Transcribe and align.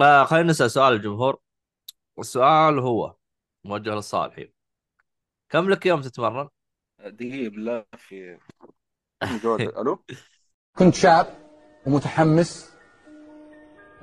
فخلينا 0.00 0.50
نسأل 0.50 0.70
سؤال 0.70 0.92
الجمهور 0.92 1.38
السؤال 2.18 2.78
هو 2.78 3.14
موجه 3.64 3.90
للصالحين 3.90 4.52
كم 5.52 5.70
لك 5.70 5.86
يوم 5.86 6.00
تتمرن؟ 6.00 6.48
دقيقة 7.04 7.50
بالله 7.50 7.84
في 7.96 8.38
ألو؟ 9.80 10.04
كنت 10.78 10.94
شاب 10.94 11.26
ومتحمس 11.86 12.70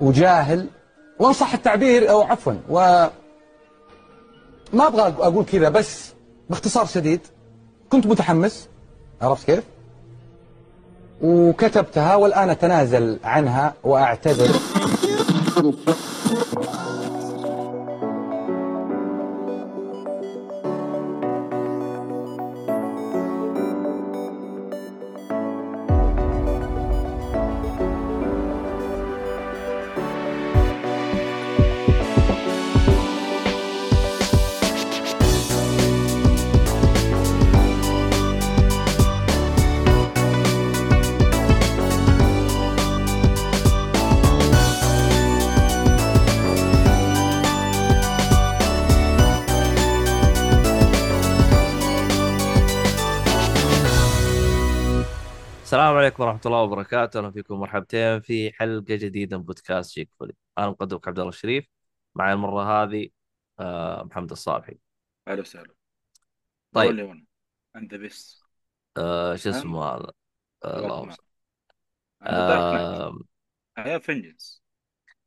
وجاهل 0.00 0.70
وإن 1.20 1.32
صح 1.32 1.54
التعبير 1.54 2.10
أو 2.10 2.22
عفوا 2.22 2.52
و 2.68 2.78
ما 4.72 4.86
أبغى 4.86 5.02
أقول 5.02 5.44
كذا 5.44 5.68
بس 5.68 6.14
باختصار 6.50 6.86
شديد 6.86 7.20
كنت 7.88 8.06
متحمس 8.06 8.68
عرفت 9.22 9.46
كيف؟ 9.46 9.64
وكتبتها 11.22 12.14
والآن 12.14 12.50
أتنازل 12.50 13.18
عنها 13.24 13.74
وأعتذر. 13.84 14.77
Thank 15.60 15.88
you. 15.88 16.07
ورحمة 56.38 56.52
الله 56.52 56.62
وبركاته. 56.62 57.18
أهلا 57.18 57.30
فيكم 57.30 57.60
مرحبتين 57.60 58.20
في 58.20 58.52
حلقة 58.52 58.94
جديدة 58.94 59.38
من 59.38 59.44
بودكاست 59.44 59.90
شيك 59.90 60.10
فولي. 60.18 60.34
أنا 60.58 60.70
مقدمك 60.70 61.08
عبد 61.08 61.18
الله 61.18 61.28
الشريف 61.28 61.66
معي 62.14 62.32
المرة 62.32 62.82
هذه 62.82 63.08
آه، 63.60 64.02
محمد 64.04 64.30
الصالحي. 64.30 64.78
أهلا 65.28 65.40
وسهلا. 65.40 65.74
طيب. 66.72 67.24
the 67.76 67.96
best 67.96 68.44
آه، 68.96 69.36
شو 69.36 69.50
اسمه 69.50 69.84
هذا؟ 69.84 70.12
آه، 70.64 70.78
اللهم 70.78 71.10
صل. 71.10 71.22
آه، 72.22 73.18
هي 73.78 74.00
vengeance 74.00 74.62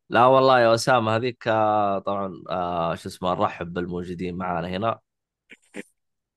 لا 0.10 0.26
والله 0.26 0.60
يا 0.60 0.74
أسامة 0.74 1.16
هذيك 1.16 1.48
آه، 1.48 2.00
طبعا 2.00 2.44
آه، 2.50 2.96
شو 2.96 3.10
اسمه 3.10 3.34
نرحب 3.34 3.74
بالموجودين 3.74 4.38
معنا 4.38 4.68
هنا. 4.68 5.00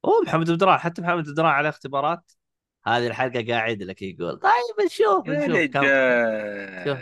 أوه 0.05 0.23
محمد 0.27 0.51
بدران 0.51 0.79
حتى 0.79 1.03
محمد 1.03 1.25
بدران 1.25 1.51
عليه 1.51 1.69
اختبارات. 1.69 2.33
هذه 2.87 3.07
الحلقة 3.07 3.47
قاعد 3.53 3.83
لك 3.83 4.03
يقول 4.03 4.39
طيب 4.39 4.87
نشوف 4.87 5.29
نشوف 5.29 5.59
كم 5.73 5.83
شوف. 6.85 6.99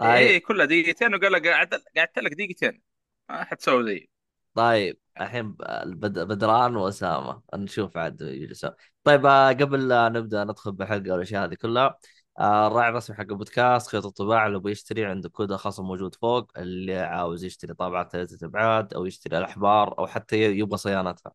طيب. 0.00 0.02
هي 0.02 0.40
كلها 0.40 0.66
دقيقتين 0.66 1.14
وقال 1.14 1.32
لك 1.32 1.48
قعدت 1.48 1.84
قعدت 1.96 2.18
لك 2.18 2.32
دقيقتين. 2.34 2.82
ما 3.28 3.44
حتسوي 3.44 3.84
زي 3.84 4.08
طيب 4.54 4.98
الحين 5.20 5.52
بد- 5.86 6.18
بدران 6.28 6.76
وأسامة. 6.76 7.42
نشوف 7.54 7.96
عاد 7.96 8.20
يجلسون 8.20 8.70
طيب 9.04 9.26
آه، 9.26 9.48
قبل 9.52 9.88
لا 9.88 10.08
نبدأ 10.08 10.44
ندخل 10.44 10.72
بالحلقة 10.72 11.12
والاشياء 11.12 11.44
هذه 11.44 11.54
كلها 11.54 11.98
آه، 12.38 12.66
الراعي 12.66 12.88
الرسمي 12.88 13.16
حق 13.16 13.22
البودكاست 13.22 13.88
خيط 13.90 14.06
الطباعة 14.06 14.46
اللي 14.46 14.60
بيشتري 14.60 15.04
عنده 15.04 15.28
كود 15.28 15.54
خصم 15.56 15.84
موجود 15.84 16.14
فوق 16.14 16.50
اللي 16.58 16.98
عاوز 16.98 17.44
يشتري 17.44 17.74
طابعة 17.74 18.08
ثلاثة 18.08 18.46
أبعاد 18.46 18.94
أو 18.94 19.06
يشتري 19.06 19.38
الأحبار 19.38 19.98
أو 19.98 20.06
حتى 20.06 20.36
يبغى 20.44 20.78
صيانتها. 20.78 21.32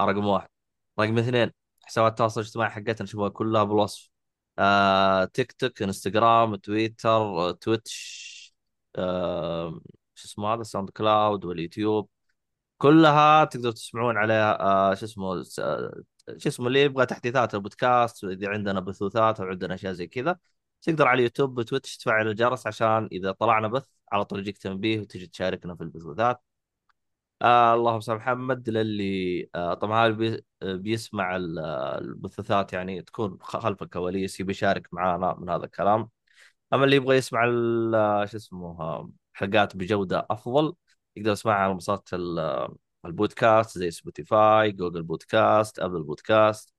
رقم 0.00 0.26
واحد. 0.26 0.48
رقم 1.00 1.18
اثنين. 1.18 1.61
حسابات 1.82 2.12
التواصل 2.12 2.40
الاجتماعي 2.40 2.70
حقتنا 2.70 3.06
شوفوها 3.06 3.28
كلها 3.28 3.64
بالوصف. 3.64 4.10
آه، 4.58 5.24
تيك 5.24 5.52
توك 5.52 5.82
انستغرام 5.82 6.56
تويتر 6.56 7.52
تويتش 7.52 8.54
آه، 8.96 9.80
شو 10.14 10.28
اسمه 10.28 10.54
هذا؟ 10.54 10.62
ساوند 10.62 10.90
كلاود 10.90 11.44
واليوتيوب. 11.44 12.08
كلها 12.78 13.44
تقدروا 13.44 13.72
تسمعون 13.72 14.16
عليها 14.16 14.60
آه 14.60 14.94
شو 14.94 15.04
اسمه 15.06 15.42
شو 16.38 16.48
اسمه 16.48 16.66
اللي 16.66 16.82
يبغى 16.82 17.06
تحديثات 17.06 17.54
البودكاست 17.54 18.24
إذا 18.24 18.48
عندنا 18.48 18.80
بثوثات 18.80 19.40
أو 19.40 19.46
عندنا 19.46 19.74
أشياء 19.74 19.92
زي 19.92 20.06
كذا 20.06 20.38
تقدر 20.82 21.08
على 21.08 21.18
اليوتيوب 21.18 21.58
وتويتش 21.58 21.96
تفعل 21.96 22.28
الجرس 22.28 22.66
عشان 22.66 23.08
إذا 23.12 23.32
طلعنا 23.32 23.68
بث 23.68 23.86
على 24.12 24.24
طول 24.24 24.40
يجيك 24.40 24.58
تنبيه 24.58 25.00
وتجي 25.00 25.26
تشاركنا 25.26 25.74
في 25.74 25.82
البثوثات. 25.82 26.42
آه 27.42 27.74
اللهم 27.74 28.00
صل 28.00 28.14
محمد 28.14 28.68
للي 28.70 29.50
آه 29.54 29.74
طبعا 29.74 30.08
بي 30.08 30.44
بيسمع 30.62 31.36
ال- 31.36 31.58
آه، 31.58 31.98
البثوثات 31.98 32.72
يعني 32.72 33.02
تكون 33.02 33.38
خلف 33.42 33.82
الكواليس 33.82 34.40
يبي 34.40 34.50
يشارك 34.52 34.88
معنا 34.94 35.34
من 35.38 35.48
هذا 35.50 35.64
الكلام. 35.64 36.10
أما 36.74 36.84
اللي 36.84 36.96
يبغى 36.96 37.16
يسمع 37.16 37.44
آه، 37.94 38.24
شو 38.26 38.38
اسمه 38.38 38.80
آه، 38.82 39.10
حلقات 39.34 39.76
بجودة 39.76 40.26
أفضل 40.30 40.74
يقدر 41.16 41.32
يسمعها 41.32 41.56
على 41.58 41.72
منصات 41.74 42.14
ال- 42.14 42.38
آه، 42.38 42.76
البودكاست 43.06 43.78
زي 43.78 43.90
سبوتيفاي 43.90 44.72
جوجل 44.72 45.02
بودكاست 45.02 45.78
ابل 45.80 46.02
بودكاست 46.04 46.74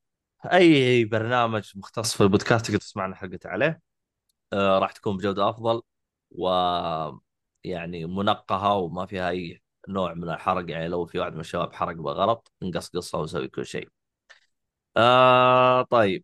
أي 0.54 1.06
برنامج 1.06 1.72
مختص 1.78 2.16
في 2.18 2.24
البودكاست 2.24 2.66
تقدر 2.68 2.80
تسمعنا 2.80 3.16
حلقته 3.16 3.50
عليه. 3.50 3.82
آه، 4.54 4.80
راح 4.80 4.92
تكون 4.92 5.18
بجودة 5.18 5.50
أفضل 5.50 5.82
و 6.32 6.50
يعني 7.64 8.06
منقهة 8.06 8.76
وما 8.78 9.06
فيها 9.06 9.30
أي 9.30 9.63
نوع 9.88 10.14
من 10.14 10.30
الحرق 10.30 10.72
يعني 10.72 10.88
لو 10.88 11.06
في 11.06 11.20
واحد 11.20 11.34
من 11.34 11.40
الشباب 11.40 11.74
حرق 11.74 11.96
بغلط 11.96 12.52
نقصقصها 12.64 13.22
ونسوي 13.22 13.48
كل 13.48 13.66
شيء. 13.66 13.90
آه 14.98 15.82
طيب. 15.82 16.24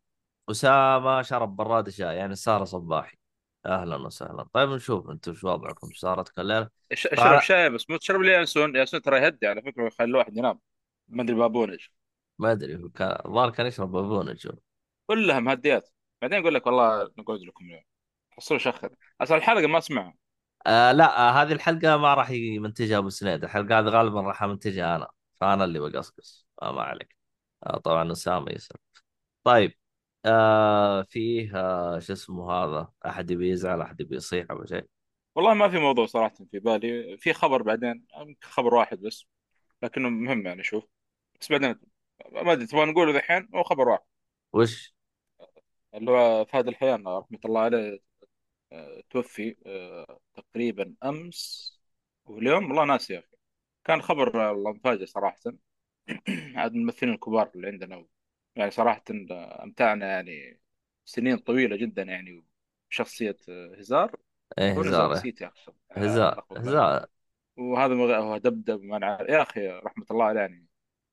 أسامة 0.51 1.21
شرب 1.21 1.55
براد 1.55 1.89
شاي 1.89 2.15
يعني 2.15 2.35
سارة 2.35 2.63
صباحي. 2.63 3.17
أهلا 3.65 3.95
وسهلا. 3.95 4.45
طيب 4.53 4.69
نشوف 4.69 5.09
أنتم 5.09 5.33
شو 5.33 5.49
وضعكم؟ 5.49 5.89
صارت 5.95 6.39
الليلة 6.39 6.69
اش- 6.91 7.07
اشرب 7.07 7.25
طبعا 7.25 7.39
شاي 7.39 7.69
بس 7.69 7.89
مو 7.89 7.97
تشرب 7.97 8.21
لي 8.21 8.33
ينسون 8.33 8.75
ينسون 8.75 9.01
ترى 9.01 9.17
يهدي 9.19 9.47
على 9.47 9.61
فكرة 9.61 9.83
ويخلي 9.83 10.07
الواحد 10.07 10.37
ينام. 10.37 10.59
ما 11.07 11.23
أدري 11.23 11.35
بابونج. 11.35 11.87
ما 12.39 12.51
أدري 12.51 12.75
هو 12.83 12.89
كان 12.89 13.17
الظاهر 13.25 13.49
كان 13.49 13.65
يشرب 13.65 13.91
بابونه 13.91 14.35
شو 14.35 14.51
كلها 15.07 15.39
مهديات. 15.39 15.89
بعدين 16.21 16.39
يقول 16.39 16.53
لك 16.53 16.65
والله 16.67 17.11
نقعد 17.17 17.39
لكم 17.39 17.65
اليوم. 17.65 17.83
حصلوا 18.31 18.59
شخر 18.59 18.89
أصل 19.21 19.35
الحلقة 19.35 19.67
ما 19.67 19.77
اسمعها 19.77 20.13
آه 20.67 20.91
لا 20.91 21.29
آه 21.29 21.31
هذه 21.43 21.51
الحلقة 21.51 21.97
ما 21.97 22.13
راح 22.13 22.29
يمنتجها 22.29 22.97
أبو 22.97 23.09
سنيد 23.09 23.43
الحلقة 23.43 23.79
هذه 23.79 23.85
غالبا 23.85 24.21
راح 24.21 24.43
امنتجها 24.43 24.95
أنا. 24.95 25.07
فأنا 25.39 25.63
اللي 25.63 25.79
بقصقص. 25.79 26.47
آه 26.61 26.71
ما 26.71 26.81
عليك. 26.81 27.15
آه 27.65 27.77
طبعا 27.77 28.11
أسامة 28.11 28.51
يسر 28.51 28.75
طيب 29.43 29.73
آه 30.25 31.01
فيه 31.01 31.51
آه 31.55 31.99
شو 31.99 32.13
اسمه 32.13 32.51
هذا؟ 32.51 32.91
أحد 33.05 33.31
يبي 33.31 33.49
يزعل 33.49 33.81
أحد 33.81 34.01
يبي 34.01 34.15
يصيح 34.15 34.45
أو 34.51 34.65
شيء؟ 34.65 34.85
والله 35.35 35.53
ما 35.53 35.69
في 35.69 35.77
موضوع 35.79 36.05
صراحة 36.05 36.35
في 36.51 36.59
بالي. 36.59 37.17
في 37.17 37.33
خبر 37.33 37.61
بعدين 37.63 38.05
يمكن 38.17 38.47
خبر 38.47 38.75
واحد 38.75 38.99
بس 39.01 39.25
لكنه 39.83 40.09
مهم 40.09 40.45
يعني 40.47 40.63
شوف. 40.63 40.83
بس 41.41 41.51
بعدين 41.51 41.79
ما 42.31 42.51
أدري 42.51 42.67
تبغى 42.67 42.85
نقوله 42.85 43.13
ذحين؟ 43.13 43.49
هو 43.55 43.63
خبر 43.63 43.89
واحد. 43.89 44.03
وش؟ 44.53 44.93
اللي 45.93 46.11
هو 46.11 46.45
فهد 46.45 46.67
الحيان 46.67 47.07
رحمة 47.07 47.39
الله 47.45 47.61
عليه 47.61 47.99
توفي 49.09 49.55
آه، 49.65 50.19
تقريبا 50.35 50.95
أمس. 51.03 51.73
واليوم 52.25 52.65
والله 52.67 52.85
ناسي 52.85 53.13
يا 53.13 53.19
أخي. 53.19 53.37
كان 53.85 54.01
خبر 54.01 54.37
والله 54.37 54.73
مفاجئ 54.73 55.05
صراحة. 55.05 55.39
عاد 56.55 56.73
من 56.73 56.79
الممثلين 56.81 57.13
الكبار 57.13 57.51
اللي 57.55 57.67
عندنا. 57.67 58.05
يعني 58.55 58.71
صراحة 58.71 59.03
أمتعنا 59.63 60.07
يعني 60.07 60.59
سنين 61.05 61.37
طويلة 61.37 61.75
جدا 61.75 62.03
يعني 62.03 62.45
بشخصية 62.91 63.37
آه، 63.49 63.75
هزار. 63.79 64.15
إيه 64.57 64.73
هزار. 64.79 65.11
نسيت 65.11 65.41
يا 65.41 65.47
أخي. 65.47 65.71
آه، 65.91 65.99
هزار. 65.99 66.45
هزار. 66.57 67.07
وهذا 67.57 67.93
مغ- 67.93 68.15
هو 68.15 68.37
دبدب 68.37 68.83
ما 68.83 68.97
يا 69.29 69.41
أخي 69.41 69.67
رحمة 69.69 70.05
الله 70.11 70.25
عليه 70.25 70.39
يعني 70.41 70.67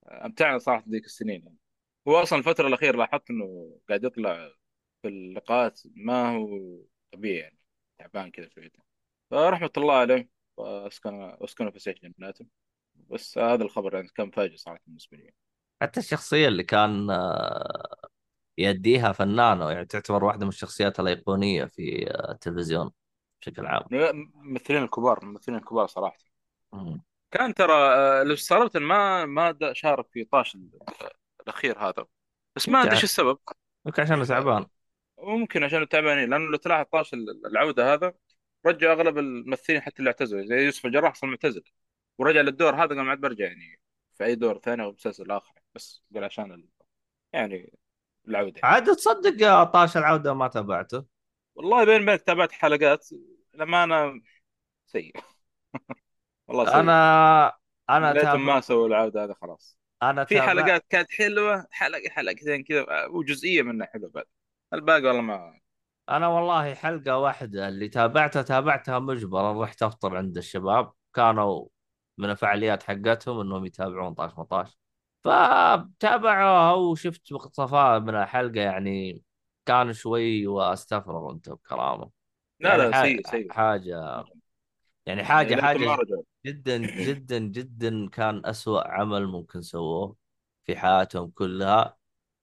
أمتعنا 0.08 0.58
صراحة 0.58 0.84
ذيك 0.88 1.04
السنين. 1.04 1.42
يعني 1.44 1.56
هو 2.08 2.22
أصلا 2.22 2.38
الفترة 2.38 2.68
الأخيرة 2.68 2.96
لاحظت 2.96 3.30
إنه 3.30 3.76
قاعد 3.88 4.04
يطلع 4.04 4.50
في 5.02 5.08
اللقاءات 5.08 5.80
ما 5.96 6.36
هو 6.36 6.48
طبيعي 7.16 7.38
يعني. 7.38 7.58
تعبان 7.98 8.30
كذا 8.30 8.48
شويتين 8.48 8.82
فرحمة 9.30 9.70
الله 9.76 9.94
عليه. 9.94 10.28
واسكن 10.56 11.20
اسكنه 11.22 11.70
في 11.70 11.78
سجن 11.78 12.12
جناته 12.18 12.46
بس 12.94 13.38
هذا 13.38 13.64
الخبر 13.64 13.94
يعني 13.94 14.08
كان 14.08 14.30
فاجئ 14.30 14.56
صراحة 14.56 14.80
بالنسبة 14.86 15.16
لي. 15.16 15.34
حتى 15.82 16.00
الشخصية 16.00 16.48
اللي 16.48 16.62
كان 16.62 17.10
آه 17.10 18.08
يديها 18.58 19.12
فنانة 19.12 19.70
يعني 19.70 19.86
تعتبر 19.86 20.24
واحدة 20.24 20.42
من 20.44 20.48
الشخصيات 20.48 21.00
الأيقونية 21.00 21.64
في 21.64 22.10
آه 22.10 22.32
التلفزيون 22.32 22.90
بشكل 23.40 23.66
عام. 23.66 23.82
الممثلين 23.92 24.82
الكبار 24.82 25.22
الممثلين 25.22 25.58
الكبار 25.58 25.86
صراحة. 25.86 26.18
مم. 26.72 27.02
كان 27.30 27.54
ترى 27.54 27.72
آه، 27.72 28.22
لو 28.22 28.34
استغربت 28.34 28.76
ما 28.76 29.24
ما 29.26 29.72
شارك 29.72 30.08
في 30.12 30.24
طاش 30.24 30.54
ال- 30.54 30.78
الأخير 31.40 31.78
هذا. 31.78 32.06
بس 32.56 32.68
ما 32.68 32.82
أدري 32.82 32.92
إيش 32.92 33.04
السبب. 33.04 33.38
يمكن 33.86 34.02
عشان 34.02 34.24
تعبان. 34.24 34.66
ممكن 35.18 35.64
عشان 35.64 35.88
تعبانين 35.88 36.30
لأنه 36.30 36.50
لو 36.50 36.56
تلاحظ 36.56 36.84
طاش 36.92 37.14
ال- 37.14 37.46
العودة 37.46 37.94
هذا 37.94 38.14
رجعوا 38.66 38.92
أغلب 38.94 39.18
الممثلين 39.18 39.80
حتى 39.80 39.98
اللي 39.98 40.08
اعتزلوا 40.10 40.46
زي 40.46 40.54
يوسف 40.64 40.86
الجراح 40.86 41.12
أصلا 41.12 41.30
معتزل 41.30 41.62
ورجع 42.18 42.40
للدور 42.40 42.74
هذا 42.74 42.88
قال 42.88 43.00
ما 43.00 43.10
عاد 43.10 43.20
برجع 43.20 43.44
يعني 43.44 43.80
في 44.14 44.24
أي 44.24 44.34
دور 44.34 44.58
ثاني 44.58 44.82
أو 44.82 44.92
مسلسل 44.92 45.30
آخر 45.30 45.54
بس 45.74 46.02
قال 46.14 46.24
عشان 46.24 46.52
ال... 46.52 46.68
يعني 47.32 47.72
العودة. 48.28 48.60
يعني. 48.62 48.74
عاد 48.74 48.96
تصدق 48.96 49.42
يا 49.42 49.64
طاش 49.64 49.96
العودة 49.96 50.34
ما 50.34 50.48
تابعته؟ 50.48 51.04
والله 51.54 51.84
بين 51.84 52.06
بينك 52.06 52.22
تابعت 52.22 52.52
حلقات 52.52 53.08
لما 53.54 53.84
أنا 53.84 54.20
سيء. 54.86 55.12
والله 56.48 56.64
سيء. 56.64 56.74
أنا 56.80 57.52
أنا 57.90 58.12
تابع 58.12 58.34
ما 58.36 58.60
سووا 58.60 58.86
العودة 58.88 59.24
هذا 59.24 59.34
خلاص. 59.34 59.78
أنا 60.02 60.24
في 60.24 60.34
تابع 60.34 60.46
حلقات 60.46 60.86
كانت 60.90 61.10
حلوة 61.10 61.66
حلقه 61.70 62.10
حلقتين 62.10 62.64
كذا 62.64 63.06
وجزئية 63.06 63.62
منها 63.62 63.86
حلوة 63.86 64.10
بعد. 64.10 64.24
الباقي 64.76 65.02
والله 65.06 65.20
ما 65.22 65.60
أنا 66.10 66.28
والله 66.28 66.74
حلقة 66.74 67.18
واحدة 67.18 67.68
اللي 67.68 67.88
تابعتها 67.88 68.42
تابعتها 68.42 68.98
مجبرا 68.98 69.62
رحت 69.64 69.82
أفطر 69.82 70.16
عند 70.16 70.36
الشباب. 70.36 70.92
كانوا 71.14 71.66
من 72.18 72.30
الفعاليات 72.30 72.82
حقتهم 72.82 73.40
إنهم 73.40 73.64
يتابعون 73.64 74.14
طاش 74.14 74.38
مطاش. 74.38 74.78
فتابعوها 75.24 76.72
وشفت 76.72 77.32
مقتطفات 77.32 78.02
من 78.02 78.14
الحلقة. 78.14 78.60
يعني 78.60 79.22
كان 79.66 79.92
شوي 79.92 80.46
واستفرغ 80.46 81.32
أنت 81.32 81.50
بكرامه 81.50 82.10
لا 82.60 82.76
يعني 82.76 82.90
لا 82.90 82.92
سيء 83.02 83.22
سيء. 83.30 83.52
حاجة 83.52 84.26
يعني 85.06 85.24
يعني 85.24 85.24
حاجة 85.24 85.56
ما 85.56 85.96
حاجة 85.96 86.24
جدا 86.46 86.78
جدا 87.06 87.38
جدا 87.38 88.08
كان 88.08 88.46
أسوأ 88.46 88.88
عمل 88.88 89.26
ممكن 89.26 89.62
سووه 89.62 90.16
في 90.64 90.76
حياتهم 90.76 91.30
كلها. 91.30 91.96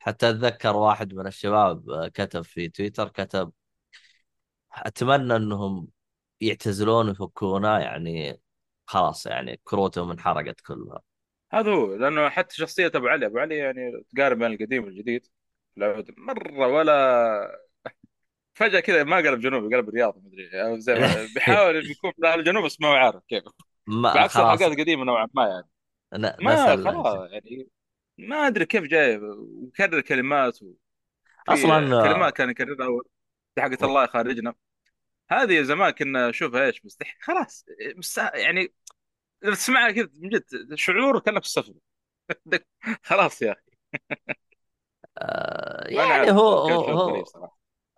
حتى 0.03 0.29
أتذكر 0.29 0.75
واحد 0.75 1.13
من 1.13 1.27
الشباب 1.27 1.89
آه، 1.89 2.07
كتب 2.07 2.41
في 2.41 2.69
تويتر 2.69 3.09
كتب 3.09 3.51
أتمنى 4.73 5.35
أنهم 5.35 5.87
يعتزلون 6.41 7.07
ويفكونا. 7.09 7.79
يعني 7.79 8.41
خلاص 8.85 9.25
يعني 9.25 9.59
كروتهم 9.63 10.11
انحرقت 10.11 10.61
كلها. 10.61 11.01
هذا 11.53 11.71
هو 11.71 11.95
لأنه 11.95 12.29
حتى 12.29 12.55
شخصية 12.55 12.91
أبو 12.95 13.07
علي 13.07 13.25
أبو 13.25 13.39
علي 13.39 13.57
يعني 13.57 14.03
تقارب 14.15 14.37
بين 14.37 14.47
القديم 14.53 14.83
والجديد. 14.83 15.27
مرة 16.17 16.67
ولا 16.67 17.63
فجأة 18.53 18.79
كذا 18.79 19.03
ما 19.03 19.17
قلب 19.17 19.39
جنوبي 19.39 19.75
قلب 19.75 19.89
رياضي 19.89 20.19
مدري 20.21 20.63
أو 20.63 20.79
زي 20.79 20.93
ما 20.95 21.27
بيحاول 21.35 21.91
يكون 21.91 22.11
في 22.11 22.33
الجنوب 22.33 22.65
بس 22.65 22.81
ما 22.81 22.87
هو 22.87 22.93
عارف 22.93 23.23
كيف. 23.27 23.43
ما 23.87 24.13
بعكس 24.13 24.39
الحلقات 24.39 24.71
القديمه 24.71 25.03
نوعا 25.05 25.27
ما 25.33 25.47
يعني. 25.47 25.69
ما 26.41 26.75
خلاص 26.77 27.31
يعني. 27.31 27.67
ما 28.17 28.47
أدري 28.47 28.65
كيف 28.65 28.83
جاي 28.83 29.17
وكرر 29.17 30.01
كلمات 30.01 30.63
وفي 30.63 30.75
أصلا 31.49 32.03
كلمات 32.03 32.33
كان 32.33 32.49
يكررها 32.49 32.85
أول 32.85 33.05
حقت 33.59 33.83
الله 33.83 34.03
يخرجنا 34.03 34.53
هذه 35.29 35.61
زمان 35.61 35.91
كنا 35.91 36.29
نشوفها 36.29 36.65
إيش 36.65 36.85
مستحيل 36.85 37.15
خلاص 37.21 37.65
بس 37.97 38.17
يعني 38.17 38.73
تسمعها 39.41 39.91
كذا 39.91 40.09
من 40.13 40.29
جد 40.29 40.75
شعور 40.75 41.19
كأنك 41.19 41.43
في 41.43 41.47
السفر. 41.47 41.73
خلاص 43.03 43.41
يا 43.41 43.51
أخي. 43.51 43.71
آه، 45.17 45.87
يعني 45.87 46.31
هو 46.31 46.57
هو, 46.57 47.23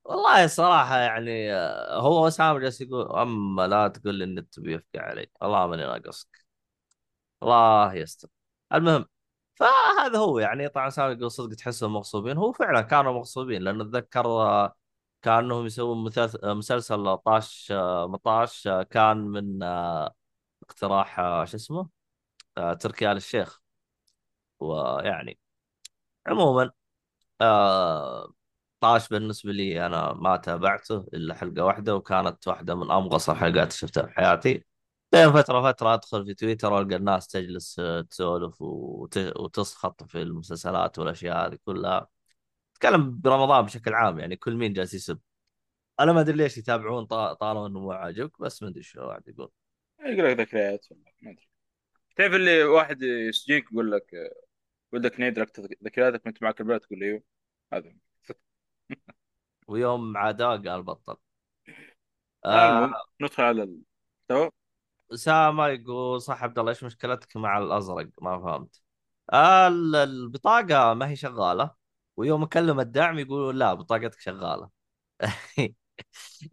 والله 0.06 0.48
صراحة 0.48 0.98
يعني 0.98 1.54
آه، 1.54 2.00
هو 2.00 2.26
وسام 2.26 2.58
جالس 2.58 2.82
يقول 2.82 3.12
أما 3.12 3.68
لا 3.68 3.88
تقول 3.88 4.16
لي 4.16 4.24
النت 4.24 4.60
بيفقع 4.60 5.02
علي 5.02 5.28
والله 5.42 5.68
ماني 5.68 5.84
ناقصك. 5.84 6.46
الله 7.44 7.94
يستر. 7.94 8.30
المهم 8.74 9.06
فهذا 9.56 10.18
هو 10.20 10.40
يعني 10.40 10.70
طبعا 10.70 10.90
سامي 10.90 11.30
صدق 11.30 11.56
تحسهم 11.56 11.94
مغصوبين. 11.94 12.38
هو 12.38 12.52
فعلا 12.52 12.82
كانوا 12.82 13.14
مغصوبين 13.14 13.62
لأنه 13.62 13.84
أتذكر 13.84 14.26
آه، 14.28 14.76
كأنهم 15.22 15.66
يسوون 15.66 16.12
آه، 16.44 16.54
مسلسل 16.54 17.18
طاش 17.18 17.72
آه، 17.72 18.08
مطاش 18.08 18.68
كان 18.90 19.18
من 19.18 19.64
اقتراح 20.64 21.16
شو 21.46 21.58
اسمه؟ 21.58 21.90
تركي 22.80 23.12
آل 23.12 23.18
الشيخ. 23.18 23.62
ويعني 24.60 25.40
عموما 26.28 26.72
طاش 28.80 29.10
بالنسبة 29.10 29.52
لي 29.52 29.86
أنا 29.86 30.14
ما 30.14 30.38
تابعته 30.38 31.06
إلا 31.14 31.36
حلقة 31.36 31.66
واحدة 31.66 31.96
وكانت 31.96 32.48
واحدة 32.48 32.76
من 32.76 32.92
أمغص 32.92 33.30
الحلقات 33.30 33.58
اللي 33.58 33.72
شفتها 33.72 34.06
في 34.06 34.14
حياتي. 34.14 34.66
بين 35.12 35.32
فترة 35.34 35.62
فترة 35.72 35.94
أدخل 35.94 36.26
في 36.26 36.34
تويتر 36.34 36.74
وألقى 36.74 36.96
الناس 36.96 37.28
تجلس 37.28 37.80
آه، 37.80 38.02
تسولف 38.02 38.62
وت... 38.62 39.18
وتسخط 39.18 40.04
في 40.04 40.22
المسلسلات 40.22 41.00
والأشياء 41.00 41.48
هذه 41.48 41.58
كلها. 41.66 42.08
تكلم 42.76 43.20
برمضان 43.22 43.66
بشكل 43.66 43.94
عام 43.94 44.20
يعني 44.20 44.36
كل 44.36 44.56
مين 44.56 44.74
جالس 44.74 44.94
يسب. 44.94 45.20
أنا 46.00 46.14
ما 46.14 46.22
أدري 46.22 46.38
ليش 46.38 46.58
يتابعون 46.58 47.06
طا- 47.06 47.34
طالما 47.34 47.68
إنه 47.68 47.80
مو 47.80 47.92
عاجبك 47.92 48.42
بس 48.42 48.64
ما 48.64 48.70
أدري 48.70 48.84
شو 48.84 49.02
واحد 49.02 49.28
يقول. 49.28 49.52
يقول 50.00 50.32
لك 50.32 50.40
ذكريات 50.40 50.86
ما 51.22 51.32
أدري. 51.32 51.50
تعرف 52.16 52.34
اللي 52.34 52.64
واحد 52.64 53.02
يسجينك 53.02 53.72
يقول 53.72 53.92
لك 53.92 54.12
ودك 54.94 55.20
نعيد 55.20 55.40
لك 55.40 55.60
ذكرياتك 55.86 56.26
وأنت 56.26 56.44
معك 56.44 56.62
البلد 56.62 56.80
تقول 56.82 57.00
له 57.00 57.06
أيوه 57.08 57.24
هذا. 57.74 57.96
ويوم 59.68 60.18
عاداه 60.18 60.58
قال 60.58 60.84
بطل. 60.84 61.18
المهم 62.54 62.94
آه 62.94 63.06
ندخل 63.22 63.44
على 63.44 63.64
المحتوى 63.64 64.52
أسامة 65.14 65.68
يقول 65.68 66.22
صح 66.22 66.44
عبد 66.44 66.60
الله 66.60 66.72
إيش 66.72 66.84
مشكلتك 66.84 67.38
مع 67.38 67.58
الأزرق؟ 67.58 68.10
ما 68.22 68.40
فهمت. 68.40 68.82
آه 69.34 69.68
ال- 69.68 69.96
البطاقة 69.96 70.94
ما 70.94 71.10
هي 71.10 71.16
شغالة. 71.16 71.72
ويوم 72.18 72.44
أكلم 72.44 72.80
الدعم 72.80 73.20
يقولوا 73.20 73.52
لا 73.54 73.74
بطاقتك 73.74 74.20
شغالة. 74.20 74.70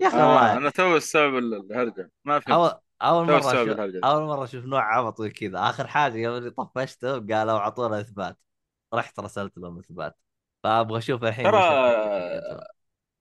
يا 0.01 0.09
آه 0.09 0.29
والله 0.29 0.57
أنا 0.57 0.71
تو 0.71 0.97
السبب 0.97 1.39
الهرجة. 1.39 2.11
ما 2.25 2.41
فهمت. 2.41 2.81
أول 3.03 3.31
السبب 3.31 3.63
أشوف 3.63 3.69
الهرجة. 3.69 4.01
أول 4.05 4.23
مرة 4.23 4.45
أشوف 4.45 4.65
نوع 4.65 4.97
عبط 4.97 5.23
كذا 5.23 5.59
آخر 5.59 5.87
حاجة 5.87 6.17
يوم 6.17 6.37
اللي 6.37 6.51
طفشته 6.51 7.13
قالوا 7.13 7.59
أعطونا 7.59 8.01
إثبات. 8.01 8.39
رحت 8.95 9.21
رسلت 9.21 9.59
لهم 9.59 9.79
إثبات. 9.79 10.19
فأبغى 10.63 10.99
أشوف 10.99 11.25
الحين 11.25 11.47
ترى 11.47 11.63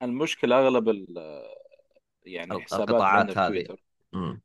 المشكلة 0.01 0.60
أغلب 0.60 0.89
ال- 0.89 1.45
يعني 2.25 2.51
القطاعات 2.74 3.31
في 3.31 3.39
هذه. 3.39 3.68
آه، 4.13 4.42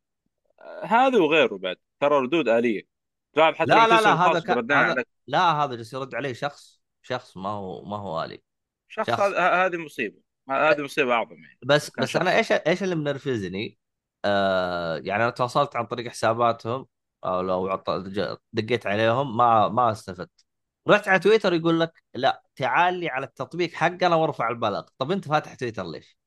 هذا 0.83 1.19
وغيره 1.19 1.57
بعد. 1.59 1.77
ترى 2.01 2.19
ردود 2.19 2.49
آلية. 2.49 2.83
تعرف 3.33 3.57
حتى 3.57 3.71
لا 3.71 3.87
لا 3.87 4.01
لا 4.01 4.15
هذا 4.15 4.41
ك... 4.41 4.51
هذا 4.51 4.75
عليك. 4.75 5.09
لا 5.27 5.53
هذا 5.53 5.75
جالس 5.75 5.93
يرد 5.93 6.15
عليه 6.15 6.33
شخص 6.33 6.81
شخص 7.03 7.37
ما 7.37 7.49
هو 7.49 7.85
ما 7.85 7.97
هو 7.97 8.25
آلي. 8.25 8.43
شخص 8.89 9.07
شخص. 9.07 9.21
هذه 9.21 9.77
مصيبة. 9.77 10.21
هذه 10.51 10.83
مصيبة 10.83 11.13
أعظم 11.13 11.35
يعني. 11.43 11.59
بس 11.63 11.91
بس 11.99 12.17
أنا 12.17 12.43
شخص 12.43 12.53
إيش 12.53 12.53
إيش 12.67 12.83
اللي 12.83 12.95
منرفزني؟ 12.95 13.79
آه 14.25 14.97
يعني 14.97 15.23
أنا 15.23 15.31
تواصلت 15.31 15.77
عن 15.77 15.87
طريق 15.87 16.09
حساباتهم 16.09 16.87
أو 17.25 17.41
لو 17.41 17.69
عط- 17.69 17.91
دقيت 18.53 18.87
عليهم 18.87 19.37
ما 19.37 19.69
ما 19.69 19.91
استفدت. 19.93 20.45
رحت 20.89 21.09
على 21.09 21.19
تويتر 21.19 21.53
يقول 21.53 21.81
لك 21.81 22.03
لا 22.15 22.43
تعال 22.57 22.95
لي 22.95 23.09
على 23.09 23.27
التطبيق 23.27 23.73
حقنا 23.73 24.15
وارفع 24.17 24.49
البلاغ. 24.49 24.87
طب 24.99 25.13
أنت 25.13 25.29
فاتح 25.29 25.55
تويتر 25.55 25.85
ليش؟ 25.87 26.19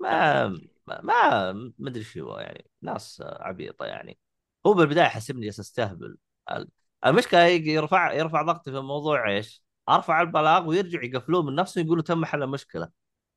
ما 0.00 0.60
ما 0.88 1.52
ما 1.78 1.88
أدري 1.88 2.04
شو 2.04 2.30
هو 2.30 2.38
يعني 2.38 2.70
ناس 2.82 3.22
عبيطة 3.26 3.84
يعني. 3.86 4.18
هو 4.66 4.74
بالبداية 4.74 5.08
حسبني 5.08 5.48
أستهبل. 5.48 6.16
ال- 6.50 6.68
المشكلة 7.06 7.40
يرفع 7.46 8.12
يرفع 8.12 8.42
ضغطي 8.42 8.70
في 8.70 8.78
الموضوع 8.78 9.30
إيش؟ 9.30 9.64
أرفع 9.88 10.20
البلاغ 10.22 10.68
ويرجع 10.68 11.02
يقفلوه 11.02 11.42
من 11.42 11.54
نفسه 11.54 11.80
يقولوا 11.80 12.02
تم 12.02 12.24
حل 12.24 12.42
المشكلة. 12.42 12.90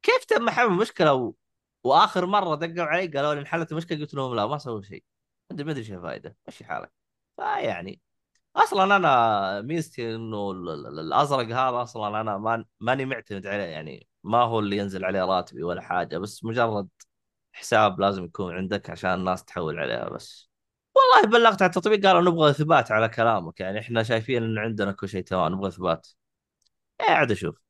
كيف 0.03 0.25
تم 0.25 0.49
حل 0.49 0.65
المشكلة؟ 0.65 1.13
و... 1.13 1.33
وآخر 1.83 2.25
مرة 2.25 2.55
دقوا 2.55 2.87
علي 2.87 3.07
قالوا 3.07 3.33
لي 3.33 3.39
انحلت 3.41 3.71
المشكلة 3.71 3.99
قلت 3.99 4.13
لهم 4.13 4.35
لا 4.35 4.47
ما 4.47 4.57
سووا 4.57 4.81
شيء. 4.81 5.03
ما 5.51 5.61
أدري 5.61 5.79
إيش 5.79 5.91
الفائدة. 5.91 6.37
مشي 6.47 6.65
حالك. 6.65 6.91
فيعني 7.37 8.01
أصلا 8.55 8.95
أنا 8.95 9.61
ميزتي 9.61 10.15
إنه 10.15 10.51
ال- 10.51 10.69
ال- 10.69 10.99
الأزرق 10.99 11.45
هذا 11.47 11.81
أصلا 11.83 12.21
أنا 12.21 12.37
ما 12.37 12.65
ماني 12.79 13.05
معتمد 13.05 13.47
عليه 13.47 13.63
يعني. 13.63 14.07
ما 14.23 14.37
هو 14.43 14.59
اللي 14.59 14.77
ينزل 14.77 15.05
عليه 15.05 15.25
راتبي 15.25 15.63
ولا 15.63 15.81
حاجة 15.81 16.17
بس 16.17 16.43
مجرد 16.43 16.89
حساب 17.59 17.99
لازم 17.99 18.23
يكون 18.25 18.55
عندك 18.55 18.89
عشان 18.89 19.13
الناس 19.13 19.45
تحول 19.45 19.79
عليها 19.79 20.09
بس 20.09 20.49
والله 20.95 21.31
بلغت 21.39 21.61
على 21.61 21.69
التطبيق 21.69 22.05
قالوا 22.05 22.21
نبغى 22.21 22.49
إثبات 22.49 22.91
على 22.91 23.09
كلامك 23.09 23.59
يعني 23.59 23.79
إحنا 23.79 24.03
شايفين 24.03 24.43
إن 24.43 24.57
عندنا 24.57 24.91
كل 24.91 25.09
شيء 25.09 25.23
تمام 25.23 25.53
نبغى 25.53 25.67
إثبات 25.67 26.07
قاعد 26.99 27.31
أشوف 27.31 27.61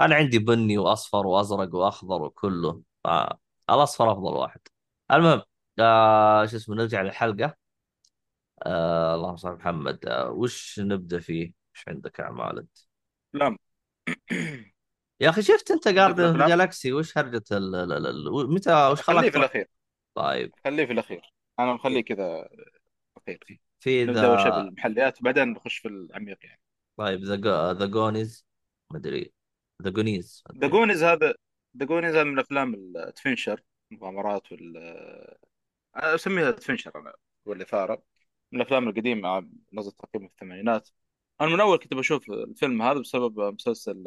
أنا 0.00 0.14
عندي 0.14 0.38
بني 0.38 0.78
وأصفر 0.78 1.26
وأزرق 1.26 1.74
وأخضر 1.74 2.22
وكله 2.22 2.82
آه. 3.06 3.38
الاصفر 3.70 4.12
أفضل 4.12 4.34
واحد 4.36 4.60
المهم 5.12 5.42
آه 5.78 6.46
شو 6.46 6.56
اسمه 6.56 6.76
نرجع 6.76 7.02
للحلقة 7.02 7.56
آه 8.62 9.14
اللهم 9.14 9.36
صل 9.36 9.52
محمد 9.52 10.06
آه 10.06 10.30
وش 10.30 10.80
نبدأ 10.80 11.20
فيه؟ 11.20 11.52
وش 11.74 11.84
عندك 11.88 12.20
اعمال 12.20 12.58
انت؟ 12.58 12.78
لا 13.32 13.56
يا 15.20 15.30
أخي 15.30 15.42
شفت 15.42 15.70
أنت 15.70 15.88
جاردن؟ 15.88 16.46
جالاكسي 16.48 16.92
وش 16.92 17.18
هرجة 17.18 17.44
ال 17.52 17.74
ال 17.74 18.06
ال 18.06 18.52
متى 18.54 18.88
وش 18.88 19.00
خليه 19.00 19.16
خلاك 19.16 19.24
في 19.24 19.30
تروح؟ 19.30 19.44
الأخير. 19.44 19.68
طيب. 20.14 20.52
خليه 20.64 20.86
في 20.86 20.92
الأخير. 20.92 21.32
أنا 21.58 21.72
مخليه 21.72 22.00
كذا 22.00 22.48
أخير. 23.16 23.60
في 23.80 24.04
ذا 24.04 24.50
بالمحليات 24.50 25.20
وبعدين 25.20 25.48
نخش 25.48 25.78
في 25.78 25.88
العميق 25.88 26.38
يعني. 26.42 26.60
طيب 26.96 27.24
ذا 27.24 27.72
ذا 27.72 27.86
جونيز. 27.86 28.46
ما 28.92 28.98
أدري. 28.98 29.32
ذا 29.82 29.90
جونيز. 29.90 30.44
ذا 30.56 30.66
جونيز 30.66 31.02
هذا 31.02 31.34
ذا 31.76 31.86
جونيز 31.86 32.14
هذا 32.14 32.24
من 32.24 32.38
أفلام 32.38 32.74
التفنشر 32.74 33.62
المغامرات 33.92 34.52
وال 34.52 34.76
أسميها 35.94 36.48
ادفنشر 36.48 36.92
أنا 36.96 37.12
والاثاره 37.46 38.02
من 38.52 38.60
الأفلام 38.60 38.88
القديمة 38.88 39.48
نزلت 39.72 39.94
تقريبا 39.98 40.26
في 40.26 40.32
الثمانينات. 40.32 40.88
أنا 41.40 41.50
من 41.50 41.60
أول 41.60 41.78
كنت 41.78 41.94
بشوف 41.94 42.30
الفيلم 42.30 42.82
هذا 42.82 43.00
بسبب 43.00 43.40
مسلسل 43.40 44.04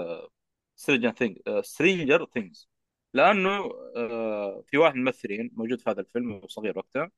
Stranger 0.75 1.11
Thing 1.11 1.37
Stranger 1.61 2.25
Things 2.25 2.69
لأنه 3.13 3.49
آه، 3.95 4.63
في 4.67 4.77
واحد 4.77 4.95
من 4.95 4.99
الممثلين 5.01 5.51
موجود 5.53 5.81
في 5.81 5.89
هذا 5.89 6.01
الفيلم 6.01 6.47
صغير 6.47 6.77
وقتها 6.77 7.11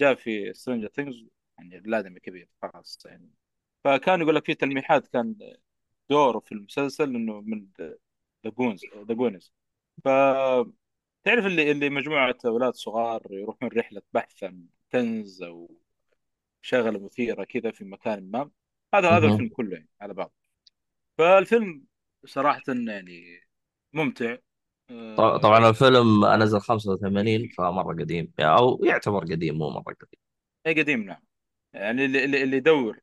جاء 0.00 0.14
في 0.14 0.52
Stranger 0.54 0.88
Things 0.88 1.26
يعني 1.58 1.78
الادمي 1.78 2.20
كبير 2.20 2.48
خلاص 2.62 2.98
يعني. 3.06 3.30
فكان 3.84 4.20
يقول 4.20 4.34
لك 4.34 4.44
في 4.44 4.54
تلميحات 4.54 5.08
كان 5.08 5.36
دوره 6.10 6.38
في 6.40 6.52
المسلسل 6.52 7.14
إنه 7.14 7.40
من 7.40 7.66
The 7.80 8.50
Goonies 8.58 8.80
The 9.08 9.14
Goonies 9.14 9.52
ف 10.04 10.08
تعرف 11.24 11.46
اللي 11.46 11.70
اللي 11.70 11.90
مجموعة 11.90 12.36
أولاد 12.44 12.74
صغار 12.74 13.22
يروحون 13.30 13.68
رحلة 13.68 14.02
بحث 14.12 14.44
عن 14.44 14.66
كنز 14.92 15.42
أو 15.42 15.70
شغلة 16.62 16.98
مثيرة 17.04 17.44
كذا 17.44 17.70
في 17.70 17.84
مكان 17.84 18.30
ما؟ 18.30 18.50
هذا 18.94 19.10
هذا. 19.10 19.26
الفيلم 19.26 19.48
كله 19.48 19.76
يعني 19.76 19.88
على 20.00 20.14
بعض. 20.14 20.32
فالفيلم 21.18 21.84
صراحة 22.26 22.62
يعني 22.68 23.40
ممتع. 23.92 24.36
ط- 24.90 25.20
طبعا 25.42 25.66
آه، 25.66 25.70
الفيلم 25.70 26.26
نزل 26.26 26.60
85 26.60 27.48
فمرة 27.48 27.94
قديم. 27.94 28.32
أو 28.40 28.80
يعتبر 28.84 29.20
قديم 29.24 29.58
مو 29.58 29.70
مرة 29.70 29.82
قديم. 29.82 30.20
اي 30.66 30.74
قديم 30.82 31.02
نعم. 31.04 31.22
يعني 31.72 32.04
اللي 32.04 32.24
اللي 32.24 32.42
اللي 32.42 32.56
يدور 32.56 33.00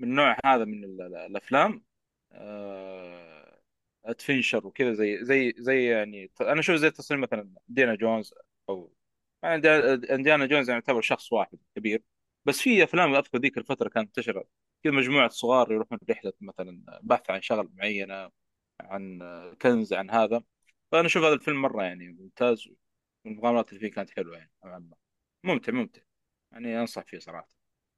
من 0.00 0.08
النوع 0.10 0.36
هذا 0.46 0.64
من 0.64 0.84
ال- 0.84 1.02
ال- 1.02 1.16
الأفلام 1.16 1.84
آه، 2.32 3.60
ادفنشر 4.04 4.66
وكذا 4.66 4.92
زي 4.92 5.24
زي 5.24 5.54
زي 5.58 5.84
يعني 5.90 6.28
ت- 6.28 6.42
أنا 6.42 6.60
أشوف 6.60 6.76
زي 6.76 6.90
تصميم 6.90 7.20
مثلا 7.20 7.50
دينا 7.68 7.94
جونز 7.94 8.34
أو 8.68 8.92
يعني 9.42 9.60
دي- 9.60 9.68
انديانا 10.14 10.46
جونز 10.46 10.70
يعني 10.70 10.80
يعتبر 10.80 11.00
شخص 11.00 11.32
واحد 11.32 11.58
كبير 11.76 12.02
بس 12.44 12.60
في 12.60 12.84
أفلام 12.84 13.14
اذكر 13.14 13.38
ذيك 13.38 13.58
الفترة 13.58 13.88
كانت 13.88 14.06
منتشره 14.06 14.44
كذا 14.84 14.92
مجموعة 14.92 15.28
صغار 15.28 15.72
يروحون 15.72 15.98
رحلة 16.10 16.32
مثلا 16.40 17.00
بحث 17.02 17.30
عن 17.30 17.42
شغله 17.42 17.68
معينة. 17.74 18.30
عن 18.86 19.18
كنز 19.62 19.92
عن 19.92 20.10
هذا. 20.10 20.42
فأنا 20.92 21.06
أشوف 21.06 21.22
هذا 21.24 21.34
الفيلم 21.34 21.62
مرة 21.62 21.82
يعني 21.82 22.08
ممتاز 22.08 22.68
والمغامرات 23.24 23.68
اللي 23.68 23.80
فيه 23.80 23.90
كانت 23.90 24.10
حلوة 24.10 24.36
يعني 24.36 24.50
نوعاً 24.64 24.78
ما. 24.78 24.96
ممتع 25.44 25.72
ممتع. 25.72 26.02
يعني 26.52 26.80
أنصح 26.80 27.04
فيه 27.06 27.18
صراحة. 27.18 27.48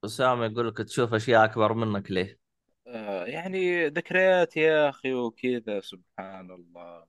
اسامه 0.05 0.47
يقول 0.47 0.69
لك 0.69 0.79
تشوف 0.79 1.15
أشياء 1.15 1.45
أكبر 1.45 1.75
منك 1.75 2.11
ليه؟ 2.11 2.39
آه 2.87 3.25
يعني 3.27 3.87
ذكريات 3.89 4.57
يا 4.57 4.89
أخي 4.89 5.15
وكذا 5.15 5.81
سبحان 5.81 6.51
الله. 6.51 7.07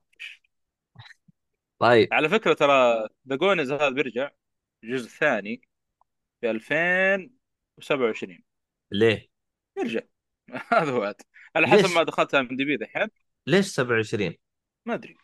طيب. 1.79 2.13
على 2.13 2.29
فكرة 2.29 2.53
ترى 2.53 3.07
The 3.29 3.35
Goonies 3.35 3.71
هذا 3.71 3.89
بيرجع 3.89 4.29
الجزء 4.83 5.05
الثاني 5.05 5.61
في 6.41 6.51
2027 6.51 8.43
ليه؟ 8.91 9.29
يرجع. 9.77 10.01
هذا 10.73 10.91
هو. 10.91 11.13
على 11.55 11.67
حسب؟ 11.67 11.95
ما 11.95 12.03
دخلت 12.03 12.35
IMDb 12.35 12.77
دحين 12.77 13.07
ليش 13.47 13.65
27؟ 13.67 14.35
ما 14.85 14.93
أدري. 14.93 15.17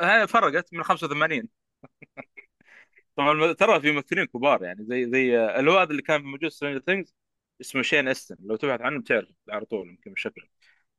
هاي 0.00 0.26
فرقت 0.28 0.74
من 0.74 0.82
85 0.82 1.48
طبعا 3.16 3.52
ترى 3.52 3.80
في 3.80 3.92
ممثلين 3.92 4.24
كبار 4.26 4.64
يعني 4.64 4.84
زي 4.84 5.10
زي 5.10 5.38
الواد 5.38 5.90
اللي 5.90 6.02
كان 6.02 6.22
موجود 6.22 6.50
في 6.50 6.56
Stranger 6.56 6.80
Things 6.86 7.14
اسمه 7.60 7.82
Sean 7.82 8.08
Astin 8.08 8.36
لو 8.40 8.56
تبحث 8.56 8.80
عنه 8.80 9.00
بتعرف 9.00 9.28
على 9.50 9.64
طول 9.64 9.88
يمكن 9.88 10.12
بشكل 10.12 10.48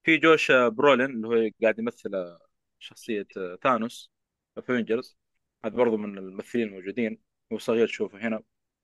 في 0.04 0.18
جوش 0.18 0.52
برولين 0.52 1.06
اللي 1.12 1.28
هو 1.28 1.50
قاعد 1.63 1.80
يمثل 1.80 2.38
شخصية 2.80 3.28
ثانوس 3.63 4.12
Avengers 4.58 5.18
هذا 5.66 5.75
برضو 5.75 5.98
من 5.98 6.18
الممثلين 6.18 6.68
الموجودين. 6.68 7.20
هو 7.54 7.58
صغير 7.58 7.88
تشوفه 7.88 8.28
هنا. 8.28 8.44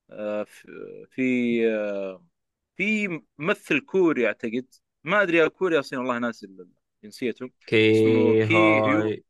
آه، 0.10 0.44
في 1.12 1.62
آه، 1.70 2.26
في 2.78 3.08
ممثل 3.38 3.80
كوري 3.82 4.28
أعتقد. 4.28 4.68
ما 5.04 5.22
أدري 5.24 5.38
يا 5.38 5.48
كوري 5.48 5.80
أصلا 5.80 6.00
والله 6.00 6.20
ناسي 6.20 6.48
جنسيته. 7.04 7.46
اسمه 7.46 7.54
كي 7.68 8.44
هاي 8.44 9.24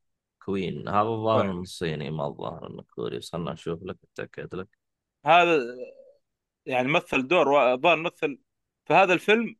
كوين. 0.46 0.88
هذا 0.88 1.02
الظاهر 1.02 1.42
طيب. 1.42 1.52
انه 1.52 1.64
صيني 1.64 2.12
ما 2.12 2.28
الظاهر 2.28 2.68
إنه 2.68 2.84
كوري. 2.96 3.18
بس 3.18 3.32
خلنا 3.32 3.54
نشوف 3.54 3.84
لك 3.84 3.98
اتاكد 4.04 4.56
لك. 4.56 4.68
هذا 5.26 5.60
يعني 6.66 6.88
مثل 6.88 7.28
دور 7.28 7.74
الظاهر 7.74 7.98
مثل 7.98 8.40
في 8.86 8.94
هذا 8.94 9.14
الفيلم 9.14 9.56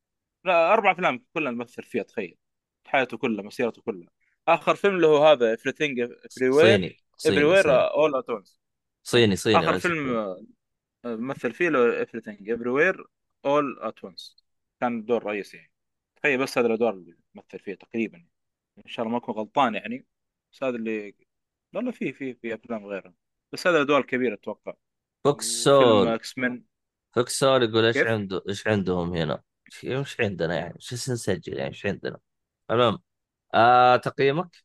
لا 0.46 0.74
أربع 0.74 0.92
أفلام 0.92 1.26
كلها 1.34 1.52
مثل 1.52 1.84
فيها 1.84 2.04
تخيل. 2.04 2.38
حياته 2.86 3.18
كلها 3.18 3.44
مسيرته 3.44 3.82
كلها. 3.82 4.10
آخر 4.48 4.76
فيلم 4.76 4.96
اللي 4.96 5.08
هو 5.08 5.26
هذا 5.26 5.56
صيني 5.56 6.18
صيني 6.30 6.90
everywhere 6.90 7.62
صيني 7.62 7.90
all 7.90 8.22
at 8.22 8.36
once. 8.36 8.60
صيني 9.04 9.36
صيني 9.36 9.60
آخر 9.60 9.80
فيلم 9.80 10.10
آه، 10.10 10.46
مثل 11.06 11.54
فيه 11.54 11.70
له 11.70 12.06
everything 12.06 12.38
everywhere 12.38 12.98
all 13.48 13.90
at 13.90 14.10
once. 14.10 14.36
كان 14.80 15.06
دور 15.06 15.24
رئيسي. 15.24 15.58
يعني 15.58 15.72
تخيل 16.16 16.38
بس 16.38 16.58
هذا 16.58 16.68
الأدوار 16.68 16.94
اللي 16.94 17.19
مثل 17.36 17.60
فيها 17.60 17.76
تقريبا. 17.76 18.26
إن 18.78 18.88
شاء 18.88 19.06
الله 19.06 19.18
ما 19.18 19.24
أكون 19.24 19.36
غلطان 19.36 19.76
يعني. 19.76 20.06
بس 20.54 20.64
هذا 20.64 20.76
اللي 20.76 21.16
لا 21.74 21.80
لا 21.80 21.92
في 21.92 22.14
في 22.14 22.34
في 22.34 22.54
أفلام 22.54 22.86
غيره 22.86 23.14
بس 23.52 23.68
هذا 23.68 23.78
الادوار 23.78 24.00
الكبيره 24.00 24.34
أتوقع. 24.34 24.74
فوكسول 25.24 26.08
إكس 26.08 26.38
مان 26.38 26.64
فوكسول 27.16 27.64
يقول 27.64 27.86
إيش؟ 27.86 27.98
عنده 27.98 28.44
إيش 28.50 28.68
عندهم 28.68 29.14
هنا؟ 29.14 29.44
إيش 29.84 30.22
عندنا 30.22 30.56
يعني؟ 30.56 30.76
إيش 30.76 30.94
نسجل 30.94 31.58
يعني؟ 31.58 31.70
إيش 31.70 31.86
عندنا؟ 31.86 32.20
المهم 32.72 33.00
آه 33.54 33.96
تقييمك؟ 33.96 34.58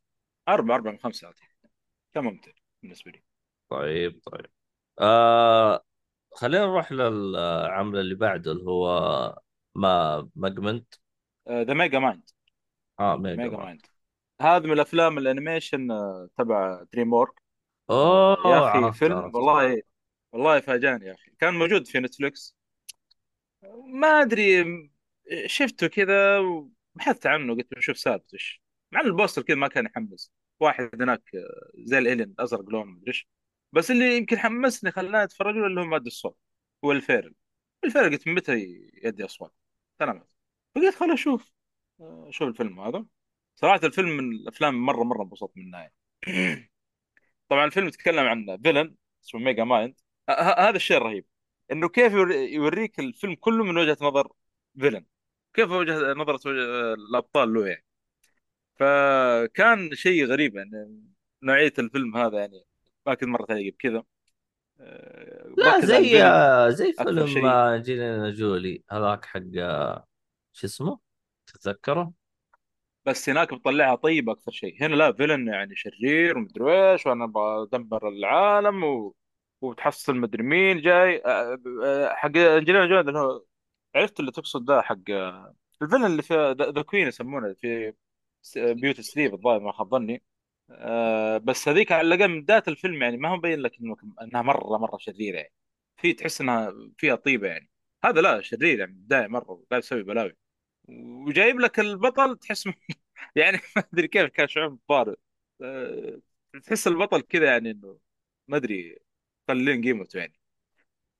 أربعة 0.47 0.75
أربعة 0.75 0.91
من 0.91 0.99
خمسة 0.99 1.27
أعطيه 1.27 1.45
كان 2.13 2.23
ممتع 2.23 2.51
بالنسبة 2.81 3.11
لي. 3.11 3.23
طيب 3.69 4.21
طيب. 4.23 4.45
آه 4.99 5.85
خلينا 6.33 6.65
نروح 6.65 6.91
للعمل 6.91 7.99
اللي 7.99 8.15
بعده 8.15 8.51
اللي 8.51 8.63
هو 8.63 9.39
ما 9.75 10.29
ماجمنت. 10.35 10.93
ذا 11.49 11.73
Megamind 11.73 12.29
آه 12.99 13.17
ميجا 13.17 13.35
Mega 13.43 13.57
Man. 13.57 13.65
Mind 13.65 13.85
هذا 14.41 14.59
من 14.67 14.71
الأفلام 14.73 15.17
ال 15.17 15.24
animation 15.24 15.91
آه، 15.91 16.29
تبع 16.37 16.83
DreamWorks 16.93 17.41
آه، 17.89 18.37
يا 18.45 18.57
اوه 18.57 18.69
أخي 18.69 18.77
عرفت 18.85 18.99
فيلم 18.99 19.13
عرفت. 19.17 19.35
والله 19.35 19.81
والله 20.31 20.59
فاجأني 20.59 21.05
يا 21.07 21.13
أخي. 21.13 21.31
كان 21.39 21.53
موجود 21.53 21.87
في 21.87 21.99
Netflix. 21.99 22.55
ما 23.93 24.07
أدري 24.21 24.65
شفته 25.45 25.87
كذا 25.87 26.39
وبحثت 26.39 27.25
عنه 27.27 27.55
قلت 27.55 27.73
بشوف 27.75 27.97
سالفته 27.97 28.33
إيش. 28.35 28.61
مع 28.91 29.01
إن 29.01 29.05
ال 29.05 29.10
poster 29.10 29.41
كذا 29.41 29.55
ما 29.57 29.67
كان 29.67 29.85
يحمس. 29.85 30.31
واحد 30.59 31.01
هناك 31.01 31.35
آه، 31.35 31.71
زي 31.85 31.97
ال 31.97 32.03
alien 32.03 32.35
ازرق 32.39 32.69
لون 32.69 32.87
مدري 32.87 33.07
إيش. 33.07 33.27
بس 33.73 33.91
اللي 33.91 34.17
يمكن 34.17 34.37
حمسني 34.39 34.91
خلاني 34.91 35.23
أتفرج 35.23 35.55
له 35.55 35.67
اللي 35.67 35.81
هو 35.81 35.85
مؤدي 35.85 36.07
الصوت 36.07 36.37
هو 36.85 36.91
ويل 36.91 37.10
فيرل 37.10 37.35
ويل 37.83 37.95
فيرل 37.95 38.11
قلت 38.11 38.27
من 38.27 38.33
متى 38.35 38.53
يؤدي 39.03 39.25
أصوات؟ 39.25 39.53
سلامات. 39.99 40.29
فقلت 40.75 40.95
خل 40.95 41.11
أشوف 41.13 41.51
آه، 42.01 42.25
أشوف 42.29 42.47
الفيلم 42.47 42.79
هذا. 42.79 43.05
صراحة 43.55 43.79
الفيلم 43.83 44.09
من 44.09 44.31
الأفلام 44.33 44.85
مرة 44.85 45.03
مرة 45.03 45.23
انبسطت 45.23 45.57
منها 45.57 45.79
يعني 45.81 45.93
طبعا 47.49 47.65
الفيلم 47.65 47.87
يتكلم 47.87 48.27
عن 48.27 48.57
villain 48.63 48.95
اسمه 49.25 49.41
Megamind 49.41 50.01
هذا 50.29 50.75
الشيء 50.75 50.97
الرهيب 50.97 51.25
إنه 51.71 51.89
كيف 51.89 52.13
يوري- 52.13 52.53
يوريك 52.53 52.99
الفيلم 52.99 53.35
كله 53.35 53.63
من 53.63 53.77
وجهة 53.77 53.97
نظر 54.01 54.33
villain 54.79 55.05
كيف 55.53 55.71
وجهة 55.71 56.13
نظرة 56.13 56.39
وجه 56.51 56.93
الأبطال 56.93 57.53
له 57.53 57.67
يعني. 57.67 57.85
فكان 58.75 59.95
شيء 59.95 60.25
غريب 60.25 60.55
يعني 60.55 61.03
نوعية 61.43 61.73
الفيلم 61.79 62.17
هذا 62.17 62.39
يعني. 62.39 62.65
ما 63.07 63.13
كنت 63.15 63.29
مرة 63.29 63.45
ثانية 63.45 63.71
بكذا 63.71 64.03
آه، 64.79 65.55
لا 65.57 65.79
زي 65.81 66.03
زي 66.77 66.93
فيلم 66.93 67.45
آه، 67.45 67.75
انجلينا 67.75 68.31
جولي 68.31 68.83
هذاك 68.91 69.25
حق 69.25 69.41
آه، 69.57 70.07
شو 70.53 70.67
اسمه؟ 70.67 70.99
تتذكره؟ 71.55 72.13
بس 73.05 73.29
هناك 73.29 73.53
بتطلعها 73.53 73.95
طيبة 73.95 74.31
أكثر 74.31 74.51
شيء. 74.51 74.83
هنا 74.83 74.95
لا 74.95 75.11
villain 75.13 75.47
يعني 75.47 75.75
شرير 75.75 76.37
ومدري 76.37 76.91
إيش 76.91 77.05
وأنا 77.05 77.25
بدمر 77.25 78.07
العالم 78.09 78.83
و... 78.83 79.15
وتحصل 79.61 80.15
مدري 80.15 80.43
مين 80.43 80.81
جاي. 80.81 81.21
حق 82.15 82.37
انجلينا 82.37 82.85
جولي 82.85 82.99
اللي 82.99 83.19
هو 83.19 83.43
عرفت 83.95 84.19
اللي 84.19 84.31
تقصد 84.31 84.65
ده 84.65 84.81
حق 84.81 84.97
ال 85.81 85.84
villain 85.84 86.05
اللي 86.05 86.21
في 86.21 86.55
the 86.75 86.81
queen 86.81 87.07
يسمونه 87.07 87.53
في 87.53 87.93
Beauty 88.57 89.01
Sleep 89.01 89.33
الظاهر 89.33 89.59
ما 89.59 89.71
خاب 89.71 89.89
ظني. 89.91 90.23
بس 91.39 91.67
هذيك 91.67 91.91
على 91.91 92.15
الأقل 92.15 92.27
من 92.31 92.41
بدايه 92.41 92.63
الفيلم 92.67 93.03
يعني 93.03 93.17
ما 93.17 93.29
هو 93.29 93.35
مبين 93.37 93.59
لك 93.59 93.79
إنه 93.79 93.95
إنها 94.21 94.41
مرة 94.41 94.77
مرة 94.77 94.97
شريرة 94.97 95.35
يعني. 95.37 95.53
في 95.97 96.13
تحس 96.13 96.41
إنها 96.41 96.73
فيها 96.97 97.15
طيبة 97.15 97.47
يعني. 97.47 97.69
هذا 98.05 98.21
لا 98.21 98.41
شرير 98.41 98.79
يعني 98.79 98.91
من 98.91 98.97
البدايه 98.97 99.27
مرة 99.27 99.63
قاعد 99.71 99.83
يسوي 99.83 100.03
بلاوي. 100.03 100.37
وجايب 100.87 101.59
لك 101.59 101.79
البطل 101.79 102.37
تحس 102.37 102.65
يعني 103.35 103.59
ما 103.75 103.83
أدري 103.93 104.07
كيف 104.07 104.29
كان 104.29 104.47
شعور 104.47 104.77
طارئ 104.87 105.15
آه 105.61 106.19
تحس 106.63 106.87
البطل 106.87 107.21
كذا 107.21 107.45
يعني 107.45 107.71
إنه 107.71 107.99
ما 108.47 108.57
أدري 108.57 108.99
قليل 109.49 109.81
قيمته 109.83 110.17
يعني. 110.19 110.39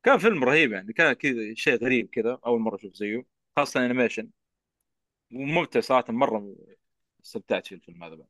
كان 0.03 0.17
فيلم 0.17 0.43
رهيب 0.43 0.72
يعني 0.72 0.93
كان 0.93 1.13
كذا 1.13 1.53
شيء 1.53 1.75
غريب 1.84 2.10
كذا 2.10 2.39
أول 2.45 2.60
مرة 2.62 2.75
أشوف 2.75 2.93
زيه 2.95 3.25
خاصة 3.57 3.86
انيميشن 3.86 4.29
وممتع 5.34 5.79
صراحة 5.79 6.13
مرة 6.13 6.55
استمتعت 7.25 7.67
في 7.67 7.75
الفيلم 7.75 8.03
هذا 8.03 8.15
بعد. 8.15 8.27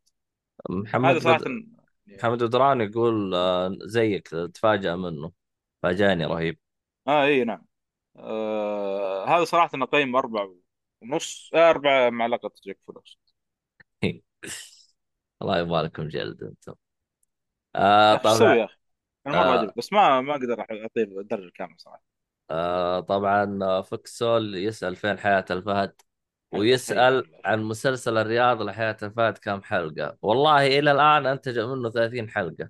هذا 0.70 0.80
محمد 0.82 1.18
صراحة 1.20 1.39
بد... 1.39 1.68
محمد 2.08 2.44
بدران 2.44 2.82
يقول 2.82 3.36
آه، 3.36 3.77
زيك 3.82 4.27
تفاجأ 4.27 4.96
منه. 4.96 5.32
فاجأني 5.84 6.25
رهيب. 6.25 6.60
آه 7.08 7.25
إي 7.25 7.44
نعم. 7.44 7.65
آه 8.15 9.25
هذا 9.27 9.44
صراحة 9.46 9.70
أنا 9.74 9.86
قيم 9.86 10.15
أربعة 10.15 10.56
ونص 11.02 11.52
آه 11.54 11.70
أربعة 11.70 12.10
مع 12.10 12.25
لقطة 12.25 12.62
جاك 12.66 12.80
فلوس 12.88 13.20
الله 15.42 15.60
يبغى 15.60 15.84
لكم 15.84 16.08
جلد 16.08 16.44
أنتم. 16.44 16.74
آه 17.75 18.16
طبعا. 18.16 18.56
يا 18.56 18.66
أخي؟ 18.66 18.78
أنا 19.28 19.36
مره 19.36 19.70
آه. 19.70 19.74
بس 19.78 19.94
ما 19.94 20.22
ما 20.22 20.32
أقدر 20.32 20.60
اعطيه 20.60 21.04
الدرجة 21.04 21.46
الكاملة 21.46 21.78
صراحة. 21.78 22.04
آه 22.52 23.00
طبعا 23.00 23.60
آه، 23.64 23.82
فوكسول 23.82 24.56
يسأل 24.56 24.96
فين 24.96 25.18
حياة 25.18 25.46
الفهد؟ 25.52 25.94
الله 26.54 27.24
عن 27.46 27.64
مسلسل 27.64 28.18
الرياض 28.18 28.62
لحياة 28.62 28.98
الفهد 29.04 29.38
كم 29.38 29.62
حلقة؟ 29.62 30.18
والله 30.22 30.68
إلى 30.68 30.92
الآن 30.92 31.25
أنتج 31.25 31.60
منه 31.60 31.90
30 31.90 32.30
حلقة. 32.30 32.70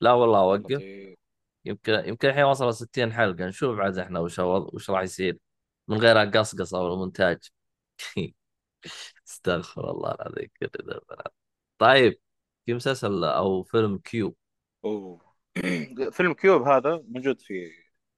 لا 0.00 0.12
والله 0.12 0.38
يا 0.38 0.44
وقف 0.44 0.64
لطيف 0.64 1.16
يمكن 1.64 1.92
يمكن 1.92 2.28
الحين 2.28 2.44
وصل 2.44 2.74
60 2.74 3.12
حلقة. 3.12 3.46
نشوف 3.46 3.78
عاد 3.78 3.98
إحنا 3.98 4.20
وش 4.20 4.38
وش 4.38 4.90
راح 4.90 5.02
يصير. 5.02 5.38
من 5.88 5.98
غير 5.98 6.22
القصقصة 6.22 6.80
والمونتاج 6.80 7.38
استغفر 9.28 9.90
الله 9.90 10.12
العظيم. 10.14 10.48
طيب 11.78 12.20
في 12.66 12.74
مسلسل 12.74 13.24
أو 13.24 13.62
فيلم 13.62 13.98
Cube 13.98 14.36
أوه. 14.84 15.36
فيلم 16.12 16.32
Cube 16.34 16.62
هذا 16.62 17.04
موجود 17.08 17.40
في 17.40 17.70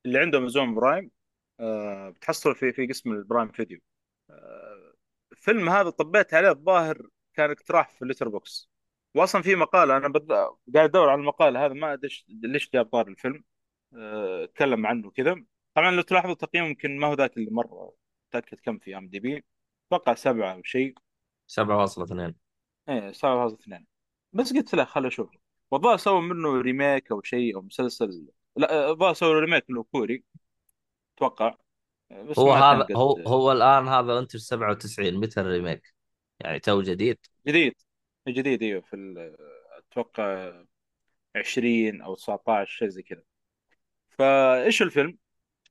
اللي 0.06 0.18
عنده 0.18 0.38
Amazon 0.38 0.74
Prime. 0.74 1.10
آه 1.60 2.10
بتحصل 2.10 2.54
في 2.56 2.72
في 2.72 2.86
قسم 2.86 3.12
ال 3.12 3.19
Prime 3.19 3.52
Video. 3.52 3.80
آه 4.30 4.94
الفيلم 5.32 5.68
هذا 5.68 5.90
طبيت 5.90 6.34
عليه 6.34 6.50
الظاهر 6.50 7.08
كان 7.34 7.50
اقتراح 7.50 7.90
في 7.90 8.02
ال 8.02 8.28
Letterboxd 8.28 8.70
واصلا 9.14 9.42
في 9.42 9.54
مقاله 9.56 9.96
أنا 9.96 10.08
بد... 10.08 10.32
قاعد 10.74 10.88
أدور 10.88 11.08
على 11.10 11.20
المقاله 11.20 11.66
هذا 11.66 11.74
ما 11.74 11.92
أدري 11.92 12.10
ليش 12.28 12.70
جاب 12.74 12.86
طاري 12.86 13.08
الفيلم. 13.08 13.44
آه، 13.94 14.44
أتكلم 14.44 14.86
عنه 14.86 15.10
كذا. 15.10 15.44
طبعا 15.74 15.90
لو 15.90 16.02
تلاحظوا 16.02 16.32
التقييم 16.32 16.64
يمكن 16.64 16.98
ما 16.98 17.06
هو 17.06 17.14
ذاك 17.14 17.36
اللي 17.36 17.50
مرة 17.50 17.94
تاكد 18.30 18.60
كم 18.60 18.78
في 18.78 18.96
IMDb. 18.98 19.44
أتوقع 19.88 20.14
سبعة 20.14 20.52
أو 20.52 20.62
شيء. 20.62 20.94
7.2 21.46 22.34
إيه 22.88 23.12
سبعة 23.12 23.46
هذا 23.46 23.54
اثنين. 23.54 23.86
بس 24.32 24.52
قلت 24.52 24.74
له 24.74 24.84
خل 24.84 25.06
أشوف. 25.06 25.30
والله 25.70 25.96
سووا 25.96 26.20
منه 26.20 26.60
remake 26.60 27.10
أو 27.10 27.22
شيء 27.22 27.56
أو 27.56 27.62
مسلسل 27.62 28.28
لا 28.56 28.90
الظاهر 28.90 29.14
سووا 29.14 29.40
remake 29.40 29.64
له 29.70 29.82
كوري. 29.82 30.24
أتوقع. 31.16 31.54
بس 32.10 32.38
هو 32.38 32.52
هذا 32.52 32.82
قد 32.82 32.92
هو 32.92 33.16
هو 33.26 33.52
الآن 33.52 33.88
هذا 33.88 34.18
انتج 34.18 34.40
97 34.40 35.14
متى 35.20 35.40
ال 35.40 35.47
remake؟ 35.47 35.94
يعني 36.40 36.60
تو 36.60 36.82
جديد؟ 36.82 37.18
جديد. 37.46 37.74
جديد 38.28 38.62
إيوه 38.62 38.80
في 38.80 38.96
ال- 38.96 39.36
أتوقع 39.78 40.52
20 41.36 42.02
أو 42.02 42.14
19 42.14 42.70
شيء 42.70 42.88
زي 42.88 43.02
كذا. 43.02 43.22
فايش 44.10 44.82
الفيلم؟ 44.82 45.18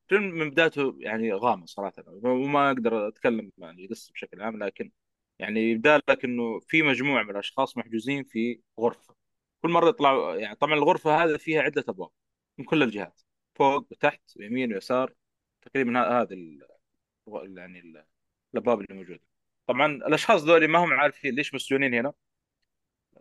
فيلم 0.08 0.24
من 0.24 0.50
بدايته 0.50 0.96
يعني 1.00 1.32
غامض 1.32 1.66
صراحة. 1.68 2.04
وما 2.08 2.68
أقدر 2.70 3.08
أتكلم 3.08 3.52
عن 3.62 3.78
القصة 3.78 4.12
بشكل 4.12 4.42
عام 4.42 4.64
لكن 4.64 4.92
يعني 5.38 5.60
يبدأ 5.70 5.98
لك 6.08 6.24
إنه 6.24 6.60
في 6.60 6.82
مجموعة 6.82 7.22
من 7.22 7.30
الأشخاص 7.30 7.76
محجوزين 7.78 8.24
في 8.24 8.60
غرفة. 8.80 9.14
كل 9.62 9.70
مرة 9.70 9.88
يطلعوا 9.88 10.36
يعني 10.36 10.54
طبعا 10.56 10.74
الغرفة 10.74 11.24
هذه 11.24 11.36
فيها 11.36 11.62
عدة 11.62 11.84
أبواب 11.88 12.10
من 12.58 12.64
كل 12.64 12.82
الجهات 12.82 13.20
فوق 13.54 13.86
وتحت 13.92 14.22
ويمين 14.36 14.74
ويسار 14.74 15.14
تقريبا 15.62 16.00
هذه 16.22 16.32
ال- 16.34 16.68
يعني 17.58 17.80
ال- 17.80 18.04
الأبواب 18.54 18.80
اللي 18.80 18.94
موجودة. 18.96 19.20
طبعا 19.66 19.86
الأشخاص 19.86 20.42
ذولي 20.44 20.66
ما 20.66 20.78
هم 20.84 20.92
عارفين 20.92 21.34
ليش 21.34 21.54
مسجونين 21.54 21.94
هنا. 21.94 22.12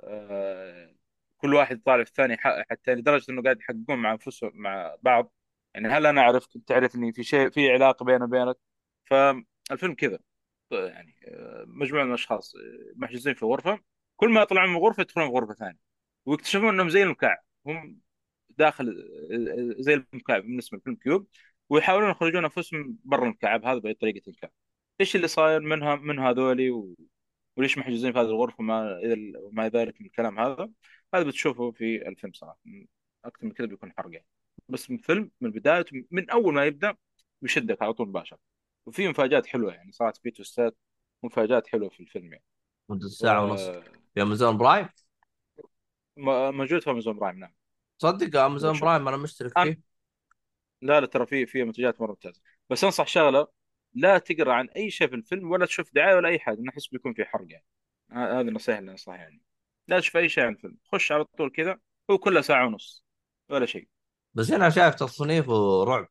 آه، 0.03 0.95
كل 1.37 1.53
واحد 1.55 1.81
طالع 1.85 2.03
في 2.03 2.09
الثاني 2.09 2.37
ح- 2.37 2.63
حتى 2.71 2.95
لدرجة 2.95 3.31
إنه 3.31 3.43
قاعد 3.43 3.59
يحققون 3.59 3.97
مع 3.99 4.11
أنفسهم 4.11 4.51
مع 4.55 4.95
بعض. 5.01 5.33
يعني 5.77 5.89
هل 5.89 6.05
أنا 6.05 6.21
اعرفك 6.21 6.49
تعرفني 6.67 7.13
في 7.13 7.23
شيء 7.23 7.49
في 7.49 7.71
علاقة 7.71 8.05
بيني 8.05 8.23
وبينك؟ 8.23 8.57
فالفيلم 9.05 9.93
كذا. 9.95 10.19
يعني 10.71 11.15
آه، 11.27 11.65
مجموعة 11.67 12.03
من 12.03 12.09
الأشخاص 12.09 12.55
آه، 12.55 12.93
محجوزين 12.95 13.33
في 13.33 13.45
غرفة. 13.45 13.79
كل 14.15 14.29
ما 14.29 14.41
يطلعون 14.41 14.69
من 14.69 14.77
غرفة 14.77 15.01
يدخلون 15.01 15.29
غرفة 15.29 15.53
ثانية. 15.53 15.79
ويكتشفون 16.25 16.69
إنهم 16.69 16.89
زي 16.89 17.03
المكعب. 17.03 17.37
هم 17.67 18.01
داخل 18.49 18.89
آه، 19.31 19.81
زي 19.83 19.93
المكعب 19.93 20.41
بالنسبة 20.43 20.77
لفيلم 20.77 20.95
كيوب. 20.95 21.27
ويحاولون 21.69 22.11
يخرجون 22.11 22.43
أنفسهم 22.43 22.99
برا 23.05 23.23
المكعب. 23.23 23.65
هذا 23.65 23.79
بأي 23.79 23.93
طريقة 23.93 24.33
كان. 24.41 24.51
إيش 25.01 25.15
اللي 25.15 25.27
صاير 25.27 25.61
منها 25.61 25.95
من 25.95 26.19
هذولي؟ 26.19 26.71
وليش 27.57 27.77
محجوزين 27.77 28.13
في 28.13 28.19
هذه 28.19 28.25
الغرفة؟ 28.25 28.55
وما 28.59 28.99
وما 29.39 29.69
ذلك 29.69 30.01
من 30.01 30.07
الكلام 30.07 30.39
هذا. 30.39 30.69
هذا 31.13 31.23
بتشوفه 31.23 31.71
في 31.71 32.07
الفيلم 32.07 32.33
صراحة. 32.33 32.59
أكثر 33.25 33.45
من 33.45 33.51
كذا 33.53 33.67
بيكون 33.67 33.93
حرق 33.97 34.13
يعني. 34.13 34.36
بس 34.69 34.91
من 34.91 34.97
فيلم 34.97 35.31
من 35.41 35.51
بدايته 35.51 36.05
من 36.11 36.29
أول 36.29 36.53
ما 36.53 36.65
يبدأ 36.65 36.95
بيشدك 37.41 37.81
على 37.81 37.93
طول 37.93 38.07
مباشرة. 38.07 38.39
وفي 38.85 39.07
مفاجآت 39.07 39.47
حلوة 39.47 39.73
يعني 39.73 39.91
صارت 39.91 40.17
في 40.17 40.31
توستات 40.31 40.77
مفاجآت 41.23 41.67
حلوة 41.67 41.89
في 41.89 41.99
الفيلم 41.99 42.33
يعني. 42.33 42.43
مدة 42.89 43.05
و... 43.05 43.09
ساعة 43.09 43.43
ونص. 43.43 43.69
في 44.13 44.21
Amazon 44.21 44.57
Prime؟ 44.57 44.89
موجود 46.17 46.81
في 46.81 46.89
Amazon 46.89 47.19
Prime 47.19 47.39
نعم. 47.39 47.53
صدق 47.97 48.39
Amazon 48.39 48.79
Prime 48.79 49.07
أنا 49.07 49.17
مشترك 49.17 49.57
أنا... 49.57 49.65
فيه؟ 49.73 49.81
لا 50.81 50.99
لا 50.99 51.05
ترى 51.07 51.25
في 51.25 51.45
في 51.45 51.63
منتجات 51.63 52.01
مرة 52.01 52.09
ممتازة. 52.09 52.41
بس 52.69 52.83
أنصح 52.83 53.07
شغلة 53.07 53.47
لا 53.93 54.17
تقرأ 54.17 54.53
عن 54.53 54.69
أي 54.69 54.89
شيء 54.89 55.07
في 55.07 55.15
الفيلم 55.15 55.51
ولا 55.51 55.65
تشوف 55.65 55.93
دعاية 55.93 56.15
ولا 56.15 56.29
أي 56.29 56.39
حاجة 56.39 56.59
أنا 56.59 56.69
احس 56.69 56.87
بيكون 56.87 57.13
في 57.13 57.25
حرق 57.25 57.45
يعني. 57.49 57.65
ه- 58.11 58.39
هذه 58.39 58.47
النصيحه 58.47 58.79
اللي 58.79 58.91
انصحها 58.91 59.17
يعني. 59.17 59.41
لا 59.87 59.99
تشوف 59.99 60.17
أي 60.17 60.29
شيء 60.29 60.43
عن 60.43 60.53
الفيلم. 60.53 60.77
خش 60.91 61.11
على 61.11 61.25
طول 61.25 61.49
كذا 61.51 61.79
هو 62.11 62.17
كله 62.17 62.41
ساعة 62.41 62.67
ونص 62.67 63.05
ولا 63.49 63.65
شيء. 63.65 63.87
بس 64.35 64.51
هنا 64.51 64.69
شايف 64.69 64.95
تصنيفه 64.95 65.83
رعب. 65.83 66.07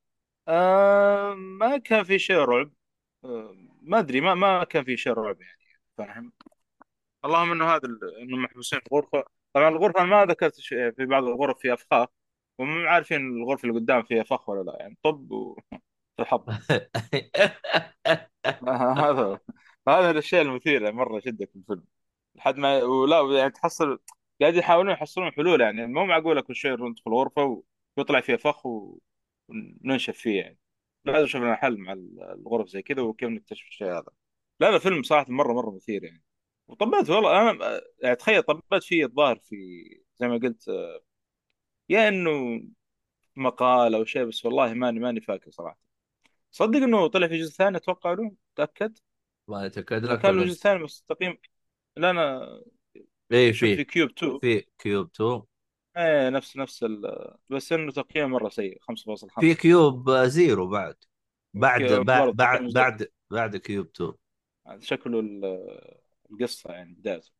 آه 0.48 1.34
ما 1.34 1.76
كان 1.78 2.04
في 2.04 2.18
شيء 2.18 2.36
رعب. 2.36 2.72
آه 3.24 3.54
ما 3.82 3.98
أدري 3.98 4.20
ما 4.20 4.34
ما 4.34 4.64
كان 4.64 4.84
في 4.84 4.96
شيء 4.96 5.12
رعب 5.12 5.40
يعني 5.40 5.58
فاهم؟ 5.98 6.32
اللهم 7.24 7.52
إنه 7.52 7.64
هذا 7.74 7.88
انهم 8.22 8.42
محبوسين 8.42 8.80
في 8.80 8.88
غرفة. 8.94 9.24
طبعا 9.52 9.68
الغرفة 9.68 10.04
ما 10.04 10.24
ذكرت 10.24 10.56
في 10.60 11.06
بعض 11.06 11.24
الغرف 11.24 11.58
فيها 11.58 11.74
افخاخ 11.74 12.08
ومو 12.58 12.86
عارفين 12.88 13.20
الغرفة 13.42 13.68
اللي 13.68 13.80
قدام 13.80 14.02
فيها 14.02 14.22
فخ 14.24 14.48
ولا 14.48 14.62
لا 14.70 14.76
يعني 14.80 14.98
طب 15.04 15.30
وتحط 16.18 16.46
هذا 18.68 19.40
هذا 19.88 20.18
الشيء 20.18 20.40
المثير 20.42 20.82
يعني 20.82 20.96
مرة 20.96 21.16
يشدك 21.18 21.50
في 21.50 21.56
الفيلم. 21.56 21.84
لحد 22.34 22.56
ما 22.58 22.82
ولا 22.84 23.38
يعني 23.38 23.50
تحصل 23.50 23.98
قاعد 24.40 24.54
يحاولون 24.54 24.92
يحصلون 24.92 25.32
حلول 25.32 25.60
يعني. 25.60 25.86
مو 25.86 26.06
معقولة 26.06 26.40
كل 26.40 26.56
شيء 26.56 26.88
ندخل 26.90 27.10
غرفه 27.12 27.62
ويطلع 27.96 28.20
فيها 28.20 28.36
فخ 28.36 28.66
و- 28.66 28.98
وننشف 29.48 30.16
فيه 30.18 30.40
يعني. 30.40 30.58
لازم 31.04 31.24
نشوف 31.24 31.40
لنا 31.42 31.54
حل 31.56 31.78
مع 31.78 31.92
الغرف 32.34 32.68
زي 32.68 32.82
كذا 32.82 33.02
وكيف 33.02 33.28
نكتشف 33.30 33.68
الشيء 33.68 33.88
هذا. 33.88 34.12
لا 34.60 34.70
لا 34.70 34.78
فيلم 34.78 35.02
صراحة 35.02 35.26
مرة 35.32 35.52
مرة 35.52 35.70
مثير 35.70 36.04
يعني. 36.04 36.22
وطبيت 36.68 37.10
والله 37.10 37.50
أنا 37.50 37.80
يعني 38.02 38.16
تخيل 38.16 38.42
طبيت 38.42 38.84
فيه 38.84 39.04
الظاهر 39.04 39.36
في 39.38 39.56
زي 40.16 40.28
ما 40.28 40.36
قلت 40.38 40.68
يا 41.88 42.08
إنه 42.08 42.62
مقال 43.36 43.94
أو 43.94 44.04
شيء 44.04 44.24
بس 44.24 44.46
والله 44.46 44.74
ماني 44.74 45.00
ماني 45.00 45.20
فاكر 45.20 45.50
صراحة. 45.50 45.78
صدق 46.52 46.76
إنه 46.78 47.06
طلع 47.08 47.28
في 47.28 47.38
جزء 47.40 47.52
ثاني 47.52 47.76
أتوقع 47.76 48.12
له؟ 48.12 48.32
تأكد؟ 48.56 48.98
ما 49.48 49.66
يتاكد 49.66 50.04
اذا 50.04 50.14
لك 50.14 50.20
كان 50.22 50.36
له 50.36 50.44
جزء 50.46 50.58
ثاني 50.62 50.84
بس 50.84 51.02
تقييم 51.08 51.38
لا 51.96 52.10
أنا 52.10 52.48
إيه 53.32 53.52
شوف 53.52 53.68
في 53.70 53.76
في 53.76 53.84
Cube 53.84 54.10
2 54.10 54.40
في 54.40 54.64
Cube 54.78 55.06
2 55.14 55.42
إيه 55.96 56.28
نفس 56.28 56.56
نفس 56.56 56.82
ال... 56.82 57.02
بس 57.50 57.72
إنه 57.72 57.92
تقييم 57.92 58.30
مرة 58.30 58.48
سيء 58.48 58.78
في 58.78 58.84
5.5 58.84 59.54
Cube 59.54 60.10
Zero 60.10 60.68
بعد. 60.68 60.96
بعد 61.54 61.82
بعد 61.92 62.36
بعد 62.36 62.72
بعد, 62.72 63.08
بعد 63.30 63.56
Cube 63.56 63.86
2 63.86 64.12
هذا 64.66 64.80
شكله 64.80 65.20
ال- 65.20 65.60
القصة 66.30 66.72
يعني 66.72 66.94
بدايته 66.94 67.30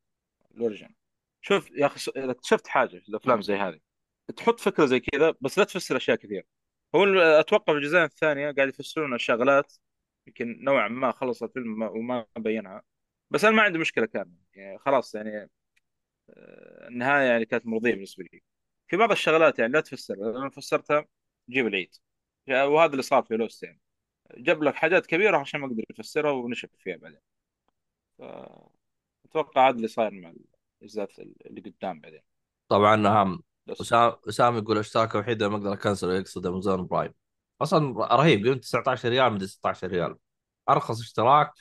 ال 0.55 0.60
origin 0.60 0.89
شوف 1.41 1.71
يا 1.71 1.85
أخي 1.85 2.11
إذا 2.17 2.31
اكتشفت 2.31 2.67
حاجة 2.67 2.99
في 2.99 3.09
الأفلام 3.09 3.41
زي 3.41 3.55
هذه 3.55 3.79
تحط 4.37 4.59
فكرة 4.59 4.85
زي 4.85 4.99
كذا 4.99 5.33
بس 5.41 5.57
لا 5.57 5.63
تفسر 5.63 5.97
أشياء 5.97 6.17
كثير 6.17 6.45
هو 6.95 7.03
أتوقع 7.19 7.73
في 7.73 7.79
الجزئين 7.79 8.03
الثانية 8.03 8.51
قاعد 8.51 8.67
يفسرون 8.69 9.13
الشغلات 9.15 9.73
يمكن 10.27 10.63
نوعا 10.63 10.87
ما 10.87 11.11
خلص 11.11 11.43
الفيلم 11.43 11.79
ما- 11.79 11.89
وما 11.89 12.25
بينها. 12.37 12.83
بس 13.29 13.45
أنا 13.45 13.55
ما 13.55 13.61
عندي 13.63 13.77
مشكلة 13.79 14.05
كاملة. 14.05 14.37
يعني 14.55 14.77
خلاص 14.79 15.15
يعني 15.15 15.37
آه، 15.37 15.49
النهاية 16.87 17.27
يعني 17.27 17.45
كانت 17.45 17.65
مرضية 17.65 17.91
بالنسبة 17.91 18.23
لي. 18.33 18.43
في 18.87 18.97
بعض 18.97 19.11
الشغلات 19.11 19.59
يعني 19.59 19.73
لا 19.73 19.81
تفسر 19.81 20.15
لما 20.15 20.49
فسرتها 20.49 21.05
جيب 21.49 21.67
العيد. 21.67 21.95
يعني 22.47 22.63
وهذا 22.67 22.91
اللي 22.91 23.01
صار 23.03 23.23
في 23.23 23.37
Lost 23.37 23.63
يعني. 23.63 23.81
جاب 24.37 24.63
لك 24.63 24.75
حاجات 24.75 25.05
كبيرة 25.05 25.37
عشان 25.37 25.59
ما 25.59 25.67
قدر 25.67 25.83
يفسرها 25.89 26.31
ونشف 26.31 26.69
فيها 26.77 26.97
بعدين. 26.97 27.19
فاتوقع 28.17 29.69
هذا 29.69 29.75
اللي 29.75 29.87
صاير 29.87 30.11
مع 30.11 30.33
الاجزاء 30.81 31.09
اللي 31.45 31.61
قدام 31.61 31.99
بعدين. 31.99 32.21
طبعا 32.67 33.07
هم 33.07 33.43
بس. 33.65 33.81
اسام 33.81 34.15
اسام 34.29 34.57
يقول 34.57 34.77
اشتراك 34.77 35.15
وحيد 35.15 35.43
ما 35.43 35.55
أقدر 35.55 35.73
اكنسل 35.73 36.09
يقصد 36.09 36.45
Amazon 36.45 36.87
Prime. 36.87 37.13
أصلا 37.61 38.15
رهيب 38.15 38.43
قيمته 38.45 38.59
19 38.59 39.09
ريال 39.09 39.33
مدري 39.33 39.47
16 39.47 39.87
ريال. 39.87 40.17
أرخص 40.69 41.01
اشتراك. 41.01 41.51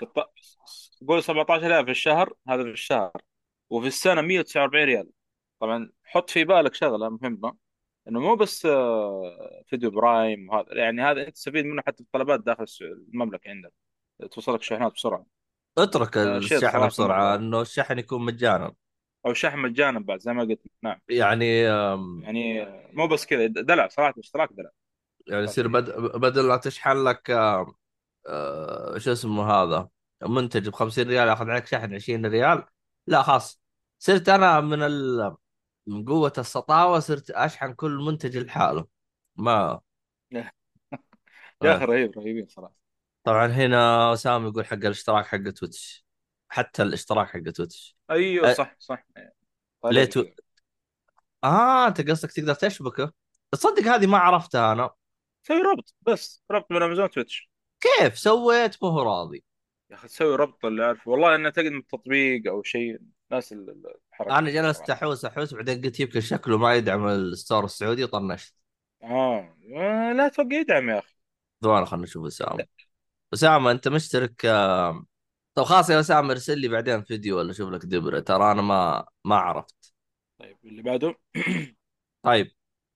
قول 1.08 1.22
17000 1.22 1.84
في 1.84 1.90
الشهر 1.90 2.32
هذا 2.48 2.62
في 2.62 2.70
الشهر. 2.70 3.12
وفي 3.70 3.86
السنة 3.86 4.20
149 4.20 4.84
ريال. 4.84 5.08
طبعا 5.60 5.90
حط 6.04 6.30
في 6.30 6.44
بالك 6.44 6.74
شغلة 6.74 7.08
مهمة 7.08 7.56
إنه 8.08 8.20
مو 8.20 8.36
بس 8.36 8.66
آه، 8.66 9.62
فيديو 9.66 9.90
برايم 9.90 10.50
وهذا 10.50 10.66
يعني 10.74 11.02
هذا 11.02 11.26
أنت 11.26 11.34
تستفيد 11.34 11.64
منه 11.64 11.82
حتى 11.86 12.02
الطلبات 12.02 12.40
داخل 12.40 12.66
المملكة 12.80 13.50
عندك. 13.50 13.72
توصلك 14.30 14.62
شحنات 14.62 14.92
بسرعة. 14.92 15.26
اترك 15.78 16.16
آه، 16.16 16.36
الشحن 16.36 16.86
بسرعة 16.86 17.34
إنه 17.34 17.60
الشحن 17.60 17.98
يكون 17.98 18.24
مجانا. 18.24 18.74
أو 19.26 19.32
شحن 19.32 19.58
مجانا 19.58 20.00
بعد 20.00 20.20
زي 20.20 20.32
ما 20.32 20.42
قلت. 20.42 20.60
نعم. 20.82 21.00
يعني 21.08 21.60
يعني 21.60 22.66
مو 22.92 23.06
بس 23.06 23.26
كذا 23.26 23.46
دلع 23.46 23.88
صراحة 23.88 24.10
الاشتراك 24.10 24.48
دلع. 24.52 24.70
يعني 25.26 25.44
يصير. 25.44 25.68
بد... 25.68 25.90
بدل 26.16 26.48
لا 26.48 26.56
تشحن 26.56 27.04
لك 27.04 27.30
آه، 28.28 28.98
شو 28.98 29.12
اسمه 29.12 29.50
هذا 29.50 29.88
منتج 30.22 30.68
ب 30.68 30.72
50 30.72 31.08
ريال 31.08 31.28
ياخذ 31.28 31.50
عليك 31.50 31.66
شحن 31.66 31.94
20 31.94 32.26
ريال 32.26 32.64
لا 33.06 33.22
خلاص. 33.22 33.60
صرت 33.98 34.28
أنا 34.28 34.60
من 34.60 34.82
ال... 34.82 35.36
من 35.86 36.04
قوة 36.04 36.32
السطاوة 36.38 37.00
صرت 37.00 37.30
أشحن 37.30 37.74
كل 37.74 37.90
منتج 37.90 38.36
لحاله. 38.38 38.86
ما 39.36 39.80
يا 40.32 41.76
أخي 41.76 41.82
آه. 41.82 41.86
رهيب 41.86 42.18
رهيبين 42.18 42.46
صراحة. 42.46 42.74
طبعا 43.24 43.46
هنا 43.46 44.12
أسامة 44.12 44.48
يقول 44.48 44.66
حق 44.66 44.72
الاشتراك 44.74 45.26
حق 45.26 45.50
Twitch. 45.50 46.06
حتى 46.48 46.82
الاشتراك 46.82 47.28
حق 47.28 47.40
Twitch. 47.40 47.96
أيوه 48.10 48.50
أه 48.50 48.54
صح 48.54 48.76
صح. 48.78 49.06
طيب. 49.82 49.92
ليه 49.92 50.00
لي 50.00 50.06
تو... 50.06 50.24
كذا 50.24 50.34
آه 51.44 51.88
أنت 51.88 52.10
قصدك 52.10 52.32
تقدر 52.32 52.54
تشبكه؟ 52.54 53.12
تصدق 53.50 53.82
هذه 53.82 54.06
ما 54.06 54.18
عرفتها 54.18 54.72
أنا. 54.72 54.90
سوي 55.42 55.62
ربط 55.62 55.94
بس 56.02 56.42
ربط 56.50 56.72
من 56.72 56.82
Amazon 56.82 57.10
Twitch. 57.10 57.50
كيف؟ 57.80 58.18
سويت 58.18 58.82
ما 58.82 58.88
هو 58.88 59.02
راضي. 59.02 59.44
يا 59.90 59.94
أخي 59.96 60.08
تسوي 60.08 60.36
ربط 60.36 60.64
اللي 60.64 60.84
عارف 60.84 61.08
والله 61.08 61.34
إنه 61.34 61.50
تقدم 61.50 61.78
التطبيق 61.78 62.48
أو 62.48 62.62
شيء. 62.62 62.98
ناس 63.30 63.52
ال- 63.52 63.84
الحركة 64.12 64.38
أنا 64.38 64.50
جلست 64.50 64.90
أحوس 64.90 65.24
أحوس 65.24 65.54
بعدين 65.54 65.82
قلت 65.82 66.00
يمكن 66.00 66.20
شكله 66.20 66.58
ما 66.58 66.74
يدعم 66.74 67.08
ال 67.08 67.17
store 67.17 67.64
السعودي 67.64 68.04
وطنشت 68.04 68.54
آه. 69.02 69.56
لا 70.16 70.28
توقع 70.28 70.56
يدعم 70.56 70.88
يا 70.90 70.98
أخي. 70.98 71.14
ثواني 71.62 71.86
خلنا 71.86 72.02
نشوف 72.02 72.26
أسامة. 72.26 72.66
أسامة 73.34 73.70
أنت 73.70 73.88
مشترك 73.88 74.46
طب 75.54 75.64
خلاص 75.64 75.90
يا 75.90 76.00
أسامة 76.00 76.30
ارسل 76.32 76.58
لي 76.58 76.68
بعدين 76.68 77.02
فيديو 77.02 77.38
ولا 77.38 77.50
أشوف 77.50 77.70
لك 77.70 77.84
دبرة. 77.86 78.20
ترى 78.20 78.52
أنا 78.52 78.62
ما 78.62 79.06
ما 79.24 79.36
عرفت. 79.36 79.94
طيب 80.38 80.56
اللي 80.64 80.82
بعده؟ 80.82 81.14
طيب 82.22 82.50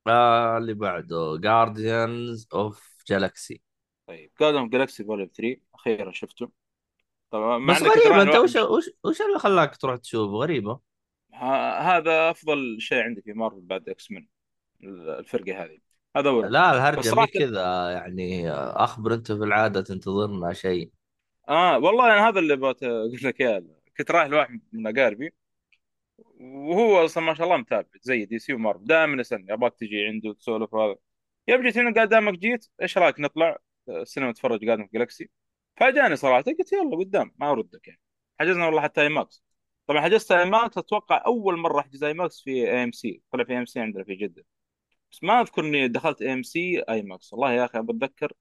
آه 0.07 0.59
اللي 0.59 0.75
بعده 0.75 1.37
Guardians 1.41 2.49
of 2.55 2.97
Galaxy 3.09 3.63
طيب 4.07 4.33
Guardians 4.41 4.69
Galaxy 4.69 5.05
volume 5.05 5.29
3 5.35 5.61
أخيرا 5.75 6.13
شفته. 6.13 6.51
طبعا 7.31 7.67
بس 7.67 7.83
رايح 7.83 8.17
أنت 8.17 8.35
وش 8.35 8.57
وش 8.57 8.91
وش 9.05 9.21
اللي 9.21 9.39
خلاك 9.39 9.77
تروح 9.77 9.97
تشوف 9.97 10.31
غريبة. 10.31 10.81
ه- 11.35 11.79
هذا 11.79 12.31
أفضل 12.31 12.77
شيء 12.81 13.03
عندي 13.03 13.23
في 13.23 13.33
مارفل 13.33 13.61
بعد 13.61 13.89
X 13.89 14.11
Men 14.11 14.27
الفرقة 14.85 15.65
هذه. 15.65 15.79
هذا 16.17 16.29
اولا 16.29 16.47
لا 16.49 16.71
بس 16.71 16.77
الهرجة 16.77 17.21
مي 17.21 17.27
كذا 17.27 17.91
يعني 17.91 18.51
أخبر 18.53 19.15
أنت 19.15 19.33
في 19.33 19.45
العادة 19.45 19.81
تنتظرنا 19.81 20.53
شيء. 20.53 20.91
آه 21.49 21.79
والله 21.79 22.05
أنا 22.05 22.29
هذا 22.29 22.39
اللي 22.39 22.55
أقول 22.55 23.19
لك 23.25 23.41
إياه. 23.41 23.65
كنت 23.99 24.11
رايح 24.11 24.27
لواحد 24.27 24.61
من 24.73 24.99
أقاربي 24.99 25.35
وهو 26.41 27.05
أصلا 27.05 27.25
ما 27.25 27.35
شاء 27.35 27.47
الله 27.47 27.57
متابع 27.57 27.89
زي 28.03 28.25
DC 28.25 28.39
و 28.39 28.53
Marvel. 28.53 28.85
دائما 28.85 29.21
يسألني 29.21 29.53
أبغاك 29.53 29.75
تجي 29.75 30.07
عنده 30.07 30.29
وتسولف 30.29 30.75
هذا 30.75 30.97
يوم 31.49 31.63
جيت 31.63 31.79
هنا 31.79 31.95
قال 31.95 32.09
دامك 32.09 32.39
جيت 32.39 32.67
إيش 32.83 32.99
رأيك 32.99 33.21
نطلع؟ 33.21 33.59
آه، 33.89 34.03
السينما 34.03 34.31
نتفرج 34.31 34.69
Guardians 34.69 34.87
of 34.87 34.91
Galaxy 34.99 35.31
فاجأني 35.81 36.17
صراحة. 36.17 36.43
قلت 36.43 36.73
يلا 36.73 36.97
قدام 36.97 37.35
ما 37.39 37.51
أردك 37.51 37.89
يعني. 37.89 38.01
حجزنا 38.41 38.67
والله 38.67 38.83
حتى 38.83 39.01
IMAX. 39.03 39.45
طبعا 39.87 40.01
حجزت 40.01 40.33
IMAX 40.33 40.79
أتوقع 40.79 41.23
أول 41.27 41.59
مرة 41.59 41.81
أحجز 41.81 42.05
IMAX 42.05 42.43
في 42.43 42.51
AMC 42.51 43.23
طلع 43.33 43.45
في 43.45 43.53
AMC 43.53 43.81
عندنا 43.81 44.05
في 44.05 44.15
جدة. 44.15 44.45
بس 45.13 45.25
ما 45.25 45.41
أذكر 45.41 45.65
إني 45.65 45.89
دخلت 45.89 46.23
AMC 46.23 46.83
IMAX. 46.89 47.33
والله 47.33 47.53
يا 47.53 47.65
أخي 47.65 47.83
بتذكر 47.83 48.33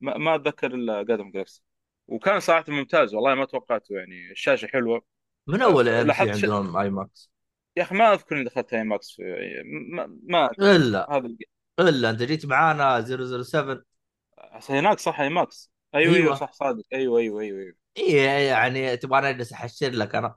ما, 0.00 0.16
ما 0.18 0.34
أتذكر 0.34 0.74
إلا 0.74 0.94
Guardians 0.96 1.30
Galaxy 1.30 1.62
وكان 2.08 2.40
صراحة 2.40 2.64
ممتاز 2.68 3.14
والله 3.14 3.34
ما 3.34 3.44
توقعته 3.44 3.94
يعني. 3.94 4.30
الشاشة 4.30 4.66
حلوة. 4.66 5.04
من 5.46 5.62
أول 5.62 5.88
AMC. 5.88 6.30
عندهم 6.30 6.76
IMAX؟ 6.76 7.30
يا 7.76 7.82
أخي 7.82 7.94
ما 7.94 8.12
أذكر 8.12 8.36
إني 8.36 8.44
دخلت 8.44 8.74
IMAX 8.74 9.10
في 9.10 9.22
ما, 9.92 10.18
ما 10.22 10.50
الا 10.58 11.12
هذا 11.12 11.28
إلا 11.80 12.10
أنت 12.10 12.22
جيت 12.22 12.46
معانا 12.46 13.00
007 13.00 13.82
هناك 14.68 14.98
صح 14.98 15.20
IMAX. 15.20 15.77
أيوه 15.94 16.14
أيوه 16.14 16.24
أيوه. 16.24 16.34
صح 16.34 16.52
صادق. 16.52 16.84
أيوه 16.92 17.18
أيوه 17.18 17.40
أيوه, 17.40 17.60
أيوة. 17.60 17.74
إيه 17.96 18.48
يعني 18.48 18.96
تبغى 18.96 19.30
اجلس 19.30 19.52
أحشر 19.52 19.90
لك 19.90 20.14
أنا؟ 20.14 20.34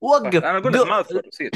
وقف. 0.00 0.44
أنا 0.44 0.58
أقول 0.58 0.72
لك 0.72 0.86
ما 0.86 1.00
أذكر 1.00 1.26
نسيت 1.26 1.52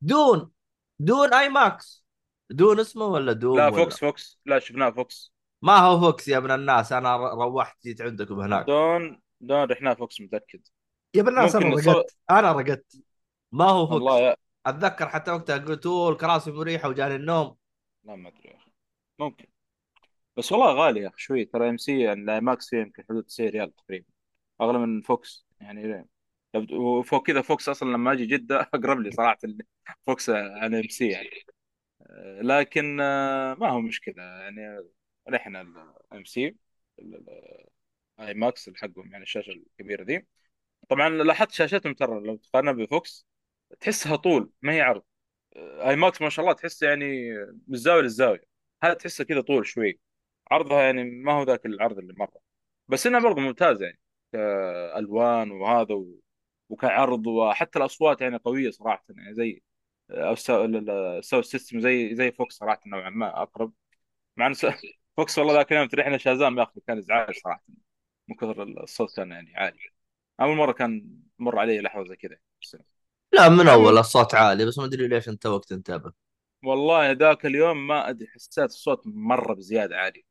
Dune 0.00 0.50
Dune 0.98 1.34
IMAX. 1.34 2.04
Dune 2.50 2.80
اسمه 2.80 3.04
ولا 3.04 3.32
Dune 3.32 3.56
لا 3.56 3.66
ولا؟ 3.66 3.76
VOX 3.76 3.98
VOX. 3.98 4.40
لا 4.46 4.58
شفناه 4.58 4.90
VOX. 4.90 5.32
ما 5.62 5.78
هو 5.78 6.00
VOX 6.00 6.28
يا 6.28 6.38
ابن 6.38 6.50
الناس 6.50 6.92
أنا 6.92 7.16
روحت 7.16 7.82
جيت 7.82 8.00
عندكم 8.00 8.40
هناك. 8.40 8.66
Dune 8.66 9.22
Dune 9.40 9.64
رحناه 9.64 9.94
VOX 9.94 10.20
متأكد. 10.20 10.60
يا 11.14 11.20
ابن 11.20 11.28
الناس 11.28 11.56
أنا 11.56 11.76
رقدت. 11.76 12.16
أنا 12.30 12.52
رقدت. 12.52 13.02
ما 13.52 13.64
هو 13.64 13.86
VOX. 13.86 14.20
يا 14.20 14.36
أتذكر 14.66 15.08
حتى 15.08 15.30
وقتها 15.30 15.56
قلت 15.56 15.86
أوه 15.86 16.10
الكراسي 16.10 16.50
مريحة 16.50 16.88
وجاني 16.88 17.16
النوم. 17.16 17.56
لا 18.04 18.16
ما 18.16 18.28
أدري 18.28 18.50
يا 18.50 18.56
أخي. 18.56 18.70
ممكن. 19.18 19.46
بس 20.36 20.52
والله 20.52 20.72
غالي 20.74 21.00
يا 21.00 21.08
أخي 21.08 21.18
شوي. 21.18 21.44
ترى 21.44 21.68
AMC 21.70 22.12
ال 22.12 22.40
IMAX 22.40 22.68
فيه 22.70 22.76
يمكن 22.78 23.04
حدود 23.08 23.24
90 23.24 23.50
ريال 23.50 23.74
تقريبا 23.74 24.06
أغلى 24.60 24.78
من 24.78 25.02
VOX 25.02 25.46
يعني 25.60 26.06
وفوق 26.72 27.26
كذا 27.26 27.42
VOX 27.42 27.68
أصلا 27.68 27.88
لما 27.92 28.12
أجي 28.12 28.26
جدة 28.26 28.60
أقرب 28.74 29.00
لي 29.00 29.10
صراحة 29.10 29.38
VOX 30.06 30.30
عن 30.30 30.74
AMC 30.74 31.08
يعني. 31.08 31.30
لكن 32.42 33.00
آه، 33.00 33.54
ما 33.54 33.68
هو 33.70 33.80
مشكلة. 33.80 34.22
يعني 34.24 34.80
رحنا 35.28 35.60
ال 36.12 36.15
AMC 36.15 36.24
IMAX 36.24 38.70
حقهم 38.76 39.12
يعني 39.12 39.22
الشاشة 39.24 39.50
الكبيرة 39.50 40.04
دي. 40.04 40.26
طبعا 40.90 41.08
لاحظت 41.10 41.52
شاشتهم 41.52 41.94
ترى 41.94 42.20
لو 42.20 42.36
تقارنها 42.36 42.72
ب 42.72 42.86
VOX 42.86 43.26
تحسها 43.80 44.16
طول 44.16 44.50
ما 44.62 44.72
هي 44.74 44.82
عرض. 44.82 45.02
IMAX 45.56 46.22
ما 46.22 46.30
شاء 46.30 46.44
الله 46.46 46.54
تحس 46.56 46.82
يعني 46.82 47.32
من 47.68 47.74
الزاوية 47.74 48.02
للزاوية. 48.02 48.42
هذا 48.84 48.94
تحسه 48.94 49.24
كذا 49.24 49.40
طول 49.42 49.66
شوي. 49.66 50.00
عرضها 50.50 50.82
يعني 50.82 51.04
ما 51.04 51.32
هو 51.32 51.42
ذاك 51.42 51.66
العرض 51.66 51.98
اللي 51.98 52.14
مرة. 52.18 52.40
بس 52.88 53.06
إنها 53.06 53.20
برضه 53.20 53.40
ممتازة 53.42 53.84
يعني 53.84 54.00
كألوان 54.32 55.50
وهذا 55.50 55.94
و... 55.94 56.20
وكعرض 56.68 57.26
وحتى 57.26 57.78
الأصوات 57.78 58.20
يعني 58.20 58.36
قوية 58.36 58.70
صراحة 58.70 59.04
يعني 59.10 59.34
زي 59.34 59.62
أو 60.10 60.32
ال 60.32 60.42
sound 60.42 60.90
system 61.44 61.80
زي 61.80 62.14
زي 62.14 62.32
VOX 62.32 62.54
صراحة 62.56 62.80
نوعا 62.86 63.10
ما 63.10 63.42
أقرب. 63.42 63.72
مع 64.36 64.46
إن 64.46 64.54
VOX 65.16 65.38
والله 65.38 65.54
ذاك 65.54 65.72
اليوم 65.72 65.88
رحنا 65.94 66.18
Shazam 66.18 66.58
يا 66.58 66.62
أخي 66.62 66.80
كان 66.86 66.98
إزعاج 66.98 67.34
صراحة 67.36 67.64
من 68.28 68.36
كثر 68.36 68.62
الصوت 68.62 69.16
كان 69.16 69.30
يعني 69.32 69.56
عالي. 69.56 69.78
أول 70.40 70.56
مرة 70.56 70.72
كان 70.72 71.20
مر 71.38 71.58
علي 71.58 71.80
لحظة 71.80 72.04
زي 72.04 72.16
كذا. 72.16 72.36
لا 73.34 73.48
من 73.48 73.68
أول 73.68 73.98
الصوت 73.98 74.34
عالي 74.34 74.66
بس 74.66 74.78
ما 74.78 74.84
أدري 74.84 75.08
ليش 75.08 75.28
انت 75.28 75.46
وقت 75.46 75.72
انتبه. 75.72 76.12
والله 76.64 77.10
ذاك 77.12 77.46
اليوم 77.46 77.86
ما 77.86 78.10
أدري 78.10 78.28
حسيت 78.28 78.58
الصوت 78.70 79.02
مرة 79.06 79.54
بزيادة 79.54 79.96
عالي. 79.96 80.24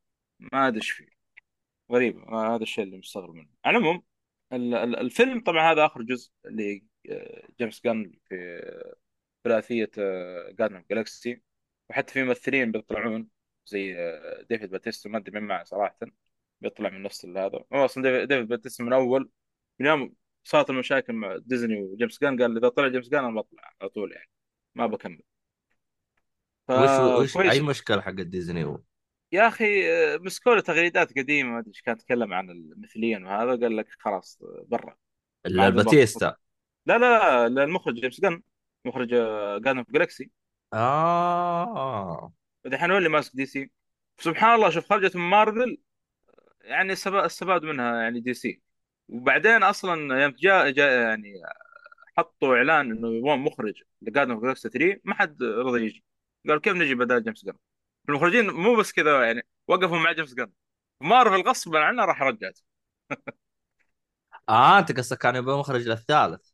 ما 0.53 0.67
أدري 0.67 0.77
إيش 0.79 0.89
فيه. 0.91 1.07
غريب 1.91 2.19
آه، 2.19 2.55
هذا 2.55 2.63
الشيء 2.63 2.83
اللي 2.83 2.97
مستغرب 2.97 3.35
منه. 3.35 3.49
على 3.65 3.77
العموم 3.77 4.03
ال- 4.53 4.73
ال- 4.75 4.95
الفيلم 4.99 5.41
طبعا 5.43 5.71
هذا 5.71 5.85
آخر 5.85 6.01
جزء 6.01 6.31
لجيمس 6.45 7.81
جان 7.85 8.13
في 8.29 8.61
ثلاثية 9.43 9.91
Guardians 10.51 10.85
Galaxy 10.91 11.41
وحتى 11.89 12.13
في 12.13 12.23
ممثلين 12.23 12.71
بيطلعون 12.71 13.27
زي 13.65 13.95
آه، 13.97 14.45
ديفيد 14.49 14.69
باتيستا 14.69 15.09
ما 15.09 15.17
أدري 15.17 15.39
من 15.39 15.47
معه 15.47 15.63
صراحة. 15.63 15.97
بيطلع 16.61 16.89
من 16.89 17.03
نفس 17.03 17.25
هذا. 17.25 17.63
هو 17.73 17.85
أصلا 17.85 18.25
ديفيد 18.25 18.47
باتيستا 18.47 18.83
من 18.83 18.93
أول 18.93 19.29
من 19.79 19.85
يوم 19.85 20.13
صارت 20.43 20.69
المشاكل 20.69 21.13
مع 21.13 21.37
ديزني 21.37 21.81
وجيمس 21.81 22.21
جان 22.21 22.41
قال 22.41 22.57
إذا 22.57 22.69
طلع 22.69 22.87
جيمس 22.87 23.09
جان 23.09 23.25
أنا 23.25 23.41
بطلع 23.41 23.73
على 23.81 23.89
طول 23.89 24.11
يعني. 24.11 24.29
ما 24.75 24.87
بكمل. 24.87 25.21
وش 26.69 27.35
وش 27.35 27.37
أي 27.37 27.61
مشكلة 27.61 28.01
حق 28.01 28.11
ديزني 28.11 28.63
هو 28.63 28.79
يا 29.35 29.47
أخي 29.47 29.91
آه، 29.93 30.17
مسكوا 30.17 30.55
له 30.55 30.61
تغريدات 30.61 31.17
قديمة 31.17 31.49
ما 31.51 31.59
أدري 31.59 31.69
إيش 31.69 31.81
كانت 31.81 32.01
تتكلم 32.01 32.33
عن 32.33 32.49
المثليين 32.49 33.25
وهذا 33.25 33.49
قال 33.49 33.77
لك 33.77 33.87
خلاص 33.99 34.39
آه، 34.43 34.65
برا 34.67 34.95
الباتيستا. 35.45 36.35
لا 36.85 36.97
لا 36.97 37.49
لا 37.49 37.63
المخرج 37.63 37.93
جيمس 37.95 38.21
جن 38.21 38.41
مخرج 38.85 39.07
جان 39.63 39.77
اوف 39.77 39.91
جالكسي 39.91 40.31
آه. 40.73 42.33
الحين 42.65 42.91
هو 42.91 42.97
اللي 42.97 43.09
ماسك 43.09 43.35
DC؟ 43.35 43.71
سبحان 44.19 44.55
الله 44.55 44.69
شوف 44.69 44.89
خرجت 44.89 45.15
من 45.15 45.21
مارفل 45.29 45.77
يعني 46.61 46.93
استفا- 46.93 47.25
استفاد 47.25 47.63
منها 47.65 48.01
يعني 48.01 48.19
DC. 48.19 48.61
وبعدين 49.09 49.63
أصلا 49.63 50.23
يوم 50.23 50.31
جاء 50.39 50.69
جاء 50.71 51.01
يعني 51.07 51.33
حطوا 52.17 52.55
إعلان 52.57 52.91
إنه 52.91 53.13
يبغون 53.15 53.39
مخرج 53.39 53.83
ل 54.01 54.04
Guardians 54.04 54.31
of 54.31 54.43
Galaxy 54.43 54.69
3 54.69 54.99
ما 55.03 55.15
حد 55.15 55.43
رضى 55.43 55.85
يجي. 55.85 56.03
قال 56.49 56.61
كيف 56.61 56.73
نجي 56.75 56.95
بدال 56.95 57.23
جيمس 57.23 57.45
جن 57.45 57.53
المخرجين 58.09 58.49
مو 58.51 58.75
بس 58.75 58.91
كذا 58.91 59.25
يعني 59.25 59.47
وقفوا 59.67 59.97
مع 59.97 60.11
جيمس 60.11 60.33
جن 60.33 60.51
مارفل 61.01 61.41
غصبا 61.41 61.79
عنه 61.79 62.05
راح 62.05 62.21
رجعت. 62.21 62.59
آه 64.49 64.79
أنت 64.79 64.97
قصدك 64.97 65.17
كان 65.17 65.35
يبغى 65.35 65.59
مخرج 65.59 65.87
للثالث. 65.87 66.49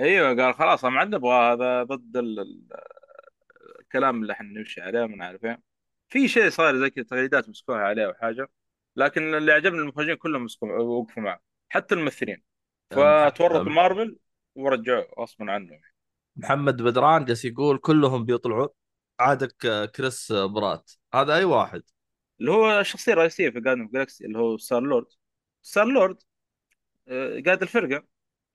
أيوه 0.00 0.42
قال 0.42 0.54
خلاص 0.54 0.84
ما 0.84 0.98
عاد 0.98 1.14
نبغى 1.14 1.52
هذا 1.52 1.82
ضد 1.82 2.16
ال- 2.16 2.40
ال- 2.40 2.68
الكلام 3.80 4.22
اللي 4.22 4.32
إحنا 4.32 4.48
نمشي 4.58 4.80
عليه 4.80 5.06
ما 5.06 5.16
نعرف 5.16 5.44
إيه 5.44 5.62
في 6.08 6.28
شيء 6.28 6.50
صار 6.50 6.80
زي 6.80 6.90
كذا 6.90 7.04
تغريدات 7.04 7.48
مسكوها 7.48 7.78
عليه 7.78 8.06
أو 8.06 8.14
حاجة 8.14 8.50
لكن 8.96 9.34
اللي 9.34 9.52
عجبني 9.52 9.78
المخرجين 9.78 10.14
كلهم 10.14 10.44
مسكوا 10.44 10.78
وقفوا 10.78 11.22
معه 11.22 11.40
حتى 11.68 11.94
الممثلين. 11.94 12.42
فتورط 12.90 13.66
مارفل 13.66 14.18
ورجعوه 14.54 15.06
غصبا 15.18 15.52
عنه. 15.52 15.80
محمد 16.36 16.82
بدران 16.82 17.24
جالس 17.24 17.44
يقول 17.44 17.78
كلهم 17.78 18.24
بيطلعوا. 18.24 18.68
عندك 19.20 19.56
كريس 19.96 20.32
برات. 20.32 20.90
هذا 21.14 21.34
أي 21.36 21.44
واحد؟ 21.44 21.82
اللي 22.40 22.50
هو 22.52 22.80
الشخصيه 22.80 23.12
الرئيسيه 23.12 23.50
في 23.50 23.60
Guardians 23.60 23.88
Galaxy 23.92 24.24
اللي 24.26 24.38
هو 24.38 24.56
Star 24.56 24.80
Lord 24.82 25.06
Star 25.62 25.84
Lord 25.86 26.22
قائد 27.46 27.62
الفرقة. 27.62 28.06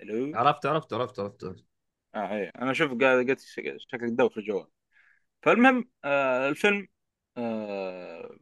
اللي 0.02 0.14
هو 0.34 0.38
عرفت 0.38 0.66
عرفت 0.66 0.94
عرفت 0.94 1.20
عرفت 1.20 1.44
آه 2.16 2.34
إيه. 2.36 2.52
أنا 2.62 2.72
أشوف 2.72 2.92
قاعد 3.02 3.30
قلت 3.30 3.40
شكلك 3.78 4.10
دو 4.12 4.30
في 4.30 4.38
الجوال. 4.38 4.68
فالمهم 5.44 5.90
آه 6.06 6.50
الفيلم 6.50 6.88
آه 7.38 8.38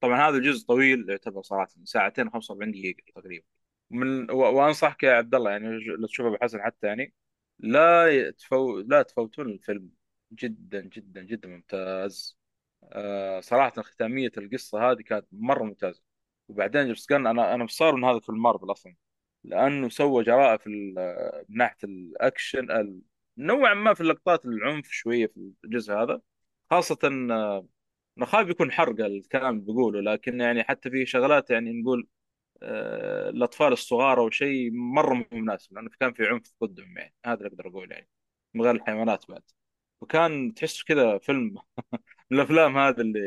طبعا 0.00 0.30
هذا 0.30 0.38
جزء 0.38 0.66
طويل 0.66 1.10
يعتبر 1.10 1.42
صراحة 1.42 1.68
ساعتين 1.84 2.30
و45 2.30 2.54
دقيقة 2.70 3.02
تقريبا. 3.16 3.46
من 3.90 4.30
و- 4.30 4.36
وأنصحك 4.56 5.02
يا 5.02 5.12
عبد 5.14 5.34
الله 5.34 5.50
يعني 5.50 5.68
لو 6.00 6.06
تشوفه 6.08 6.28
ابو 6.28 6.38
حسن 6.42 6.62
حتى 6.62 6.86
يعني 6.86 7.14
لا 7.58 8.08
يتفو... 8.10 8.80
لا 8.80 9.02
تفوتون 9.02 9.46
الفيلم. 9.50 9.90
جدا 10.32 10.80
جدا 10.80 11.22
جدا 11.22 11.48
ممتاز. 11.48 12.38
آه 12.84 13.40
صراحة 13.40 13.82
ختامية 13.82 14.30
القصة 14.38 14.90
هذه 14.90 15.02
كانت 15.02 15.26
مرة 15.32 15.64
ممتازة. 15.64 16.02
وبعدين 16.48 16.84
جيمس 16.86 17.06
جن 17.10 17.26
أنا 17.26 17.54
أنا 17.54 17.64
مصار 17.64 17.94
من 17.96 18.04
هذا 18.04 18.18
فيلم 18.20 18.42
مارفل 18.42 18.70
أصلا 18.72 18.94
لأنه 19.44 19.88
سوى 19.88 20.24
جراءه 20.24 20.56
في 20.56 20.68
من 20.70 20.94
ناحية 21.56 21.76
الأكشن 21.84 22.70
ال- 22.70 23.00
نوعا 23.38 23.74
ما 23.74 23.94
في 23.94 24.00
اللقطات 24.00 24.46
العنف 24.46 24.88
شوية 24.90 25.26
في 25.26 25.52
الجزء 25.64 25.92
هذا. 25.94 26.20
خاصة 26.70 26.98
آه، 27.30 27.66
أنا 28.18 28.26
خايف 28.26 28.48
يكون 28.48 28.72
حرق 28.72 29.00
الكلام 29.04 29.54
اللي 29.58 29.72
بقوله 29.72 30.00
لكن 30.12 30.40
يعني 30.40 30.64
حتى 30.64 30.90
في 30.90 31.06
شغلات 31.06 31.50
يعني 31.50 31.82
نقول 31.82 32.08
آه، 32.62 33.30
الأطفال 33.30 33.72
الصغار 33.72 34.20
أو 34.20 34.30
شيء 34.30 34.70
مرة 34.72 35.14
مو 35.14 35.26
مناسب 35.32 35.74
لأنه 35.74 35.90
كان 36.00 36.12
في 36.14 36.26
عنف 36.26 36.54
ضدهم 36.64 36.98
يعني. 36.98 37.14
هذا 37.26 37.34
اللي 37.38 37.48
أقدر 37.48 37.68
أقول 37.68 37.92
يعني 37.92 38.08
من 38.54 38.62
غير 38.62 38.74
الحيوانات 38.74 39.30
بعد. 39.30 39.42
وكان 40.00 40.54
تحس 40.54 40.82
كذا 40.82 41.18
فيلم 41.18 41.54
من 42.30 42.38
الأفلام 42.40 42.78
هذا 42.78 43.02
اللي 43.02 43.20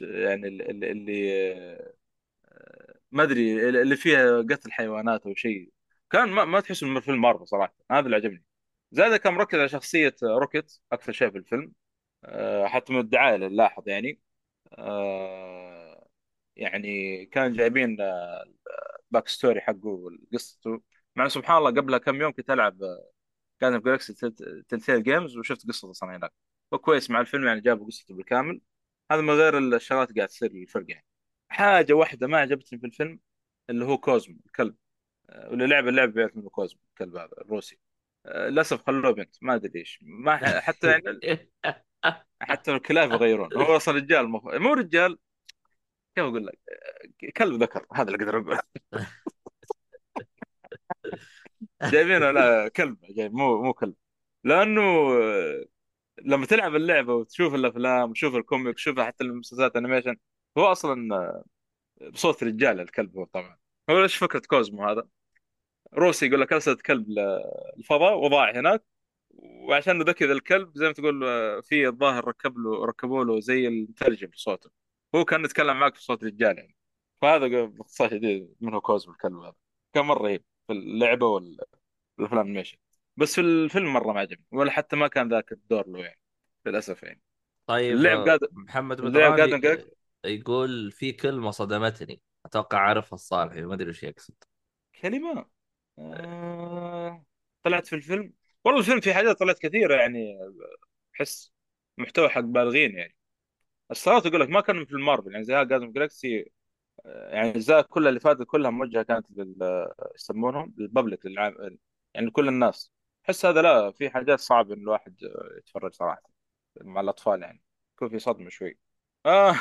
يعني 0.00 0.48
اللي, 0.48 0.90
اللي 0.92 1.52
آه، 1.52 1.94
ما 3.12 3.22
أدري 3.22 3.68
اللي 3.68 3.96
فيها 3.96 4.42
قتل 4.42 4.72
حيوانات 4.72 5.26
أو 5.26 5.34
شيء. 5.34 5.72
كان 6.10 6.28
ما, 6.28 6.44
ما 6.44 6.60
تحس 6.60 6.82
إنه 6.82 7.00
فيلم 7.00 7.20
مارفل 7.20 7.48
صراحة. 7.48 7.74
هذا 7.90 8.00
اللي 8.06 8.16
عجبني. 8.16 8.44
زائد 8.92 9.16
كان 9.16 9.34
مركز 9.34 9.58
على 9.58 9.68
شخصية 9.68 10.14
روكيت 10.22 10.72
أكثر 10.92 11.12
شيء 11.12 11.30
في 11.30 11.38
الفيلم. 11.38 11.72
آه، 12.24 12.66
حتى 12.66 12.92
من 12.92 13.00
الدعاية 13.00 13.36
اللي 13.36 13.70
يعني. 13.86 14.20
آه، 14.72 16.08
يعني 16.56 17.26
كان 17.26 17.52
جايبين 17.52 17.96
back 19.10 19.28
story 19.28 19.60
حقه 19.60 20.10
قصته 20.32 20.80
مع 21.16 21.28
سبحان 21.28 21.56
الله 21.58 21.70
قبلها 21.70 21.98
كم 21.98 22.20
يوم 22.20 22.32
كنت 22.32 22.50
ألعب 22.50 22.78
كان 23.60 23.80
في 23.80 23.84
Galaxy 23.84 24.30
Telltale 24.68 25.02
Games 25.02 25.36
وشفت 25.36 25.68
قصته 25.68 25.90
أصلا 25.90 26.16
هناك. 26.16 26.32
وكويس 26.72 27.10
مع 27.10 27.20
الفيلم 27.20 27.46
يعني 27.46 27.60
جابوا 27.60 27.86
قصته 27.86 28.14
بالكامل. 28.14 28.60
هذا 29.12 29.20
من 29.20 29.30
غير 29.30 29.58
الشغلات 29.58 30.16
قاعد 30.16 30.28
تصير 30.28 30.52
للفرق 30.52 30.84
يعني. 30.88 31.06
حاجة 31.48 31.92
واحدة 31.92 32.26
ما 32.26 32.38
عجبتني 32.38 32.78
في 32.78 32.86
الفيلم 32.86 33.20
اللي 33.70 33.84
هو 33.84 33.98
كوزمو 33.98 34.36
الكلب. 34.46 34.76
آه، 35.30 35.50
واللي 35.50 35.66
لعب 35.66 35.88
اللعبه 35.88 36.12
بيعرف 36.12 36.36
منه 36.36 36.50
كوزمو 36.50 36.80
الكلب 36.90 37.16
هذا 37.16 37.30
الروسي. 37.38 37.78
آه، 38.26 38.48
للأسف 38.48 38.82
خلوه 38.86 39.12
بنت 39.12 39.36
ما 39.42 39.54
أدري 39.54 39.72
ليش. 39.74 39.98
ما 40.02 40.60
حتى 40.60 40.90
يعني 40.90 41.50
حتى 42.42 42.72
الكلاب 42.72 43.12
يغيرون. 43.12 43.54
هو 43.54 43.76
أصلا 43.76 43.94
رجال 43.94 44.28
مف... 44.28 44.44
مو 44.44 44.72
رجال. 44.72 45.18
كيف 46.14 46.24
أقول 46.24 46.46
لك؟ 46.46 46.58
آه، 46.68 47.30
كلب 47.36 47.62
ذكر 47.62 47.86
هذا 47.94 48.12
اللي 48.12 48.24
أقدر 48.24 48.38
أقول 48.38 48.58
جايبينه 51.82 52.30
لا 52.30 52.68
كلب 52.68 52.98
جايب 53.10 53.34
مو 53.34 53.62
مو 53.62 53.72
كلب. 53.72 53.94
لأنه 54.44 55.10
لما 56.22 56.46
تلعب 56.46 56.76
اللعبة 56.76 57.14
وتشوف 57.14 57.54
الأفلام 57.54 58.10
وتشوف 58.10 58.34
ال 58.34 58.40
comic 58.40 58.68
وتشوف 58.74 59.00
حتى 59.00 59.24
المسلسلات 59.24 59.76
animation 59.76 60.16
هو 60.58 60.64
أصلا 60.72 61.42
بصوت 62.12 62.44
رجال 62.44 62.80
الكلب 62.80 63.16
هو 63.18 63.24
طبعا. 63.24 63.58
هو 63.90 64.02
إيش 64.02 64.16
فكرة 64.16 64.42
كوزمو 64.48 64.88
هذا؟ 64.88 65.08
روسي 65.94 66.26
يقول 66.26 66.40
لك 66.40 66.52
أرسلت 66.52 66.82
كلب 66.82 67.06
للفضاء 67.08 68.18
وضاع 68.18 68.50
هناك 68.50 68.84
وعشان 69.30 70.02
ذكي 70.02 70.24
ذا 70.26 70.32
الكلب 70.32 70.72
زي 70.74 70.86
ما 70.86 70.92
تقول 70.92 71.20
في 71.62 71.86
الظاهر 71.88 72.28
ركب 72.28 72.58
له 72.58 72.84
ركبوا 72.86 73.24
له 73.24 73.40
زي 73.40 73.68
المترجم 73.68 74.28
في 74.28 74.38
صوته 74.40 74.70
هو 75.14 75.24
كان 75.24 75.44
يتكلم 75.44 75.80
معك 75.80 75.94
في 75.94 76.02
صوت 76.02 76.24
رجال 76.24 76.58
يعني. 76.58 76.76
فهذا 77.22 77.64
باختصار 77.64 78.10
شديد 78.10 78.54
من 78.60 78.74
هو 78.74 78.80
كوزمو 78.80 79.12
الكلب 79.14 79.36
هذا. 79.36 79.54
كان 79.94 80.04
مرة 80.04 80.22
رهيب. 80.22 80.44
في 80.66 80.72
اللعبة 80.72 81.38
animation 82.32 82.78
بس 83.16 83.34
في 83.34 83.40
الفيلم 83.40 83.92
مرة 83.92 84.12
ما 84.12 84.20
عجبني 84.20 84.46
ولا 84.52 84.70
حتى 84.70 84.96
ما 84.96 85.08
كان 85.08 85.28
ذاك 85.28 85.52
الدور 85.52 85.88
له 85.88 85.98
يعني 85.98 86.20
للأسف 86.66 87.02
يعني. 87.02 87.22
طيب 87.66 87.96
اللعب 87.96 88.26
قاعد 88.26 88.40
محمد 88.52 89.00
اللعب 89.00 89.38
يقول 90.24 90.92
في 90.92 91.12
كلمة 91.12 91.50
صدمتني 91.50 92.20
أتوقع 92.46 92.78
عارفها 92.78 93.14
الصالحي 93.14 93.62
ما 93.62 93.74
أدري 93.74 93.90
وش 93.90 94.02
يقصد. 94.02 94.34
كلمة؟ 95.02 95.46
آه... 95.98 97.24
طلعت 97.62 97.86
في 97.86 97.96
الفيلم؟ 97.96 98.32
والله 98.64 98.80
الفيلم 98.80 99.00
في 99.00 99.14
حاجات 99.14 99.38
طلعت 99.38 99.58
كثيرة 99.58 99.94
يعني 99.94 100.38
أحس 101.14 101.52
محتوى 101.98 102.28
حق 102.28 102.40
بالغين 102.40 102.94
يعني. 102.98 103.16
الصراحة 103.90 104.28
أقول 104.28 104.40
لك 104.40 104.48
ما 104.48 104.60
كان 104.60 104.84
في 104.84 104.92
المارفل 104.92 105.32
يعني 105.32 105.44
زي 105.44 105.54
جاردن 105.54 105.92
جلاكسي 105.92 106.52
يعني 107.04 107.50
الأجزاء 107.50 107.82
كلها 107.82 108.08
اللي 108.08 108.20
فاتت 108.20 108.42
كلها 108.42 108.70
موجهة 108.70 109.02
كانت 109.02 109.26
لل 109.30 109.88
يسمونهم 110.14 110.74
للببليك 110.78 111.26
للعام 111.26 111.78
يعني 112.14 112.26
لكل 112.26 112.48
الناس. 112.48 112.92
أحس 113.24 113.46
هذا 113.46 113.62
لا 113.62 113.90
في 113.92 114.10
حاجات 114.10 114.40
صعب 114.40 114.72
إن 114.72 114.78
الواحد 114.80 115.16
يتفرج 115.58 115.94
صراحة 115.94 116.22
مع 116.80 117.00
الأطفال 117.00 117.42
يعني. 117.42 117.62
يكون 117.94 118.08
في 118.08 118.18
صدمة 118.18 118.48
شوي. 118.50 118.78
آه. 119.26 119.54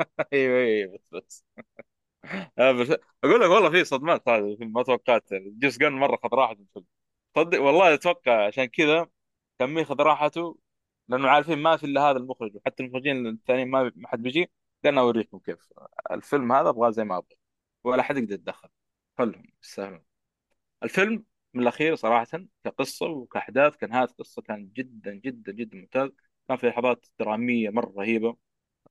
أيوه 0.32 0.58
أيوه 0.58 0.94
بس 0.98 1.10
بس. 1.14 1.44
آه 2.58 2.72
بس 2.72 2.88
أقول 3.24 3.40
لك 3.40 3.50
والله 3.50 3.70
في 3.70 3.84
صدمات 3.84 4.28
هذا 4.28 4.56
ما 4.60 4.82
توقعت. 4.82 5.28
جيمس 5.34 5.78
جن 5.78 5.92
مرة 5.92 6.16
خذ 6.16 6.28
راحته 6.34 6.56
في 6.56 6.62
الفيلم. 6.62 6.86
صدق 7.36 7.62
والله 7.62 7.94
أتوقع 7.94 8.46
عشان 8.46 8.64
كذا 8.64 9.06
كان 9.58 9.70
ميخذ 9.74 10.00
راحته 10.02 10.58
لأنه 11.08 11.28
عارفين 11.28 11.58
ما 11.58 11.76
في 11.76 11.86
إلا 11.86 12.00
هذا 12.10 12.18
المخرج 12.18 12.56
وحتى 12.56 12.82
المخرجين 12.82 13.26
الثانيين 13.26 13.68
ما 13.70 13.92
حد 14.06 14.22
بيجي. 14.22 14.50
قالنا 14.86 15.00
اوريكم 15.00 15.38
كيف. 15.38 15.72
الفيلم 16.10 16.52
هذا 16.52 16.68
أبغاه 16.68 16.90
زي 16.90 17.04
ما 17.04 17.16
أبغى 17.18 17.36
ولا 17.84 18.02
حد 18.02 18.16
يقدر 18.18 18.34
يتدخل. 18.34 18.68
خلهم 19.18 19.44
يستاهلون. 19.62 20.04
الفيلم 20.82 21.24
من 21.54 21.62
الأخير 21.62 21.94
صراحة 21.96 22.26
كقصة 22.64 23.06
وكأحداث 23.06 23.76
كنهايه 23.76 24.06
قصة 24.06 24.42
كان 24.42 24.70
جدا 24.72 25.14
جدا 25.14 25.52
جدا 25.52 25.78
ممتاز. 25.78 26.10
كان 26.48 26.56
في 26.56 26.68
لحظات 26.68 27.06
درامية 27.18 27.70
مرة 27.70 27.94
رهيبة. 27.98 28.36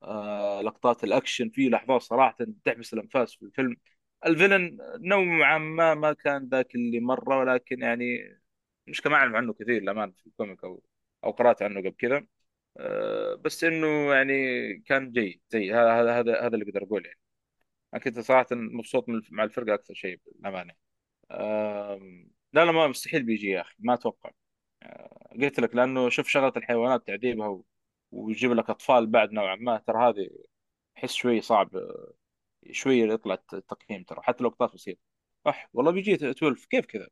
آه 0.02 0.62
لقطات 0.62 1.04
الأكشن 1.04 1.50
في 1.50 1.68
لحظات 1.68 2.02
صراحة 2.02 2.36
تحبس 2.64 2.94
الأنفاس 2.94 3.34
في 3.34 3.42
الفيلم. 3.42 3.76
ال 4.26 4.33
villain 4.33 4.78
نوعا 5.00 5.58
ما 5.58 5.94
ما 5.94 6.12
كان 6.12 6.48
ذاك 6.48 6.74
اللي 6.74 7.00
مرة 7.00 7.38
ولكن 7.38 7.82
يعني 7.82 8.38
مش 8.86 9.06
ما 9.06 9.14
اعرف 9.16 9.34
عنه 9.34 9.52
كثير 9.52 9.82
للأمانة 9.82 10.12
في 10.12 10.26
ال 10.26 10.32
comic 10.32 10.64
أو 10.64 10.82
أو 11.24 11.30
قرأت 11.30 11.62
عنه 11.62 11.80
قبل 11.80 11.90
كذا. 11.90 12.26
بس 13.44 13.64
إنه 13.64 14.14
يعني 14.14 14.34
كان 14.78 15.12
جيد 15.12 15.40
زي 15.50 15.72
هذا 15.74 16.20
هذا 16.20 16.40
هذا 16.46 16.54
اللي 16.56 16.64
أقدر 16.64 16.82
أقوله 16.84 17.06
يعني. 17.08 17.20
أنا 17.94 18.02
كنت 18.02 18.18
صراحة 18.20 18.46
مبسوط 18.52 19.08
من 19.08 19.22
مع 19.30 19.44
الفرقة 19.44 19.74
أكثر 19.74 19.94
شيء 19.94 20.20
للامانه 20.40 20.74
آم، 21.32 22.30
لا 22.52 22.64
لا 22.66 22.72
ما 22.72 22.88
مستحيل 22.88 23.22
بيجي 23.24 23.48
يا 23.50 23.60
أخي 23.60 23.76
ما 23.80 23.94
أتوقع. 23.94 24.30
آه، 24.82 25.28
قلت 25.42 25.60
لك 25.60 25.76
لأنه 25.76 26.08
شوف 26.10 26.28
شغلة 26.28 26.52
الحيوانات 26.56 27.06
تعذيبها 27.06 27.48
و- 27.48 27.64
ويجيب 28.12 28.52
لك 28.52 28.70
أطفال 28.70 29.06
بعد 29.06 29.32
نوعا 29.32 29.56
ما 29.56 29.78
ترى 29.78 29.98
هذه 30.10 30.30
أحس 30.98 31.12
شوي 31.14 31.40
صعب 31.40 31.76
آه، 31.76 32.14
شوي 32.72 33.00
يطلع 33.00 33.38
التقييم 33.54 34.04
ترى 34.04 34.20
حتى 34.22 34.44
لو 34.44 34.50
لقطات 34.50 34.74
بسيطه 34.74 35.00
صح 35.44 35.70
والله 35.72 35.92
بيجي 35.92 36.14
12 36.14 36.66
كيف 36.70 36.86
كذا؟ 36.86 37.08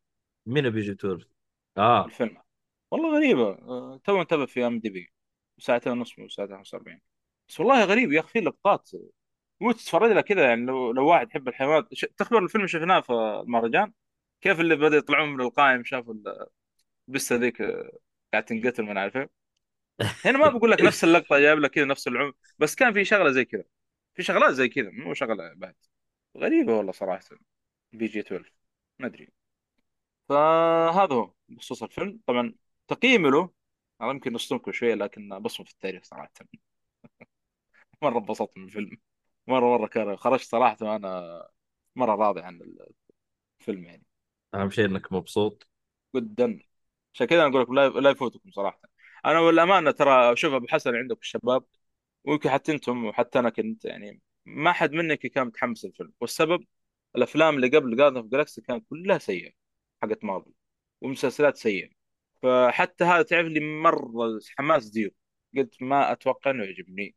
مين 0.47 0.71
بيجي 0.71 0.95
تور 0.95 1.29
آه. 1.79 2.05
الفيلم. 2.07 2.37
والله 2.91 3.17
غريبة. 3.17 3.49
آه، 3.53 4.01
تو 4.05 4.21
انتبه 4.23 4.47
في 4.47 4.67
أم 4.67 4.81
دي 4.81 4.91
بي. 4.91 5.13
ساعتين 5.59 5.93
ونص 5.93 6.19
وساعتين 6.19 6.57
45 6.57 7.01
بس 7.49 7.61
والله 7.61 7.85
غريب 7.85 8.13
يا 8.13 8.21
أخي 8.21 8.29
في 8.29 8.41
لقطات 8.41 8.91
مو 9.61 9.73
تتفرج 9.73 10.11
لها 10.13 10.21
كذا 10.23 10.45
يعني 10.49 10.67
لو 10.67 10.93
لو 10.93 11.07
واحد 11.09 11.29
يحب 11.29 11.49
الحيوانات. 11.49 11.89
تخبر 12.17 12.39
الفيلم 12.45 12.67
شفناه 12.67 13.01
في 13.01 13.13
المهرجان؟ 13.13 13.93
كيف 14.41 14.61
اللي 14.61 14.77
بدأ 14.77 14.97
يطلعون 14.97 15.29
من 15.29 15.41
القائم 15.41 15.85
شافوا 15.85 16.15
البسة 17.09 17.37
ذيك 17.37 17.61
آه، 17.61 17.99
قاعد 18.33 18.45
تنقتل 18.45 18.83
ما 18.83 19.05
إيه. 19.17 19.31
هنا 20.25 20.39
ما 20.39 20.49
بقول 20.49 20.71
لك 20.71 20.81
نفس 20.83 21.05
اللقطة 21.05 21.39
جايب 21.39 21.59
لك 21.59 21.71
كذا 21.71 21.85
نفس 21.85 22.09
العمر 22.09 22.33
بس 22.59 22.75
كان 22.75 22.93
في 22.93 23.05
شغلة 23.05 23.31
زي 23.31 23.45
كذا. 23.45 23.65
في 24.15 24.23
شغلات 24.23 24.55
زي 24.55 24.69
كذا 24.69 24.91
مو 24.91 25.15
شغلة 25.15 25.55
بعد. 25.55 25.75
غريبة 26.37 26.77
والله 26.77 26.93
صراحة. 26.93 27.25
بي 27.93 28.07
جي 28.07 28.21
12 28.21 28.53
ما 28.99 29.07
أدري. 29.07 29.29
فهذا 30.29 31.15
هو 31.15 31.35
بخصوص 31.49 31.83
الفيلم. 31.83 32.21
طبعا 32.27 32.55
تقييمي 32.89 33.31
له 33.31 33.51
أنا 34.05 34.13
يمكن 34.13 34.33
نصدمكم 34.33 34.73
شوية 34.73 34.95
لكن 34.95 35.39
بصمة 35.39 35.67
في 35.67 35.73
التاريخ 35.73 36.05
صراحة. 36.05 36.31
مرة 38.03 38.19
انبسطت 38.19 38.59
من 38.59 38.65
الفيلم. 38.65 38.99
مرة 39.47 39.79
مرة 39.79 39.87
كان 39.87 40.17
خرجت 40.17 40.45
صراحة 40.45 40.77
وأنا 40.83 41.43
مرة 41.97 42.15
راضي 42.15 42.41
عن 42.43 42.61
الفيلم 43.61 43.85
يعني. 43.85 44.05
أهم 44.55 44.71
شيء 44.71 44.85
إنك 44.85 45.13
مبسوط. 45.13 45.67
جدا. 46.17 46.59
عشان 47.15 47.27
كذا 47.27 47.47
أنا 47.47 47.61
أقول 47.63 47.77
لك 47.77 47.97
لا 47.97 48.11
يفوتكم 48.11 48.51
صراحة. 48.53 48.81
أنا 49.27 49.41
والأمانة 49.41 49.91
ترى 49.91 50.37
شوف 50.37 50.55
أبو 50.55 50.67
حسن 50.69 50.95
عندك 50.97 51.19
الشباب 51.21 51.65
ويمكن 52.25 52.51
حتى 52.51 52.73
أنتم 52.73 53.05
وحتى 53.07 53.39
أنا 53.39 53.51
كنت 53.51 53.85
يعني 53.85 54.21
ما 54.47 54.73
حد 54.73 54.93
منك 54.93 55.19
كان 55.21 55.47
متحمس 55.47 55.85
الفيلم 55.85 56.13
والسبب 56.21 56.65
الأفلام 57.17 57.57
اللي 57.57 57.69
قبل 57.79 57.97
Guardians 57.97 58.17
of 58.17 58.27
Galaxy 58.27 58.61
كانت 58.63 58.87
كلها 58.91 59.19
سيئة 59.19 59.53
حقت 60.03 60.25
مارفل 60.25 60.53
ومسلسلات 61.03 61.57
سيئة. 61.57 61.91
فحتى 62.45 63.05
هذا 63.05 63.23
تعرف 63.23 63.47
لي 63.49 63.61
مرة 63.61 64.41
حماس 64.59 64.83
zero. 64.83 65.11
قلت 65.57 65.83
ما 65.83 66.13
أتوقع 66.13 66.51
إنه 66.51 66.65
يعجبني. 66.65 67.17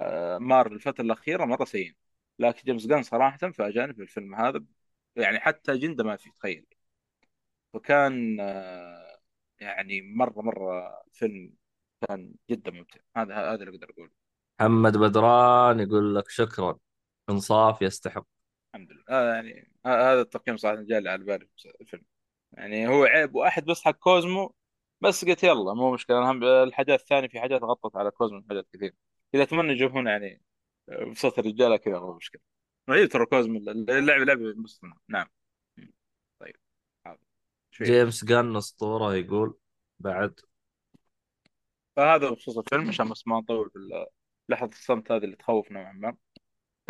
آه، 0.00 0.38
مارفل 0.38 0.74
الفترة 0.74 1.04
الأخيرة 1.04 1.44
مرة 1.44 1.64
سيء 1.64 1.94
لكن 2.38 2.62
جيمس 2.64 2.86
جان 2.86 3.02
صراحة 3.02 3.38
فاجأني 3.38 3.94
في 3.94 4.02
الفيلم 4.02 4.34
هذا. 4.34 4.64
يعني 5.16 5.40
حتى 5.40 5.72
اجنده 5.72 6.04
ما 6.04 6.16
في 6.16 6.30
تخيل. 6.30 6.66
فكان 7.74 8.40
آه، 8.40 9.18
يعني 9.60 10.02
مرة 10.02 10.42
مرة 10.42 11.02
الفيلم 11.06 11.54
كان 12.08 12.34
جدا 12.50 12.70
ممتع. 12.70 13.00
هذا 13.16 13.34
هذا 13.34 13.54
اللي 13.54 13.70
أقدر 13.70 13.90
أقوله. 13.90 14.10
محمد 14.60 14.96
بدران 14.96 15.80
يقول 15.80 16.16
لك 16.16 16.28
شكرا. 16.28 16.78
إنصاف 17.30 17.82
يستحق. 17.82 18.26
الحمد 18.74 18.92
لله. 18.92 19.04
آه 19.08 19.34
يعني 19.34 19.72
هذا 19.86 20.20
التقييم 20.20 20.56
صراحة 20.56 20.82
جاء 20.82 21.00
لي 21.00 21.10
على 21.10 21.24
بالي 21.24 21.48
في 21.56 21.72
الفيلم. 21.80 22.04
يعني 22.52 22.88
هو 22.88 23.04
عيب 23.04 23.34
واحد 23.34 23.64
بس 23.64 23.82
حق 23.82 23.90
كوزمو. 23.90 24.54
بس 25.02 25.24
قلت 25.24 25.44
يلا 25.44 25.74
مو 25.74 25.92
مشكلة. 25.94 26.18
أنا 26.18 26.30
هم 26.30 26.44
الحاجات 26.44 27.00
الثانية 27.00 27.28
في 27.28 27.40
حاجات 27.40 27.62
غطت 27.62 27.96
على 27.96 28.10
كوزمو 28.10 28.44
حاجات 28.48 28.66
كثير. 28.72 28.94
إذا 29.34 29.42
اتمنى 29.42 29.72
يجيبون 29.72 30.06
يعني 30.06 30.42
بصوت 31.10 31.38
الرجالة 31.38 31.76
كذا 31.76 31.98
مو 32.00 32.12
مشكلة. 32.12 32.40
رهيب 32.90 33.08
ترى 33.08 33.26
كوزمو 33.26 33.58
اللعبه 33.58 34.24
لعبه 34.24 34.54
بس 34.64 34.80
نعم. 35.08 35.26
طيب. 36.38 36.56
شوي. 37.70 37.86
جيمس 37.86 38.24
جان 38.24 38.56
أسطورة 38.56 39.14
يقول 39.14 39.58
بعد. 40.00 40.40
فهذا 41.96 42.30
بخصوص 42.30 42.58
الفيلم 42.58 42.88
عشان 42.88 43.08
بس 43.08 43.26
ما 43.26 43.38
نطول 43.38 43.70
في 43.70 44.06
لحظة 44.48 44.70
الصمت 44.70 45.12
هذه 45.12 45.24
اللي 45.24 45.36
تخوف 45.36 45.72
نوعا 45.72 45.92
ما. 45.92 46.16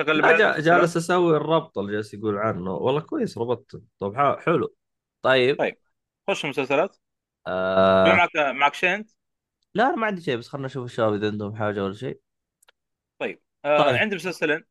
المسلسلات. 0.00 0.60
جالس 0.60 0.96
أسوي 0.96 1.36
الربط 1.36 1.78
اللي 1.78 1.92
جالس 1.92 2.14
يقول 2.14 2.38
عنه. 2.38 2.74
والله 2.74 3.00
كويس 3.00 3.38
ربطت. 3.38 3.82
طب 3.98 4.38
حلو. 4.38 4.74
طيب. 5.22 5.58
طيب. 5.58 5.76
خش 6.28 6.44
المسلسلات. 6.44 6.96
آه 7.46 8.04
معك 8.04 8.36
معك 8.36 8.74
شيء 8.74 8.94
أنت؟ 8.94 9.10
لا 9.74 9.88
أنا 9.88 9.96
ما 9.96 10.06
عندي 10.06 10.20
شيء 10.20 10.36
بس 10.36 10.48
خلنا 10.48 10.66
نشوف 10.66 10.84
الشباب 10.84 11.14
إذا 11.14 11.26
عندهم 11.26 11.56
حاجة 11.56 11.84
ولا 11.84 11.94
شيء 11.94 12.20
طيب 13.18 13.42
آه 13.64 13.82
طيب. 13.82 13.96
عندي 13.96 14.16
مسلسلين. 14.16 14.64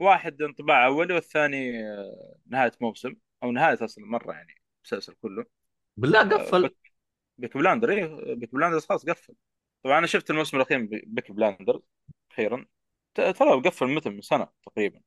واحد 0.00 0.42
انطباع 0.42 0.86
اولي 0.86 1.14
والثاني 1.14 1.88
آه 1.88 2.36
نهاية 2.46 2.72
موسم 2.80 3.16
أو 3.42 3.52
نهاية 3.52 3.84
أصلا 3.84 4.06
مرة 4.06 4.32
يعني 4.32 4.54
المسلسل 4.84 5.14
كله. 5.14 5.44
بالله 5.96 6.20
آه، 6.20 6.24
قفل. 6.24 6.70
Peaky 7.38 7.56
Blinders 7.56 7.90
إيه 7.90 8.34
Peaky 8.34 8.54
Blinders 8.54 8.86
خلاص 8.86 9.06
قفل. 9.06 9.34
طبعا 9.82 9.98
أنا 9.98 10.06
شفت 10.06 10.30
الموسم 10.30 10.56
الأخير 10.56 10.88
Peaky 11.06 11.32
Blinders 11.32 11.80
أخيرا. 12.30 12.66
ترى 13.14 13.60
قفل 13.64 13.86
متى؟ 13.86 14.10
من 14.10 14.20
سنة 14.20 14.48
تقريبا. 14.66 15.00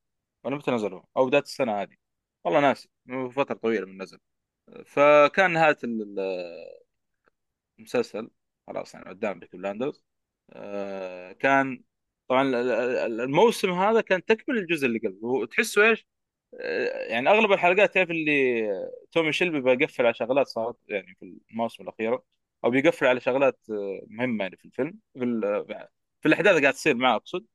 ولا 0.43 0.55
متى 0.55 0.71
نزل 0.71 0.93
هو 0.93 1.05
أو 1.17 1.25
بداية 1.25 1.41
السنة 1.41 1.81
هذه. 1.81 1.95
والله 2.43 2.60
ناسي 2.60 2.89
فترة 3.31 3.55
طويلة 3.55 3.86
من 3.86 4.01
نزل 4.01 4.19
فكان 4.86 5.51
نهاية 5.53 5.77
المسلسل 7.81 8.29
خلاص 8.67 8.93
يعني 8.93 9.09
قدام 9.09 9.39
Peaky 9.39 9.55
Blinders 9.55 10.03
آه، 10.53 11.31
كان 11.33 11.83
طبعا 12.27 12.43
ال- 12.43 12.55
ال- 12.55 13.21
الموسم 13.21 13.71
هذا 13.71 14.01
كان 14.01 14.25
تكمل 14.25 14.57
الجزء 14.57 14.87
اللي 14.87 14.99
قبل 14.99 15.19
وتحسه 15.23 15.89
إيش؟ 15.89 16.07
آه، 16.61 17.07
يعني 17.07 17.29
أغلب 17.29 17.51
الحلقات 17.51 17.93
تعرف 17.93 18.11
اللي 18.11 18.61
تومي 19.11 19.31
شيلبي 19.33 19.75
بيقفل 19.75 20.05
على 20.05 20.13
شغلات 20.13 20.47
صارت 20.47 20.77
يعني 20.89 21.15
في 21.19 21.37
المواسم 21.51 21.83
الاخيره 21.83 22.23
أو 22.65 22.69
بيقفل 22.69 23.05
على 23.07 23.19
شغلات 23.19 23.59
آه، 23.71 24.01
مهمة 24.07 24.43
يعني 24.43 24.57
في 24.57 24.65
الفيلم 24.65 24.99
في, 25.13 25.41
في 26.21 26.27
الأحداث 26.27 26.49
اللي 26.51 26.61
قاعد 26.61 26.73
تصير 26.73 26.95
معه 26.95 27.15
أقصد. 27.15 27.45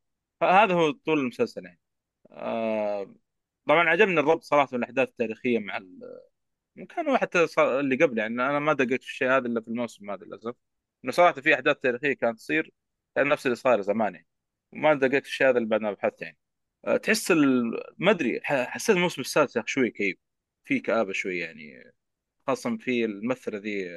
هذا 0.43 0.75
هو 0.75 0.91
طول 0.93 1.19
المسلسل 1.21 1.65
يعني. 1.65 1.81
آه، 2.33 3.15
طبعا 3.67 3.91
عجبني 3.91 4.21
الربط 4.21 4.43
صراحة 4.45 4.77
الأحداث 4.77 5.09
التاريخية 5.09 5.59
مع 5.59 5.79
ال... 6.79 6.87
كان 6.87 7.19
حتى 7.19 7.47
صار 7.47 7.81
اللي 7.81 7.97
قبل 7.97 8.19
يعني 8.19 8.35
أنا 8.35 8.59
ما 8.59 8.73
دققت 8.73 9.03
في 9.03 9.11
الشيء 9.11 9.29
هذا 9.29 9.47
إلا 9.47 9.61
في 9.61 9.69
الموسم 9.69 10.11
هذا 10.11 10.25
للأسف. 10.25 10.55
انه 11.05 11.13
صراحة 11.13 11.41
في 11.41 11.55
أحداث 11.55 11.77
تاريخية 11.77 12.13
كانت 12.13 12.39
تصير 12.39 12.73
كان 13.17 13.29
نفس 13.29 13.47
اللي 13.47 13.57
صاير 13.57 13.81
زمان 13.81 14.15
يعني 14.15 14.27
وما 14.73 14.95
دققت 14.95 15.23
في 15.25 15.29
الشيء 15.31 15.49
هذا 15.49 15.59
اللي 15.59 15.69
بعد 15.69 15.81
ما 15.81 15.93
بحثت 15.93 16.23
يعني. 16.23 16.39
أه، 16.87 16.97
تحس. 16.97 17.31
ما 17.99 18.11
أدري 18.11 18.41
حسيت 18.45 18.97
الموسم 18.97 19.21
السادس 19.23 19.57
يا 19.57 19.61
أخي 19.61 19.69
شوي 19.71 19.91
كئيب. 19.91 20.19
في 20.65 20.81
كآبة 20.81 21.13
شوي 21.13 21.39
يعني 21.39 21.93
خاصة 22.47 22.77
في 22.79 23.05
الممثلة 23.05 23.59
ذي 23.59 23.89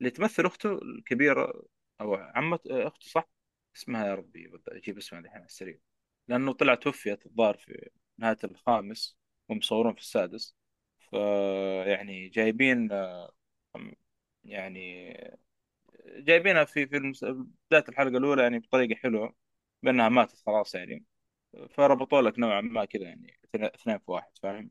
اللي 0.00 0.10
تمثل 0.10 0.46
أخته 0.46 0.72
الكبيرة 0.82 1.64
أو 2.00 2.14
عمة 2.14 2.60
أه، 2.70 2.86
أخته 2.88 3.06
صح؟ 3.10 3.30
اسمها 3.76 4.06
يا 4.06 4.14
ربي 4.14 4.52
أجيب 4.68 4.98
اسمها 4.98 5.20
الحين 5.20 5.36
على 5.36 5.46
السريع. 5.46 5.78
لأنه 6.28 6.52
طلع 6.52 6.74
توفيت 6.74 7.26
الظاهر 7.26 7.56
في 7.56 7.90
نهاية 8.18 8.38
الخامس 8.44 9.18
ومصورون 9.48 9.94
في 9.94 10.00
السادس. 10.00 10.56
يعني 11.86 12.28
جايبين 12.28 12.92
أه، 12.92 13.32
يعني 14.44 15.14
جايبينها 16.06 16.64
في 16.64 16.86
في 16.86 16.96
المس- 16.96 17.24
بداية 17.24 17.84
الحلقة 17.88 18.16
الأولى 18.18 18.42
يعني 18.42 18.58
بطريقة 18.58 18.98
حلوة 19.00 19.34
بأنها 19.82 20.08
ماتت 20.08 20.42
خلاص 20.46 20.74
يعني. 20.74 21.04
فربطوا 21.70 22.22
لك 22.22 22.38
نوعا 22.38 22.60
ما 22.60 22.84
كذا 22.84 23.02
يعني 23.04 23.40
اثنين 23.54 23.98
في 23.98 24.12
واحد 24.12 24.32
فاهم؟ 24.42 24.70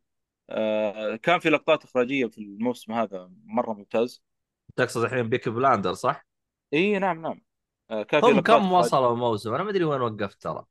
آه 0.50 1.16
كان 1.16 1.40
في 1.40 1.50
لقطات 1.50 1.84
إخراجية 1.84 2.26
في 2.28 2.38
الموسم 2.38 2.94
هذا 2.94 3.32
مرة 3.46 3.74
ممتاز. 3.74 4.24
تقصد 4.76 5.04
الحين 5.04 5.30
Peaky 5.30 5.50
Blinders 5.50 5.94
صح؟ 5.94 6.26
إي 6.74 7.00
نعم 7.00 7.22
نعم. 7.22 7.42
آه 7.92 8.04
كان 8.04 8.22
هم 8.24 8.42
كم 8.42 8.72
وصلوا 8.72 9.14
الموسم؟ 9.14 9.54
أنا 9.54 9.64
ما 9.64 9.70
أدري 9.70 9.84
وين 9.84 10.02
وقفت 10.02 10.42
ترى. 10.42 10.66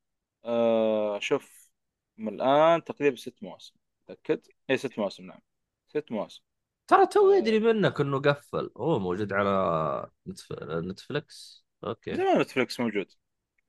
آه 0.44 1.18
شوف 1.20 1.70
من 2.16 2.34
الآن 2.34 2.84
تقريبا 2.84 3.16
ست 3.16 3.42
مواسم 3.42 3.74
متأكد 4.08 4.46
إي 4.70 4.76
ست 4.76 4.98
مواسم 4.98 5.24
نعم. 5.26 5.40
ست 5.88 6.12
مواسم. 6.12 6.42
ترى 6.86 7.06
تو 7.06 7.30
يدري 7.30 7.60
منك 7.60 8.00
إنه 8.00 8.20
قفل. 8.20 8.70
هو 8.76 8.98
موجود 8.98 9.32
على 9.32 10.10
Netf... 10.26 10.52
Netflix 10.62 11.66
okay. 11.84 12.14
زمان 12.14 12.40
Netflix 12.40 12.80
موجود. 12.80 13.12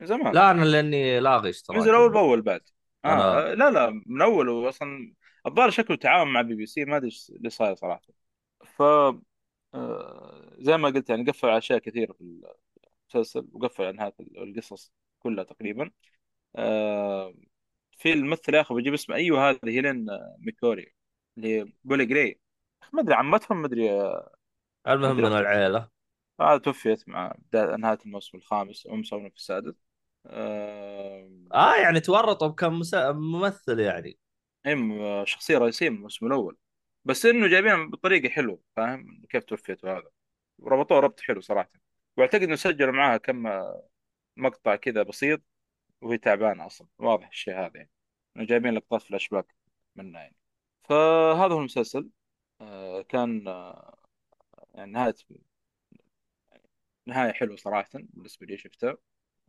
زمان. 0.01 0.33
لا 0.33 0.51
أنا 0.51 0.65
لأني 0.65 1.19
لاغي 1.19 1.49
اشتراك 1.49 1.79
نزل 1.79 1.95
أول 1.95 2.11
بأول 2.11 2.41
بعد. 2.41 2.61
آه 3.05 3.07
أنا- 3.07 3.21
آه 3.21 3.53
لا 3.53 3.71
لا 3.71 4.01
من 4.05 4.21
أول 4.21 4.69
أصلا 4.69 5.13
الظاهر 5.47 5.69
شكله 5.69 5.97
تعاون 5.97 6.33
مع 6.33 6.41
بي 6.41 6.55
بي 6.55 6.65
سي 6.65 6.85
ما 6.85 6.97
أدري 6.97 7.07
إيش 7.07 7.29
اللي 7.35 7.49
صاير 7.49 7.75
صراحة. 7.75 8.01
ف 8.65 8.81
آه، 9.73 10.55
زي 10.59 10.77
ما 10.77 10.89
قلت 10.89 11.09
يعني 11.09 11.23
قفل 11.31 11.47
على 11.47 11.57
أشياء 11.57 11.79
كثيرة 11.79 12.13
في 12.13 12.21
المسلسل 13.15 13.47
وقفل 13.53 13.83
على 13.83 13.97
نهاية 13.97 14.13
القصص 14.19 14.93
كلها 15.19 15.43
تقريبا. 15.43 15.91
آه، 16.55 17.33
في 17.97 18.13
الممثل 18.13 18.53
يا 18.55 18.61
أخي 18.61 18.73
بجيب 18.75 18.93
اسمه 18.93 19.15
أيوه 19.15 19.49
هذه 19.49 19.59
هيلين 19.65 20.09
آه، 20.09 20.35
ميكوري. 20.39 20.93
اللي 21.39 21.59
هي 21.59 21.67
بولي 21.83 22.05
جراي 22.05 22.39
ما 22.93 23.01
أدري 23.01 23.15
عمتهم 23.15 23.61
ما 23.61 23.67
أدري 23.67 23.89
المهم 24.87 25.15
من. 25.15 25.25
العيلة. 25.25 25.89
آه، 26.39 26.57
توفيت 26.57 27.09
مع 27.09 27.35
بداية 27.37 27.75
نهاية 27.75 27.97
الموسم 28.05 28.37
الخامس 28.37 28.85
وهم 28.85 28.99
مسوين 28.99 29.29
في 29.29 29.35
السادس. 29.35 29.83
آه، 30.25 31.29
آه 31.53 31.75
يعني 31.75 31.99
تورطوا 31.99 32.47
بكم 32.47 32.79
مس... 32.79 32.93
ممثل 32.95 33.79
يعني. 33.79 34.17
هم 34.65 35.25
شخصية 35.25 35.57
رئيسية 35.57 35.89
من 35.89 35.95
الموسم 35.95 36.25
الأول. 36.25 36.57
بس 37.05 37.25
إنه 37.25 37.47
جايبينها 37.47 37.85
بطريقة 37.85 38.29
حلوة 38.29 38.59
فاهم؟ 38.75 39.25
كيف 39.29 39.43
توفيت 39.43 39.83
وهذا. 39.83 40.09
وربطوها 40.57 40.99
ربط 40.99 41.19
حلو 41.19 41.41
صراحة. 41.41 41.71
وأعتقد 42.17 42.43
إنه 42.43 42.55
سجلوا 42.55 42.91
معاها 42.91 43.17
كم 43.17 43.47
مقطع 44.37 44.75
كذا 44.75 45.03
بسيط 45.03 45.41
وهي 46.01 46.17
تعبانة 46.17 46.65
أصلا. 46.65 46.87
واضح 46.99 47.27
الشيء 47.27 47.53
هذا 47.53 47.71
يعني. 47.75 47.89
إنه 48.37 48.45
جايبين 48.45 48.73
لقطات 48.73 49.01
فلاش 49.01 49.27
باك 49.29 49.55
منها 49.95 50.21
يعني. 50.21 50.35
فهذا 50.89 51.53
هو 51.53 51.59
المسلسل. 51.59 52.09
آه، 52.61 53.01
كان 53.01 53.47
آه، 53.47 53.97
يعني 54.75 54.91
نهاية 54.91 55.15
نهاية 57.05 57.31
حلوة 57.31 57.55
صراحة 57.55 57.89
بالنسبة 57.93 58.45
لي 58.45 58.57
شفتها 58.57 58.97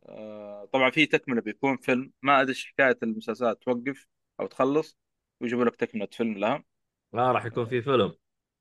آه، 0.05 0.65
طبعا 0.73 0.89
في 0.91 1.05
تكملة 1.05 1.41
بيكون 1.41 1.77
فيلم. 1.77 2.13
ما 2.21 2.41
أدري 2.41 2.55
حكاية 2.55 2.97
المسلسلات 3.03 3.63
توقف 3.63 4.07
أو 4.39 4.47
تخلص 4.47 4.97
ويجيبوا 5.41 5.65
لك 5.65 5.75
تكملة 5.75 6.07
فيلم 6.11 6.37
لها. 6.37 6.63
آه 7.13 7.31
راح 7.31 7.45
يكون 7.45 7.65
في 7.65 7.81
فيلم. 7.81 8.15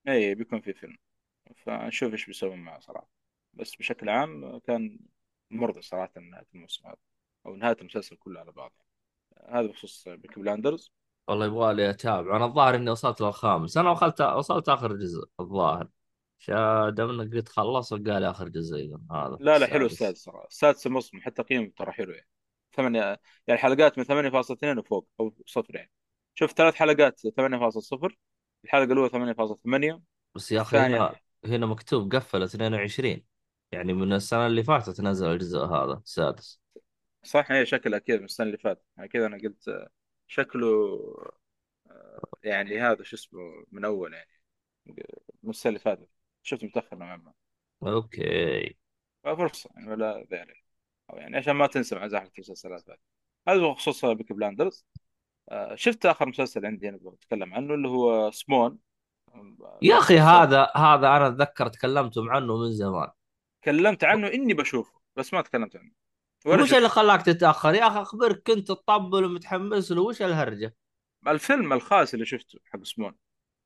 اي 0.08 0.34
بيكون 0.34 0.60
في 0.60 0.72
فيلم. 0.72 0.96
فنشوف 1.56 2.12
إيش 2.12 2.26
بيسوون 2.26 2.58
معه 2.58 2.80
صراحة. 2.80 3.08
بس 3.54 3.76
بشكل 3.76 4.08
عام 4.08 4.58
كان 4.58 4.98
مرضي 5.50 5.82
صراحة 5.82 6.12
نهاية 6.20 6.46
الموسم 6.54 6.86
هذا 6.86 6.96
أو 7.46 7.56
نهاية 7.56 7.76
المسلسل 7.80 8.16
كله 8.16 8.40
على 8.40 8.52
بعض 8.52 8.72
هذا 9.48 9.66
بخصوص 9.66 10.08
Peaky 10.08 10.40
Blinders. 10.40 10.92
والله 11.30 11.46
يبغى 11.46 11.74
لي 11.74 11.90
أتابع. 11.90 12.36
أنا 12.36 12.44
الظاهر 12.44 12.74
إني 12.74 12.90
وصلت 12.90 13.20
للخامس. 13.20 13.76
أنا 13.76 13.90
وصلت 13.90 14.20
وصلت 14.20 14.68
آخر 14.68 14.92
جزء 14.92 15.28
الظاهر. 15.40 15.88
دام 16.90 17.20
إنك 17.20 17.34
قلت 17.34 17.48
خلص 17.48 17.94
قال 17.94 18.24
آخر 18.24 18.48
جزء. 18.48 18.96
هذا 19.12 19.36
لا 19.40 19.58
لا 19.58 19.66
حلو 19.66 19.86
السادس. 19.86 20.02
السادس 20.02 20.24
صراحة 20.24 20.46
السادس 20.46 20.86
موسم 20.86 21.20
حتى 21.20 21.42
قيمه 21.42 21.72
ترى 21.76 21.92
حلو 21.92 22.12
يعني. 22.12 22.28
ثمانية 22.76 23.20
يعني 23.46 23.60
حلقات 23.60 23.98
من 23.98 24.04
8.2 24.04 24.78
وفوق 24.78 25.08
أو 25.20 25.34
صفر 25.46 25.76
يعني. 25.76 25.90
شوف 26.34 26.52
ثلاث 26.52 26.74
حلقات 26.74 27.20
8.0 27.20 28.18
الحلقة 28.64 28.92
الأولى 28.92 29.08
8.8 29.08 30.00
بس 30.34 30.52
يا 30.52 30.60
أخي 30.60 30.76
هنا 30.76 31.16
هنا 31.44 31.66
مكتوب 31.66 32.14
قفل 32.14 32.42
22 32.42 33.24
يعني 33.72 33.92
من 33.92 34.12
السنة 34.12 34.46
اللي 34.46 34.62
فاتت 34.62 35.00
نزل 35.00 35.26
الجزء 35.26 35.58
هذا 35.58 36.00
السادس. 36.04 36.60
صح 37.22 37.52
هي 37.52 37.66
شكلها 37.66 37.98
كذا 37.98 38.18
من 38.18 38.24
السنة 38.24 38.46
اللي 38.46 38.58
فاتت. 38.58 38.82
يعني 38.96 39.08
كذا 39.08 39.26
أنا 39.26 39.38
قلت 39.38 39.88
شكله 40.30 40.66
آه، 41.90 42.20
يعني 42.44 42.80
هذا 42.80 43.02
شو 43.02 43.16
اسمه 43.16 43.40
من 43.72 43.84
أول 43.84 44.14
يعني 44.14 44.30
من 45.42 45.50
السنة 45.50 45.70
اللي 45.70 45.80
فاتت. 45.80 46.08
شفت 46.42 46.64
متأخر 46.64 46.96
نوعا 46.96 47.16
ما. 47.16 47.32
okay. 47.92 48.76
فرصة 49.24 49.70
يعني 49.76 49.90
ولا 49.90 50.26
ذلك. 50.32 50.64
أو 51.10 51.16
يعني 51.16 51.36
عشان 51.36 51.52
ما 51.52 51.66
تنسى 51.66 51.94
مع 51.94 52.08
زحمه 52.08 52.30
المسلسلات 52.38 52.90
هذه. 52.90 52.98
هذا 53.48 53.66
بخصوص 53.66 54.04
Peaky 54.04 54.32
Blinders. 54.32 54.86
آه، 55.48 55.74
شفت 55.74 56.06
آخر 56.06 56.28
مسلسل 56.28 56.66
عندي 56.66 56.88
أنا 56.88 56.98
بتكلم 57.02 57.54
عنه 57.54 57.74
اللي 57.74 57.88
هو 57.88 58.30
سمون 58.30 58.78
يا 59.82 59.98
أخي 59.98 60.18
هذا 60.18 60.70
هذا 60.76 61.16
أنا 61.16 61.28
أتذكر 61.28 61.68
تكلمتم 61.68 62.30
عنه 62.30 62.56
من 62.58 62.72
زمان. 62.72 63.08
تكلمت 63.62 64.04
عنه 64.04 64.28
إني 64.28 64.54
بشوفه 64.54 65.00
بس 65.16 65.34
ما 65.34 65.42
تكلمت 65.42 65.76
عنه. 65.76 65.92
وش 66.46 66.74
اللي 66.74 66.88
خلاك 66.88 67.22
تتأخر؟ 67.22 67.74
يا 67.74 67.86
أخي 67.86 68.02
أخبرك 68.02 68.42
كنت 68.46 68.68
تطبل 68.68 69.24
ومتحمس 69.24 69.92
له 69.92 70.02
وش 70.02 70.22
الهرجة؟ 70.22 70.74
الفيلم 71.28 71.72
الخاص 71.72 72.14
اللي 72.14 72.26
شفته 72.26 72.58
حق 72.64 72.84
سمون. 72.84 73.14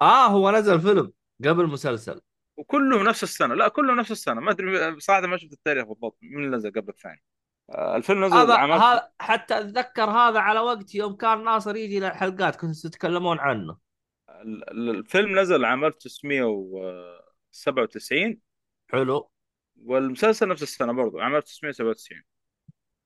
آه 0.03 0.27
هو 0.27 0.51
نزل 0.51 0.81
فيلم 0.81 1.13
قبل 1.45 1.67
مسلسل. 1.67 2.21
وكله 2.57 3.03
نفس 3.03 3.23
السنة. 3.23 3.55
لا 3.55 3.69
كله 3.69 3.95
نفس 3.95 4.11
السنة. 4.11 4.41
ما 4.41 4.51
أدري 4.51 5.01
صراحة 5.01 5.27
ما 5.27 5.37
شفت 5.37 5.53
التاريخ 5.53 5.85
بالضبط. 5.85 6.19
من 6.23 6.55
نزل 6.55 6.71
قبل 6.71 6.89
الثاني؟ 6.89 7.23
آه، 7.71 7.97
الفيلم 7.97 8.25
نزل 8.25 8.37
هذا 8.37 8.57
هذا 8.57 9.11
حتى 9.21 9.61
أتذكر 9.61 10.11
هذا 10.11 10.39
على 10.41 10.61
وقت 10.61 10.95
يوم 10.95 11.17
كان 11.17 11.45
ناصر 11.45 11.77
يجي 11.77 12.01
للحلقات 12.01 12.57
كنتوا 12.57 12.91
تتكلمون 12.91 13.39
عنه. 13.39 13.79
ال- 14.31 14.71
ال- 14.71 14.91
الفيلم 14.91 15.39
نزل 15.39 15.65
عام 15.65 15.85
1997 15.85 18.41
حلو. 18.91 19.31
والمسلسل 19.83 20.49
نفس 20.49 20.63
السنة 20.63 20.93
برضو 20.93 21.19
عام 21.21 21.37
1997 21.37 22.23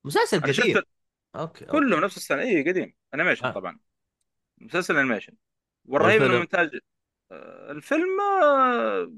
مسلسل 0.05 0.37
أنا 0.37 0.47
قديم. 0.47 0.75
شفت 0.75 0.89
okay. 1.37 1.65
كله 1.65 2.01
نفس 2.01 2.17
السنة. 2.17 2.43
اي 2.43 2.69
قديم. 2.69 2.95
animation 3.15 3.47
آه. 3.47 3.51
طبعا. 3.53 3.79
مسلسل 4.59 4.97
animation 4.97 5.33
والرهيب 5.85 6.23
إنه 6.23 6.39
من 6.39 6.55
إنتاج 6.55 6.79
آه، 7.33 7.71
الفيلم 7.73 8.21
آه، 8.43 9.13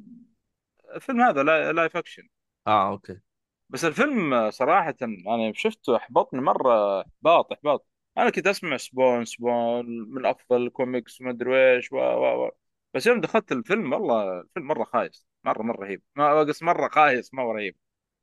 الفيلم 0.95 1.20
هذا 1.20 1.43
لا- 1.43 1.72
live 1.72 1.97
action 1.97 2.28
آه 2.66 2.89
okay. 2.91 3.20
بس 3.68 3.85
الفيلم 3.85 4.35
آه، 4.35 4.51
صراحة 4.51 4.95
أنا 5.03 5.53
شفته 5.55 5.97
أحبطني 5.97 6.41
مرة. 6.41 7.01
إحباط 7.01 7.53
إحباط. 7.53 7.87
أنا 8.18 8.31
كنت 8.31 8.47
أسمع 8.47 8.76
Spawn 8.76 9.24
Spawn 9.24 9.86
من 10.14 10.26
أفضل 10.26 10.62
الكوميكس 10.66 11.20
وما 11.20 11.31
أدري 11.31 11.74
إيش 11.76 11.93
و 11.93 11.97
و 11.97 12.47
و. 12.47 12.51
بس 12.95 13.07
يوم 13.07 13.20
دخلت 13.20 13.53
الفيلم 13.53 13.93
والله 13.93 14.41
الفيلم 14.41 14.66
مرة 14.66 14.85
خايس. 14.85 15.26
مرة 15.45 15.62
مرة 15.62 15.85
رهيب. 15.85 16.03
ما 16.16 16.43
بس 16.43 16.62
مرة 16.62 16.89
خايس 16.89 17.35
ما 17.35 17.43
هو 17.43 17.53
رهيب. 17.53 17.76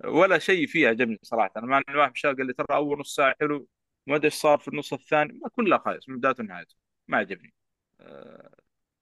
ولا 0.05 0.39
شيء 0.39 0.67
فيه 0.67 0.87
عجبني 0.87 1.19
صراحة. 1.23 1.51
أنا 1.57 1.65
مع 1.65 1.81
واحد 1.95 2.15
شاف 2.17 2.37
قال 2.37 2.47
لي 2.47 2.53
ترى 2.53 2.65
أول 2.71 2.99
نص 2.99 3.15
ساعة 3.15 3.35
حلو 3.39 3.67
ما 4.07 4.15
أدري 4.15 4.25
إيش 4.25 4.33
صار 4.33 4.57
في 4.57 4.67
النص 4.67 4.93
الثاني 4.93 5.39
ما 5.43 5.49
كلها 5.49 5.77
خايس 5.77 6.09
من 6.09 6.17
بدايته 6.17 6.43
لنهايته 6.43 6.75
ما 7.07 7.17
عجبني 7.17 7.53
آه، 7.99 8.55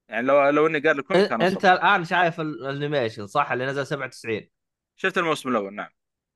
يعني 0.08 0.26
لو 0.26 0.48
لو 0.48 0.66
إني 0.66 0.78
قال 0.78 0.98
ال 0.98 1.03
comic 1.03 1.28
كان 1.28 1.42
أنت 1.42 1.56
أصلا 1.56 1.72
الآن 1.72 2.04
شايف 2.04 2.40
ال- 2.40 2.66
ال 2.66 2.72
animation 2.72 3.26
صح؟ 3.26 3.52
اللي 3.52 3.66
نزل 3.66 3.86
97 3.86 4.50
شفت 4.96 5.18
الموسم 5.18 5.48
الأول 5.48 5.74
نعم. 5.74 5.90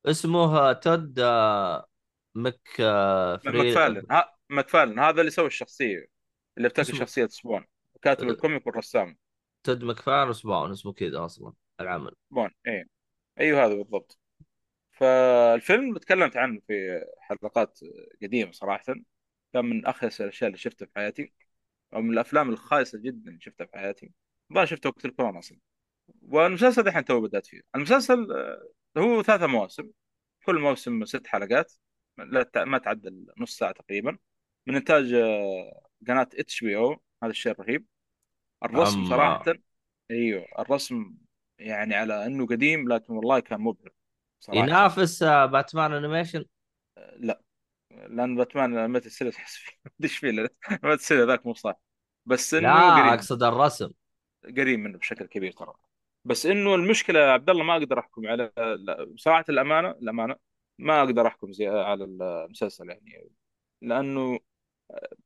اسمه 0.07 0.73
Todd 0.73 1.21
آه، 1.21 1.87
Mc 2.35 2.61
آه، 2.81 3.37
فري 3.37 3.59
McFarlane 3.59 4.07
ها 4.11 4.37
McFarlane 4.51 4.99
هذا 4.99 5.21
اللي 5.21 5.31
سوى 5.31 5.47
الشخصية 5.47 6.07
اللي 6.57 6.67
ابتكر 6.69 6.83
اسمه 6.83 6.99
شخصية 6.99 7.27
Spawn. 7.27 7.67
كاتب 8.03 8.29
آه، 8.29 8.31
ال 8.31 8.37
comic 8.37 8.67
والرسام. 8.67 9.19
Todd 9.65 9.85
McFarlane 9.85 10.29
و 10.29 10.36
Spawn 10.36 10.71
اسمه 10.71 10.93
كذا 10.93 11.25
أصلا 11.25 11.53
العمل. 11.81 12.13
Spawn 12.31 12.51
إيه. 12.67 12.85
أيوه 13.41 13.65
هذا 13.67 13.75
بالضبط. 13.75 14.20
فالفيلم 15.01 15.99
تكلمت 15.99 16.37
عنه 16.37 16.61
في 16.67 17.05
حلقات 17.21 17.81
قديمة 18.23 18.53
صراحة. 18.53 18.95
كان 19.53 19.65
من 19.65 19.87
أخيس 19.87 20.21
الأشياء 20.21 20.49
اللي 20.49 20.59
شفتها 20.59 20.87
في 20.87 20.93
حياتي 20.97 21.33
أو 21.95 22.01
من 22.03 22.13
الأفلام 22.13 22.51
الخايسة 22.51 22.99
جدا 22.99 23.31
اللي 23.31 23.41
شفتها 23.41 23.67
في 23.67 23.79
حياتي. 23.79 24.13
ما 24.51 24.65
شفته 24.65 24.89
وقت 24.89 25.05
الكورونا 25.05 25.39
أصلا. 25.39 25.59
والمسلسل 26.23 26.89
الحين 26.89 27.05
تو 27.05 27.21
بدأت 27.21 27.47
فيه. 27.47 27.61
المسلسل 27.75 28.33
آه، 28.33 28.69
هو 28.99 29.23
ثلاثة 29.23 29.47
مواسم. 29.47 29.91
كل 30.47 30.59
موسم 30.59 31.05
ست 31.05 31.27
حلقات. 31.27 31.73
لا 32.19 32.65
ما 32.65 32.79
تعدى 32.79 33.27
نص 33.39 33.59
ساعة 33.59 33.73
تقريبا. 33.73 34.19
من 34.67 34.77
إنتاج 34.77 35.13
آه، 35.13 35.89
قناة 36.09 36.29
HBO. 36.35 37.03
هذا 37.23 37.31
الشيء 37.31 37.53
الرهيب. 37.53 37.87
الرسم 38.65 39.09
صراحة 39.09 39.51
اما 39.51 39.59
أيوه 40.11 40.47
الرسم 40.59 41.15
يعني 41.59 41.95
على 41.95 42.27
إنه 42.27 42.47
قديم 42.47 42.93
لكن 42.93 43.13
والله 43.13 43.41
كان 43.41 43.61
مبهر. 43.61 43.93
صراحة. 44.41 44.61
ينافس 44.61 45.23
آه، 45.23 45.47
Batman 45.47 45.93
animation؟ 45.93 46.45
لا. 47.17 47.43
لأن 47.91 48.37
Batman 48.37 48.91
animated 48.91 49.07
series 49.07 49.37
احس 49.37 49.57
فيه. 49.57 49.73
إيش 50.05 50.19
فيه 50.19 50.31
animated 50.71 50.93
series 50.95 51.25
ذاك 51.27 51.47
مو 51.47 51.55
صح. 51.55 51.81
بس 52.27 52.55
لا 52.55 52.59
إنه 52.71 53.01
قريب. 53.01 53.15
أقصد 53.15 53.43
الرسم. 53.43 53.91
قريب 54.45 54.79
منه 54.79 54.99
بشكل 54.99 55.27
كبير 55.27 55.53
ترى. 55.53 55.75
بس 56.25 56.47
إنه 56.47 56.75
المشكلة 56.75 57.19
يا 57.21 57.33
عبد 57.33 57.51
الله 57.51 57.65
ما 57.65 57.77
أقدر 57.77 57.99
أحكم 57.99 58.27
على 58.29 58.53
لا، 58.57 59.15
صراحة 59.17 59.45
الأمانة 59.49 59.91
الأمانة 59.91 60.37
ما 60.79 61.01
أقدر 61.03 61.27
أحكم 61.27 61.53
زي 61.53 61.67
على 61.69 62.05
المسلسل 62.05 62.89
يعني. 62.91 63.31
لأنه 63.83 64.39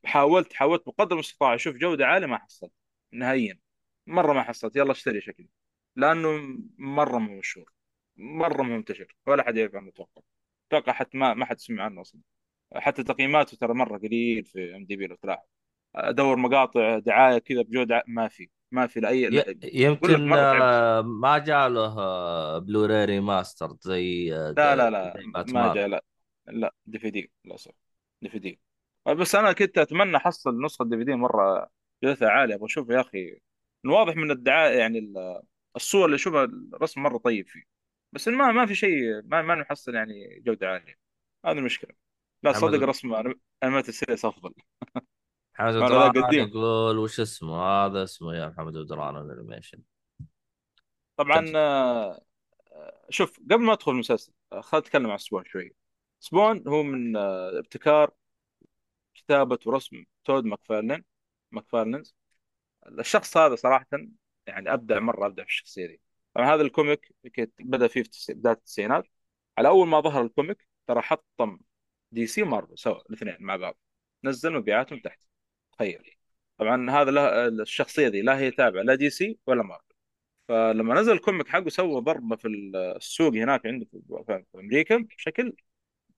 حاولت 0.06 0.54
حاولت 0.54 0.86
بقدر 0.86 1.14
المستطاع 1.14 1.54
أشوف 1.56 1.76
جودة 1.76 2.06
عالية 2.06 2.26
ما 2.28 2.38
حصلت. 2.38 2.72
نهائيا. 3.12 3.60
مرة 4.06 4.34
ما 4.34 4.44
حصلت. 4.44 4.76
يلا 4.76 4.92
اشتري 4.92 5.22
شكلي. 5.22 5.48
لأنه 5.96 6.58
مرة 6.78 7.18
مو 7.18 7.38
مشهور. 7.40 7.73
مو 8.16 8.48
منتشر 8.48 9.16
ولا 9.26 9.42
حد 9.42 9.56
يعرف 9.56 9.74
عنه 9.74 9.88
أتوقع 9.88 10.22
أتوقع 10.68 10.92
حتى 10.92 11.18
ما 11.18 11.34
ما 11.34 11.44
حد 11.44 11.58
سمع 11.60 11.84
عنه 11.84 12.00
أصلا. 12.00 12.20
حتى 12.74 13.02
تقييماته 13.02 13.56
ترى 13.56 13.74
مرة 13.74 13.98
قليل 13.98 14.44
في 14.44 14.76
IMDb 14.76 15.07
لو 15.06 15.16
تلاحظ. 15.16 15.46
أدور 15.94 16.36
مقاطع 16.36 16.98
دعاية 16.98 17.38
كذا 17.38 17.62
بجودة 17.62 17.96
ع- 17.96 18.02
ما 18.06 18.28
في 18.28 18.48
ما 18.72 18.86
في 18.86 19.00
لأي. 19.00 19.26
لا 19.26 19.54
يمكن 19.64 20.32
آه، 20.32 21.00
ما 21.02 21.38
جاء 21.38 21.68
له 21.68 21.94
بلوراي 22.58 23.44
زي 23.80 24.30
لا 24.30 24.76
لا 24.76 24.90
لا 24.90 25.14
ما 25.48 25.74
جاء 25.74 25.88
لا 25.88 26.04
لا 26.46 26.74
DVD 26.86 27.30
للاسف 27.44 27.72
DVD 28.22 28.61
بس 29.06 29.34
أنا 29.34 29.52
كنت 29.52 29.78
أتمنى 29.78 30.16
احصل 30.16 30.64
نسخة 30.64 30.84
DVD 30.84 31.14
مرة 31.14 31.70
جودتها 32.04 32.28
عالية. 32.28 32.54
أبغى 32.54 32.66
اشوفها 32.66 32.96
يا 32.96 33.00
أخي 33.00 33.38
واضح 33.86 34.16
من 34.16 34.30
الدعاية 34.30 34.78
يعني 34.78 34.98
ال- 34.98 35.42
الصور 35.76 36.04
اللي 36.06 36.14
أشوفها 36.14 36.44
الرسم 36.44 37.02
مرة 37.02 37.18
طيب 37.18 37.48
فيه. 37.48 37.73
بس 38.14 38.28
ما 38.28 38.52
ما 38.52 38.66
في 38.66 38.74
شيء 38.74 39.22
ما 39.24 39.42
ما 39.42 39.54
نحصل 39.54 39.94
يعني 39.94 40.40
جودة 40.40 40.68
عالية. 40.68 40.98
هذه 41.44 41.58
المشكلة. 41.58 41.90
لا 42.42 42.52
صدق 42.52 42.82
رسم 42.82 43.14
animated 43.62 43.88
series 43.88 44.24
أفضل. 44.24 44.54
محمد 45.58 46.18
قديم 46.18 46.48
يقول. 46.48 46.98
وش 46.98 47.20
اسمه؟ 47.20 47.62
هذا 47.62 48.02
اسمه 48.04 48.34
يا 48.34 48.48
محمد 48.48 48.72
بدران 48.72 49.16
ال 49.16 49.22
animation. 49.22 49.82
طبعا 51.16 51.52
آه، 51.56 52.20
شوف 53.10 53.40
قبل 53.50 53.62
ما 53.62 53.72
أدخل 53.72 53.92
المسلسل 53.92 54.32
آه، 54.52 54.60
خلينا 54.60 54.86
نتكلم 54.86 55.10
عن 55.10 55.18
Spawn 55.18 55.44
شوي. 55.44 55.74
Spawn 56.20 56.68
هو 56.68 56.82
من 56.82 57.16
آه، 57.16 57.58
ابتكار 57.58 58.10
كتابة 59.14 59.58
ورسم 59.66 60.04
Todd 60.24 60.44
McFarlane 60.44 61.05
McFarlane 61.52 62.14
الشخص 62.98 63.36
هذا 63.36 63.54
صراحة 63.54 63.86
يعني 64.46 64.72
أبدع 64.72 64.98
مرة 64.98 65.26
أبدع 65.26 65.44
في 65.44 65.50
الشخصية 65.50 65.86
دي. 65.86 66.00
طبعا 66.35 66.55
هذا 66.55 66.62
ال 66.62 66.71
comic 66.71 67.14
بدأ 67.61 67.89
فيه 67.89 68.03
في 68.03 68.35
بداية 68.35 68.55
التسعينات. 68.55 69.05
على 69.59 69.68
أول 69.68 69.89
ما 69.89 70.01
ظهر 70.01 70.22
ال 70.22 70.30
comic 70.30 70.68
ترى 70.87 71.03
حطم 71.03 71.59
DC 72.12 72.26
و 72.26 72.42
Marvel 72.42 72.78
سوا 72.78 73.01
الاثنين 73.11 73.37
مع 73.41 73.57
بعض. 73.57 73.78
نزل 74.24 74.53
مبيعاتهم 74.53 74.99
تحت. 75.01 75.20
تخيل. 75.72 76.16
طبعا 76.59 76.91
هذا 76.91 77.11
له 77.11 77.49
الشخصية 77.49 78.09
دي 78.09 78.22
لا 78.22 78.39
هي 78.39 78.51
تابعة 78.51 78.82
لا 78.82 78.95
DC 78.94 79.38
ولا 79.47 79.62
مارفل. 79.62 79.95
فلما 80.49 80.95
نزل 80.95 81.12
ال 81.12 81.18
comic 81.18 81.48
حقه 81.49 81.68
سوى 81.70 82.01
ضربة 82.01 82.37
في 82.37 82.49
السوق 82.97 83.35
هناك 83.35 83.66
عنده 83.66 83.87
في 83.87 84.45
أمريكا 84.55 84.97
بشكل 84.97 85.57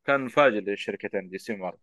كان 0.05 0.21
مفاجئ 0.21 0.61
للشركتين 0.61 1.29
DC 1.28 1.39
و 1.39 1.53
Marvel. 1.53 1.78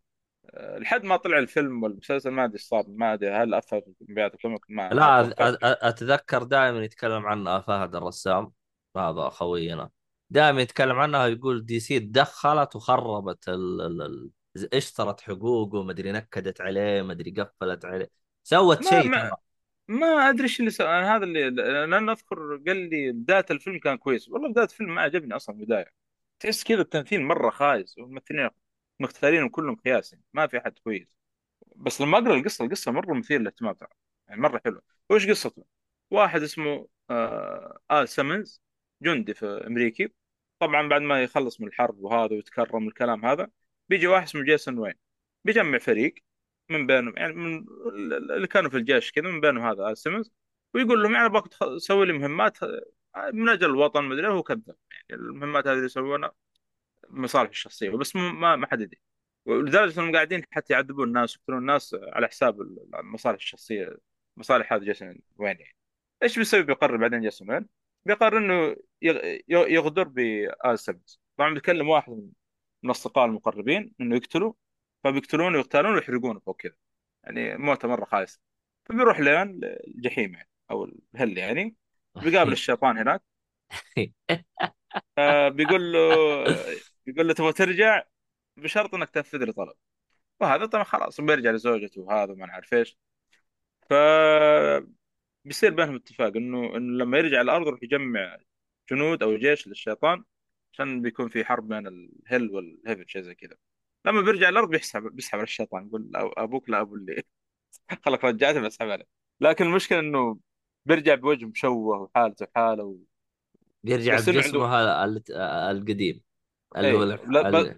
لحد 0.54 1.04
ما 1.04 1.18
طلع 1.18 1.40
الفيلم 1.40 1.84
والمسلسل 1.84 2.30
ما 2.30 2.44
أدري 2.44 2.54
إيش 2.54 2.64
صار 2.64 2.86
ما 2.88 3.14
أدري 3.14 3.32
هل 3.32 3.54
أثر 3.54 3.82
في 3.82 3.94
مبيعات 4.10 4.34
ال 4.34 4.38
comic 4.38 4.62
ما 4.70 4.90
ما. 4.90 4.94
لا 4.94 5.24
أ- 5.24 5.42
أتوقع. 5.42 5.52
أ- 5.52 5.58
أتذكر 5.62 6.44
دائما 6.44 6.84
يتكلم 6.84 7.26
عنها 7.26 7.60
فهد 7.60 7.96
الرسام 7.96 8.52
هذا 8.98 9.30
خوينا 9.30 9.90
دائما 10.30 10.62
يتكلم 10.62 11.00
عنها 11.00 11.28
يقول 11.28 11.66
DC 11.66 12.00
تدخلت 12.00 12.76
وخربت 12.76 13.50
ال... 13.50 13.82
ال... 13.82 14.02
ال... 14.02 14.30
اشترت 14.74 15.22
حقوقه 15.22 15.84
مدري 15.84 16.12
نكدت 16.12 16.62
عليه 16.62 17.02
مدري 17.02 17.32
قفلت 17.32 17.86
عليه. 17.86 18.10
سوت 18.44 18.84
ما 18.84 19.02
شيء 19.02 19.10
ما 19.10 19.38
ما 19.88 20.08
أدري 20.08 20.44
إيش 20.44 20.60
اللي 20.60 20.72
سوى 20.72 20.88
أنا 20.88 21.16
هذا 21.16 21.24
اللي 21.24 21.50
لأن 21.50 22.10
أذكر 22.10 22.62
قال 22.68 22.90
لي 22.90 23.12
بداية 23.12 23.46
الفيلم 23.52 23.80
كان 23.80 23.98
كويس. 23.98 24.30
والله 24.30 24.50
بداية 24.50 24.66
الفيلم 24.66 24.96
ما 24.96 25.02
عجبني 25.02 25.36
أصلا 25.36 25.56
بداية. 25.58 25.86
تحس 26.40 26.64
كذا 26.64 26.82
التمثيل 26.82 27.22
مرة 27.22 27.50
خايس 27.50 27.98
والممثلين 27.98 28.50
مختارين 29.00 29.50
كلهم 29.50 29.76
خياس 29.76 30.14
يعني 30.14 30.26
ما 30.34 30.48
في 30.48 30.58
أحد 30.58 30.80
كويس. 30.80 31.18
بس 31.76 32.02
لما 32.02 32.18
أقرأ 32.18 32.36
القصة 32.36 32.66
القصة 32.66 32.92
مرة 32.92 33.14
مثيرة 33.14 33.40
للاهتمام 33.40 33.74
ترى 33.74 33.90
يعني 34.28 34.42
مرة 34.42 34.62
حلوة. 34.66 34.82
وش 35.10 35.30
قصته؟ 35.30 35.66
واحد 36.12 36.42
اسمه 36.44 36.88
آه 37.10 37.80
آل 37.92 38.10
سيمنز 38.10 38.62
جندي 39.02 39.34
في 39.34 39.46
أمريكي. 39.68 40.14
طبعا 40.60 40.88
بعد 40.90 41.02
ما 41.02 41.24
يخلص 41.24 41.62
من 41.62 41.68
الحرب 41.68 42.00
وهذا 42.00 42.34
ويتكرم 42.36 42.88
الكلام 42.88 43.26
هذا 43.26 43.50
بيجي 43.90 44.08
واحد 44.08 44.24
اسمه 44.24 44.44
Jason 44.44 44.80
Wynn. 44.80 44.94
بيجمع 45.46 45.78
فريق 45.78 46.16
من 46.70 46.88
بينهم 46.88 47.14
يعني 47.18 47.34
من 47.34 47.66
اللي 48.32 48.48
كانوا 48.48 48.70
في 48.70 48.78
الجيش 48.78 49.12
كذا 49.12 49.24
من 49.32 49.42
بينهم 49.42 49.66
هذا 49.66 49.90
Al 49.90 49.98
Simmons. 49.98 50.32
ويقول 50.74 51.04
لهم 51.04 51.14
يعني 51.14 51.26
ابغاك 51.26 51.48
تسوي 51.48 52.06
لي 52.06 52.14
مهمات 52.14 52.58
من 53.34 53.50
أجل 53.50 53.66
الوطن 53.70 54.04
مدري 54.04 54.28
هو 54.28 54.44
كذب 54.44 54.76
يعني 55.10 55.22
المهمات 55.24 55.68
هذه 55.68 55.74
اللي 55.74 55.86
يسوونها 55.86 56.32
مصالح 57.10 57.50
الشخصية 57.50 57.90
بس 57.90 58.16
ما 58.16 58.56
ما 58.56 58.68
حد 58.68 58.82
يدري. 58.82 59.00
ولدرجة 59.46 60.00
إنهم 60.00 60.16
قاعدين 60.16 60.44
حتى 60.52 60.74
يعذبون 60.74 61.08
الناس 61.08 61.38
ويقتلون 61.38 61.60
الناس 61.60 61.96
على 62.04 62.28
حساب 62.28 62.62
المصالح 62.62 63.36
الشخصية. 63.36 63.98
مصالح 64.38 64.74
هذا 64.74 64.84
Jason 64.84 65.20
Wynn 65.38 65.60
يعني؟ 65.60 65.76
إيش 66.24 66.38
بيسوي؟ 66.40 66.64
بيقرر 66.64 66.98
بعدين 66.98 67.22
جيسون 67.22 67.52
وين؟ 67.52 67.70
بيقرر 68.06 68.38
إنه 68.38 68.76
يغ- 69.02 69.42
يغدر 69.50 70.04
بآل 70.08 70.80
سيمنز 70.80 71.22
طبعا 71.38 71.54
بيكلم 71.54 71.90
واحد 71.90 72.32
من 72.84 72.90
اصدقائه 72.90 73.26
المقربين 73.26 73.92
إنه 74.02 74.16
يقتله 74.16 74.56
فبيقتلونه 75.04 75.58
ويغتالونه 75.58 75.96
ويحرقونه 75.96 76.40
فوق 76.40 76.58
كذا. 76.62 76.76
يعني 77.24 77.58
موته 77.58 77.88
مرة 77.88 78.06
خايسه 78.06 78.40
فبيروح 78.86 79.20
لين 79.20 79.60
الجحيم 79.64 80.34
يعني 80.34 80.50
أو 80.72 80.86
الهل 81.16 81.38
يعني. 81.38 81.76
بيقابل 82.16 82.52
الشيطان 82.60 82.98
هناك. 82.98 83.22
آه، 85.18 85.50
بيقول 85.50 85.94
له 85.94 86.00
بيقول 87.06 87.28
له 87.28 87.34
تبغى 87.34 87.54
ترجع؟ 87.54 88.04
بشرط 88.58 88.96
إنك 88.96 89.10
تنفذ 89.10 89.46
لي 89.46 89.52
طلب. 89.54 89.74
وهذا 90.42 90.66
طبعا 90.66 90.84
خلاص 90.84 91.22
بيرجع 91.22 91.52
لزوجته 91.52 92.02
وهذا 92.02 92.34
ما 92.34 92.46
نعرف 92.46 92.74
إيش. 92.74 92.98
ف 93.90 93.94
بيصير 95.46 95.74
بينهم 95.74 95.96
اتفاق 95.96 96.36
إنه 96.38 96.78
إنه 96.78 96.98
لما 97.04 97.18
يرجع 97.18 97.42
الأرض 97.42 97.68
يروح 97.68 97.84
يجمع 97.84 98.38
جنود 98.92 99.24
أو 99.24 99.38
جيش 99.38 99.68
للشيطان 99.68 100.24
عشان 100.74 101.02
بيكون 101.02 101.30
في 101.30 101.46
حرب 101.46 101.68
بين 101.68 101.88
الهل 101.88 102.50
والهيفن 102.52 103.08
شيء 103.08 103.22
زي 103.22 103.36
كذا. 103.36 103.56
لما 104.06 104.22
بيرجع 104.22 104.50
الأرض 104.50 104.70
بيسحب 104.70 105.04
بيسحب 105.16 105.38
على 105.38 105.44
الشيطان 105.44 105.88
يقول 105.88 106.12
أبوك 106.16 106.70
لا 106.70 106.82
أبو 106.82 106.96
اللي 106.96 107.24
خلك 108.06 108.24
رجعته 108.24 108.62
بسحب 108.62 108.90
عليه. 108.90 109.06
لكن 109.42 109.66
المشكلة 109.66 110.00
إنه 110.00 110.40
بيرجع 110.86 111.16
بوجه 111.16 111.46
مشوه 111.46 111.98
وحالته 112.02 112.48
حالة 112.56 112.84
و... 112.84 112.98
يرجع 113.84 114.16
بس 114.16 114.30
إنه 114.30 114.42
عنده 114.42 114.60
بجسمه 114.60 114.66
هذا 114.68 115.04
ال- 115.06 115.34
القديم. 115.78 116.24
اللي 116.80 116.94
هو 116.94 117.04
إيه 117.04 117.18
لا 117.24 117.42
ب... 117.44 117.72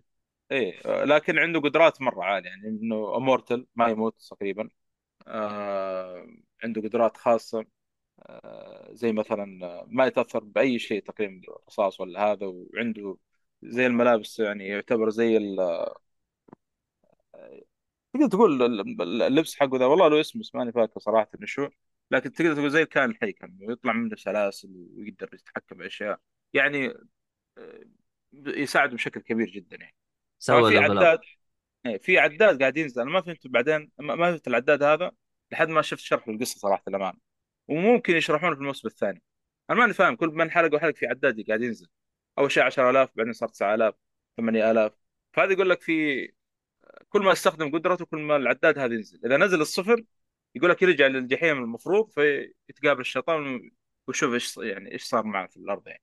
إيه 0.52 0.82
لكن 1.06 1.40
عنده 1.40 1.60
قدرات 1.60 2.02
مرة 2.02 2.24
عالية 2.24 2.50
يعني 2.50 2.68
إنه 2.70 3.18
امورتل 3.18 3.68
ما 3.76 3.90
يموت 3.90 4.22
تقريبا. 4.32 4.70
آه... 5.28 6.28
عنده 6.64 6.82
قدرات 6.82 7.18
خاصة. 7.18 7.66
آه... 8.22 8.90
زي 8.94 9.14
مثلا 9.14 9.68
آه، 9.68 9.86
ما 9.90 10.08
يتأثر 10.08 10.46
بأي 10.46 10.80
شيء 10.80 11.04
تقريبا 11.04 11.42
رصاص 11.70 12.02
ولا 12.02 12.34
هذا 12.34 12.48
وعنده 12.48 13.18
زي 13.64 13.88
الملابس 13.88 14.40
يعني 14.40 14.68
يعتبر 14.68 15.10
زي 15.10 15.38
ال... 15.38 15.60
تقدر 18.14 18.28
تقول 18.28 18.64
ال- 18.64 19.02
ال- 19.02 19.22
اللبس 19.22 19.56
حقه 19.56 19.78
ذا 19.78 19.86
والله 19.86 20.08
له 20.08 20.22
اسم 20.22 20.40
بس 20.40 20.56
ماني 20.56 20.72
فاكر 20.72 21.00
صراحة 21.00 21.30
إنه 21.40 21.46
شو. 21.46 21.68
لكن 22.12 22.32
تقدر 22.34 22.54
تقول 22.56 22.72
زي 22.72 22.82
الكائن 22.82 23.10
الحي 23.10 23.32
كان 23.32 23.58
يطلع 23.62 23.94
منه 23.94 24.16
سلاسل 24.16 24.70
ويقدر 24.98 25.30
يتحكم 25.34 25.78
بأشياء. 25.78 26.20
يعني 26.54 26.94
يساعد 28.48 28.94
بشكل 28.94 29.22
كبير 29.22 29.50
جدا 29.50 29.78
يعني. 29.78 29.96
سوى 30.40 30.72
في 30.72 30.78
عداد 30.78 31.20
إيه، 31.86 31.98
في 31.98 32.20
عداد 32.20 32.60
قاعد 32.62 32.78
ينزل. 32.78 33.02
أنا 33.02 33.12
ما 33.12 33.22
فهمت 33.22 33.48
بعدين 33.48 33.92
ما 34.00 34.16
فهمت 34.18 34.48
العداد 34.48 34.84
هذا 34.84 35.12
لحد 35.52 35.70
ما 35.70 35.82
شفت 35.82 36.00
شرح 36.00 36.28
للقصة 36.28 36.60
صراحة 36.60 36.84
الأمانة. 36.88 37.18
وممكن 37.68 38.16
يشرحونه 38.16 38.56
في 38.56 38.62
الموسم 38.62 38.88
الثاني. 38.88 39.22
أنا 39.70 39.80
ماني 39.80 39.94
فاهم 39.94 40.16
كل 40.16 40.28
من 40.30 40.52
حلقة 40.52 40.76
وحلقة 40.76 40.94
في 40.94 41.08
عداد 41.08 41.48
قاعد 41.48 41.62
ينزل. 41.62 41.88
أول 42.38 42.52
شيء 42.52 42.64
10000 42.64 43.10
بعدين 43.16 43.34
صار 43.34 43.50
9000 43.50 43.96
8000 44.38 44.94
فهذا 45.34 45.52
يقول 45.54 45.70
لك 45.70 45.82
في 45.82 46.28
كل 47.10 47.22
ما 47.24 47.32
استخدم 47.32 47.72
قدرته 47.72 48.06
كل 48.06 48.18
ما 48.18 48.36
العداد 48.36 48.80
هذا 48.80 48.94
ينزل. 48.94 49.20
إذا 49.26 49.38
نزل 49.38 49.62
الصفر 49.62 50.04
يقول 50.56 50.70
لك 50.70 50.82
يرجع 50.82 51.08
للجحيم 51.08 51.58
المفروض 51.64 52.10
فيتقابل 52.10 53.02
الشيطان 53.02 53.72
ويشوف 54.08 54.34
إيش 54.34 54.58
يعني 54.58 54.92
إيش 54.92 55.04
صار 55.04 55.24
معه 55.26 55.48
في 55.48 55.58
الأرض 55.58 55.88
يعني. 55.88 56.02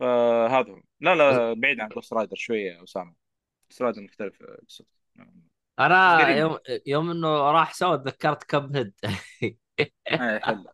فهذا. 0.00 0.72
هو 0.72 0.82
لا 1.00 1.14
لا 1.14 1.52
بعيد 1.52 1.80
عن 1.80 1.88
Ghost 1.88 2.12
Rider 2.12 2.36
شوية 2.36 2.72
يا 2.72 2.84
أسامة. 2.84 3.14
Ghost 3.70 3.82
Rider 3.82 4.02
مختلف 4.02 4.42
قصته. 4.42 4.84
بس 5.16 5.24
أنا 5.80 6.36
يوم 6.38 6.58
يوم 6.86 7.10
إنه 7.10 7.28
راح 7.28 7.74
سوى 7.74 7.98
تذكرت 7.98 8.44
Cuphead 8.44 8.94
حل 10.06 10.64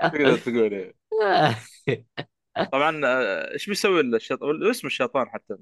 تقدر 0.00 0.36
تقول 0.38 0.74
إيه. 0.74 0.94
طبعا 2.72 3.00
آه، 3.04 3.52
إيش 3.52 3.66
بيسوي 3.66 4.00
الشيطان 4.00 4.70
اسم 4.70 4.86
الشيطان 4.86 5.28
حقه 5.30 5.56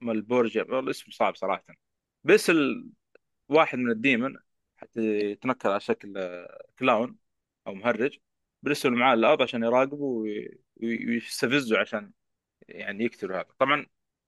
م- 0.00 0.10
Malebolgia 0.10 0.62
والله 0.62 0.90
اسمه 0.90 1.14
صعب 1.14 1.36
صراحة. 1.36 1.74
بس 2.24 2.50
ال... 2.50 2.90
واحد 3.48 3.78
من 3.78 3.90
ال 3.90 3.98
demon 3.98 4.36
حقه 4.76 5.00
يتنكر 5.00 5.70
على 5.70 5.80
شكل 5.80 6.18
آه، 6.18 6.62
clown 6.78 7.16
أو 7.66 7.74
مهرج 7.74 8.18
بيرسل 8.62 8.90
معاه 8.90 9.14
الأرض 9.14 9.42
عشان 9.42 9.62
يراقبه 9.62 10.04
وي- 10.04 10.58
وي- 10.82 11.06
ويستفزه 11.06 11.78
عشان 11.80 12.12
يعني 12.68 13.04
يقتله 13.04 13.36
هذا. 13.36 13.48
طبعا 13.58 13.86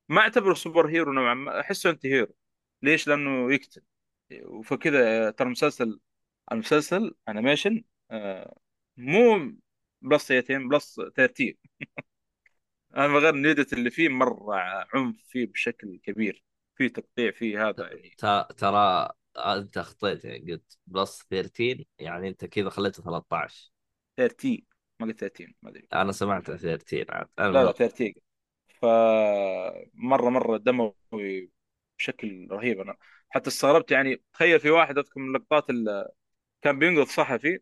ما 0.09 0.21
أعتبره 0.21 0.55
super 0.55 0.89
hero 0.89 1.13
نوعا 1.13 1.35
ما 1.35 1.61
أحسه 1.61 1.91
anti 1.91 2.07
hero. 2.07 2.35
ليش؟ 2.83 3.09
لأنه 3.09 3.53
يقتل. 3.55 3.83
فكذا 4.65 5.31
ترى 5.31 5.49
مسلسل 5.51 6.01
المسلسل 6.53 7.15
animation 7.29 7.85
آه، 8.11 8.59
مو 8.97 9.53
plus 10.03 10.29
18 10.29 10.69
plus 10.69 11.01
13 11.17 11.55
أنا 12.97 13.19
غير 13.19 13.35
نيدت 13.35 13.73
اللي 13.73 13.91
فيه 13.91 14.09
مرة 14.09 14.57
عنف 14.95 15.17
فيه 15.29 15.47
بشكل 15.47 15.99
كبير. 16.03 16.45
فيه 16.77 16.89
تقطيع 16.89 17.31
فيه 17.31 17.69
هذا 17.69 17.93
يعني. 17.93 18.15
ترى 18.59 19.09
أنت 19.37 19.77
اخطيت 19.79 20.25
يعني 20.25 20.53
قلت 20.53 20.79
بلس 20.87 21.25
13 21.31 21.85
يعني 21.99 22.29
أنت 22.29 22.45
كذا 22.45 22.71
خليته 22.71 23.03
13 23.03 23.71
13 24.17 24.63
ما 25.01 25.07
قلت 25.07 25.21
13 25.21 25.53
ما 25.63 25.71
أدري. 25.71 25.87
أنا 25.93 26.13
سمعت 26.13 26.51
13 26.51 27.07
عاد. 27.15 27.29
لا 27.39 27.45
لا 27.45 27.61
المهم 27.61 27.73
13 27.73 28.15
ف 28.81 28.85
مرة 29.95 30.31
مرة 30.31 30.57
دموي 30.57 31.51
بشكل 31.99 32.49
رهيب. 32.51 32.81
أنا 32.81 32.97
حتى 33.31 33.49
استغربت 33.49 33.91
يعني 33.91 34.23
تخيل 34.33 34.61
في 34.61 34.71
واحد 34.71 34.99
أذكر 34.99 35.21
من 35.21 35.37
اللقطات 35.37 35.71
اللي 35.71 36.09
كان 36.63 36.79
بينقذ 36.79 37.07
صحفي 37.07 37.61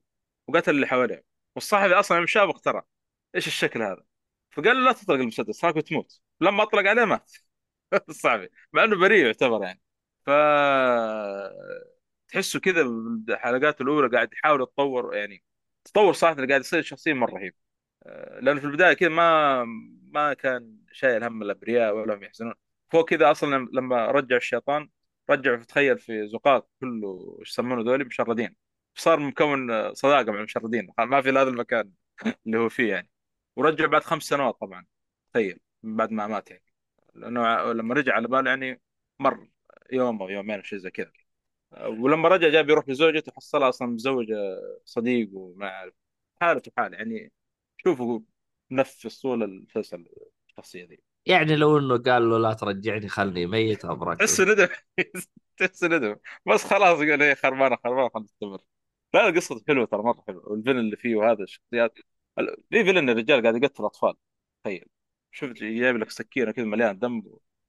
وقتل 0.48 0.70
اللي 0.74 0.86
حواليه 0.86 1.24
والصحفي 1.56 1.94
أصلا 1.94 2.26
شافه 2.26 2.50
اخترع 2.50 2.84
إيش 3.34 3.46
الشكل 3.46 3.82
هذا؟ 3.82 4.04
فقال 4.50 4.76
له 4.76 4.84
لا 4.84 4.92
تطلق 4.92 5.14
المسدس 5.16 5.64
هاك 5.64 5.74
بتموت 5.76 6.20
لما 6.40 6.62
أطلق 6.62 6.90
عليه 6.90 7.04
مات. 7.04 7.32
الصحفي 8.08 8.48
مع 8.72 8.84
إنه 8.84 8.96
بريء 9.00 9.26
يعتبر 9.26 9.62
يعني. 9.64 9.82
ف 10.26 10.30
تحسه 12.28 12.60
كذا 12.60 12.82
بالحلقات 13.26 13.80
الأولى 13.80 14.08
قاعد 14.16 14.32
يحاول 14.32 14.62
يتطور 14.62 15.14
يعني. 15.16 15.44
تطور 15.86 16.12
صراحة 16.12 16.36
اللي 16.36 16.46
قاعد 16.48 16.60
يصير 16.60 16.82
شخصيا 16.82 17.14
مرة 17.14 17.34
رهيب. 17.34 17.54
آه، 18.06 18.40
لأنه 18.40 18.60
في 18.60 18.66
البداية 18.66 18.94
كذا 18.94 19.08
ما 19.08 19.64
ما 20.02 20.34
كان 20.34 20.78
شايل 20.92 21.24
هم 21.24 21.42
الأبرياء 21.42 21.96
ولا 21.96 22.14
هم 22.14 22.22
يحزنون. 22.24 22.54
فوق 22.90 23.08
كذا 23.10 23.30
أصلا 23.30 23.68
لما 23.72 24.06
رجع 24.06 24.36
الشيطان 24.36 24.88
رجع 25.30 25.56
تخيل 25.56 25.98
في 25.98 26.28
زقاق 26.28 26.68
كله 26.80 27.36
إيش 27.40 27.50
يسمونه 27.50 27.82
ذولي 27.82 28.04
مشردين. 28.04 28.56
صار 28.94 29.20
مكون 29.20 29.94
صداقة 29.94 30.32
مع 30.32 30.38
المشردين. 30.38 30.88
ما 30.98 31.22
في 31.22 31.30
هذا 31.30 31.42
المكان 31.42 31.92
اللي 32.46 32.58
هو 32.58 32.68
فيه 32.68 32.90
يعني. 32.94 33.10
ورجع 33.56 33.86
بعد 33.86 34.04
خمس 34.04 34.22
سنوات 34.22 34.54
طبعا. 34.60 34.86
تخيل 35.32 35.60
من 35.82 35.96
بعد 35.96 36.10
ما 36.12 36.26
مات 36.26 36.50
يعني. 36.50 36.64
لأنه 37.14 37.72
لما 37.72 37.94
رجع 37.94 38.14
على 38.14 38.28
باله 38.28 38.50
يعني 38.50 38.80
مر 39.20 39.48
يوم 39.92 40.22
أو 40.22 40.28
يومين 40.28 40.56
أو 40.56 40.62
شيء 40.62 40.78
زي 40.78 40.90
كذا. 40.90 41.25
ولما 41.80 42.28
رجع 42.28 42.48
جاب 42.48 42.70
يروح 42.70 42.88
لزوجته 42.88 43.32
حصلها 43.36 43.68
أصلا 43.68 43.88
متزوجه 43.88 44.34
صديق 44.84 45.28
وما 45.32 45.68
أعرف. 45.68 45.94
حالته 46.40 46.72
حاله 46.76 46.96
يعني 46.96 47.32
شوفوا 47.78 48.20
نفس 48.70 49.20
طول 49.22 49.42
المسلسل 49.42 50.06
الشخصيه 50.48 50.84
ذي. 50.84 51.00
يعني 51.26 51.56
لو 51.56 51.78
إنه 51.78 51.98
قال 51.98 52.30
له 52.30 52.38
لا 52.38 52.52
ترجعني 52.52 53.08
خلني 53.08 53.46
ميت 53.46 53.84
أبرك. 53.84 54.18
تحس 54.18 54.40
ندم. 54.40 54.68
تحس 55.58 55.84
ندم. 55.84 56.16
بس 56.46 56.64
خلاص 56.64 56.98
قال 56.98 57.22
هي 57.22 57.34
خربانة 57.34 57.76
خربانة 57.76 58.08
خلينا 58.08 58.24
نستمر 58.24 58.60
لا 59.14 59.28
القصة 59.28 59.62
حلوة 59.68 59.86
ترى 59.86 60.02
مرة 60.02 60.24
حلوة. 60.28 60.48
والفيلن 60.48 60.78
اللي 60.78 60.96
فيه 60.96 61.16
وهذا 61.16 61.42
الشخصيات. 61.42 61.98
ال- 62.38 62.56
في 62.70 62.84
فيلن 62.84 63.10
الرجال 63.10 63.42
قاعد 63.42 63.62
يقتل 63.64 63.84
أطفال. 63.84 64.14
تخيل. 64.64 64.84
شفت 65.32 65.52
جايب 65.52 65.96
لك 65.96 66.10
سكينة 66.10 66.52
كذا 66.52 66.64
مليان 66.64 66.98
دم 66.98 67.22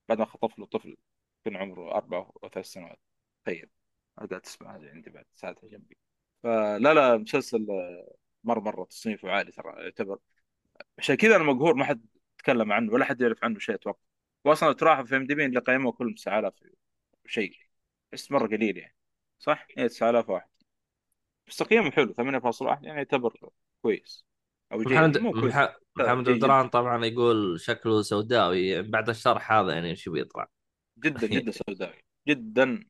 بعد 0.10 0.18
ما 0.20 0.26
خطف 0.26 0.60
له 0.60 0.66
طفل 0.66 0.98
كان 1.46 1.56
عمره 1.56 1.92
أربع 1.96 2.18
أو 2.44 2.50
ثلاث 2.54 2.66
سنوات. 2.66 3.00
تخيل. 3.46 3.70
قاعد 4.18 4.42
تسمع 4.42 4.76
هذه 4.76 4.90
عندي 4.90 5.10
بعد 5.10 5.26
ساعتها 5.34 5.68
جنبي. 5.68 5.98
فلا 6.44 6.94
لا 6.94 7.18
مسلسل 7.18 7.68
آه، 7.72 8.16
مرة 8.44 8.60
مرة 8.60 8.84
تصنيفه 8.86 9.32
عالي 9.32 9.52
ترى 9.52 9.74
يعتبر. 9.84 10.18
عشان 10.98 11.16
كذا 11.16 11.36
أنا 11.36 11.44
مقهور 11.44 11.74
ما 11.76 11.86
حد 11.86 12.06
تكلم 12.38 12.72
عنه 12.72 12.94
ولا 12.94 13.06
حد 13.06 13.22
يعرف 13.22 13.44
عنه 13.44 13.60
شيء 13.60 13.76
أتوقع. 13.76 14.00
واصلا 14.46 14.74
تراها 14.74 15.04
في 15.04 15.18
إم 15.18 15.26
دي 15.26 15.36
بي 15.36 15.46
اللي 15.46 15.60
قيموه 15.60 15.92
كلهم 15.92 16.14
9000 16.14 16.54
شيء 17.26 17.54
بس 18.14 18.32
مرة 18.32 18.48
قليل 18.48 18.78
يعني. 18.78 18.96
صح؟ 19.40 19.68
إيه 19.78 19.88
9000 19.88 20.30
واحد. 20.30 20.50
بس 21.48 21.58
تقييمه 21.58 21.92
حلو 21.92 22.14
8.1 22.14 22.84
يعني 22.84 22.98
يعتبر 22.98 23.34
كويس. 23.82 24.26
أو 24.72 24.84
جيد 24.84 24.92
محمد 24.92 25.18
مو 25.18 25.32
كويس. 25.32 25.56
مح... 25.56 25.78
محمد 25.96 26.24
جيد 26.24 26.36
جدا 26.36 26.48
بدران 26.48 26.70
طبعا 26.70 27.06
يقول 27.06 27.60
شكله 27.60 28.02
سوداوي 28.02 28.82
بعد 28.82 29.10
الشرح 29.10 29.52
هذا 29.52 29.74
يعني 29.74 29.92
وش 29.92 30.10
بيطلع 30.10 30.48
جدا 31.00 31.28
جدا 31.28 31.52
سوداوي. 31.68 32.04
جدا 32.28 32.86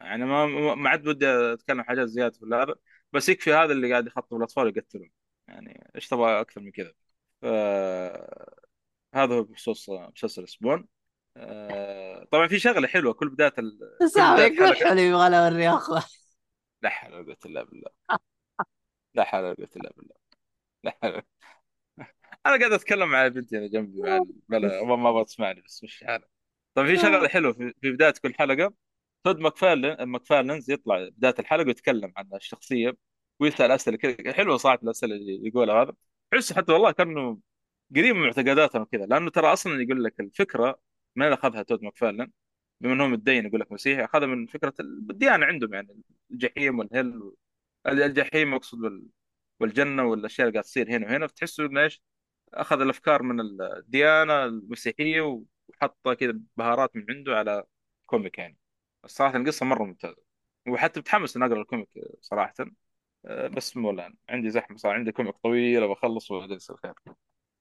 يعني 0.00 0.24
ما 0.24 0.46
ما 0.74 0.90
عاد 0.90 1.08
ودي 1.08 1.26
أتكلم 1.28 1.82
حاجات 1.82 2.08
زيادة 2.08 2.38
في 2.38 2.46
هذا 2.54 2.74
بس 3.12 3.28
يكفي 3.28 3.54
هذا 3.54 3.72
اللي 3.72 3.90
قاعد 3.90 4.06
يخطب 4.06 4.36
الأطفال 4.36 4.64
ويقتلهم 4.64 5.10
يعني 5.48 5.90
إيش 5.96 6.08
تبغى 6.08 6.40
أكثر 6.40 6.60
من 6.60 6.70
كذا؟ 6.70 6.92
ف 7.42 7.44
هذا 9.14 9.34
هو 9.34 9.42
بخصوص 9.42 9.90
مسلسل 9.90 10.48
سبون 10.48 10.88
آه، 11.36 12.24
طبعا 12.32 12.48
في 12.48 12.58
شغلة 12.58 12.88
حلوة 12.88 13.12
كل 13.12 13.28
بداية 13.28 13.54
ال... 13.58 13.78
كل 14.48 14.74
حلو 14.74 15.00
يبغى 15.00 15.38
اوريه 15.38 15.74
أخوه. 15.76 16.04
لا 16.82 16.88
حول 16.88 17.14
ولا 17.14 17.24
قوة 17.24 17.36
إلا 17.46 17.62
بالله. 17.62 17.90
لا 19.14 19.24
حول 19.24 19.44
ولا 19.44 19.54
قوة 19.54 19.68
إلا 19.76 19.92
بالله. 19.96 20.14
لا 20.84 20.98
حول 21.02 21.22
أنا 22.46 22.58
قاعد 22.58 22.72
أتكلم 22.72 23.08
مع 23.08 23.28
بنتي 23.28 23.58
أنا 23.58 23.66
جنبي 23.66 24.02
بلا 24.48 24.84
ما 24.84 25.22
بتسمعني 25.22 25.60
بس 25.60 25.84
مش 25.84 26.04
حالة. 26.04 26.24
طيب 26.74 26.86
في 26.86 26.96
شغلة 26.96 27.28
حلوة 27.28 27.52
في 27.52 27.72
بداية 27.82 28.14
كل 28.22 28.34
حلقة. 28.34 28.74
تود 29.24 29.38
ماكفارلين 29.38 30.02
ماكفارلينز 30.02 30.70
يطلع 30.70 31.08
بداية 31.08 31.34
الحلقة 31.38 31.66
ويتكلم 31.66 32.12
عن 32.16 32.28
الشخصية 32.34 32.96
ويسأل 33.40 33.70
أسئلة 33.70 33.96
كذا. 33.96 34.32
حلوة 34.32 34.56
صراحة 34.56 34.78
الأسئلة 34.82 35.14
اللي 35.16 35.46
يقولها 35.48 35.82
هذا. 35.82 35.92
تحس 36.30 36.52
حتى 36.52 36.72
والله 36.72 36.90
كأنه 36.92 37.38
قريب 37.96 38.16
من 38.16 38.22
معتقداتنا 38.22 38.80
وكذا. 38.82 39.06
لأنه 39.06 39.30
ترى 39.30 39.52
أصلا 39.52 39.82
يقول 39.82 40.04
لك 40.04 40.20
الفكرة 40.20 40.80
من 41.16 41.26
أخذها 41.32 41.62
Todd 41.62 41.82
McFarlane 41.82 42.32
بما 42.80 42.92
انه 42.92 43.06
متدين 43.06 43.46
يقول 43.46 43.60
لك 43.60 43.72
مسيحي 43.72 44.04
أخذها 44.04 44.26
من 44.26 44.46
فكرة 44.46 44.74
الديانة 44.80 45.46
عندهم 45.46 45.74
يعني 45.74 46.02
الجحيم 46.30 46.78
وال 46.78 46.96
hell 46.96 47.32
الجحيم 47.86 48.54
أقصد 48.54 48.78
وال- 48.84 49.06
والجنة 49.60 50.04
والأشياء 50.04 50.48
اللي 50.48 50.54
قاعد 50.54 50.64
تصير 50.64 50.90
هنا 50.96 51.06
وهنا. 51.06 51.26
فتحسوا 51.26 51.66
إنه 51.66 51.82
إيش؟ 51.82 52.02
أخذ 52.54 52.80
الأفكار 52.80 53.22
من 53.22 53.40
الديانة 53.62 54.44
المسيحية 54.44 55.20
وحطها 55.20 56.14
كذا 56.14 56.40
بهارات 56.56 56.96
من 56.96 57.06
عنده 57.10 57.36
على 57.38 57.64
comic 58.06 58.38
يعني. 58.38 58.58
الصراحه 59.08 59.36
القصة 59.36 59.66
مرة 59.66 59.84
ممتازة. 59.84 60.22
وحتى 60.68 61.00
متحمس 61.00 61.36
إني 61.36 61.46
أقرأ 61.46 61.60
ال 61.60 61.65
comic 61.65 61.88
صراحة. 62.20 62.54
أه، 63.26 63.48
بس 63.48 63.76
مو 63.76 63.90
الآن. 63.90 64.14
عندي 64.28 64.50
زحمة 64.50 64.76
صار 64.76 64.92
عندي 64.92 65.12
comic 65.12 65.34
طويل 65.42 65.88
بخلص 65.88 66.30
وبعدين 66.30 66.56
يصير 66.56 66.76
خير 66.76 66.92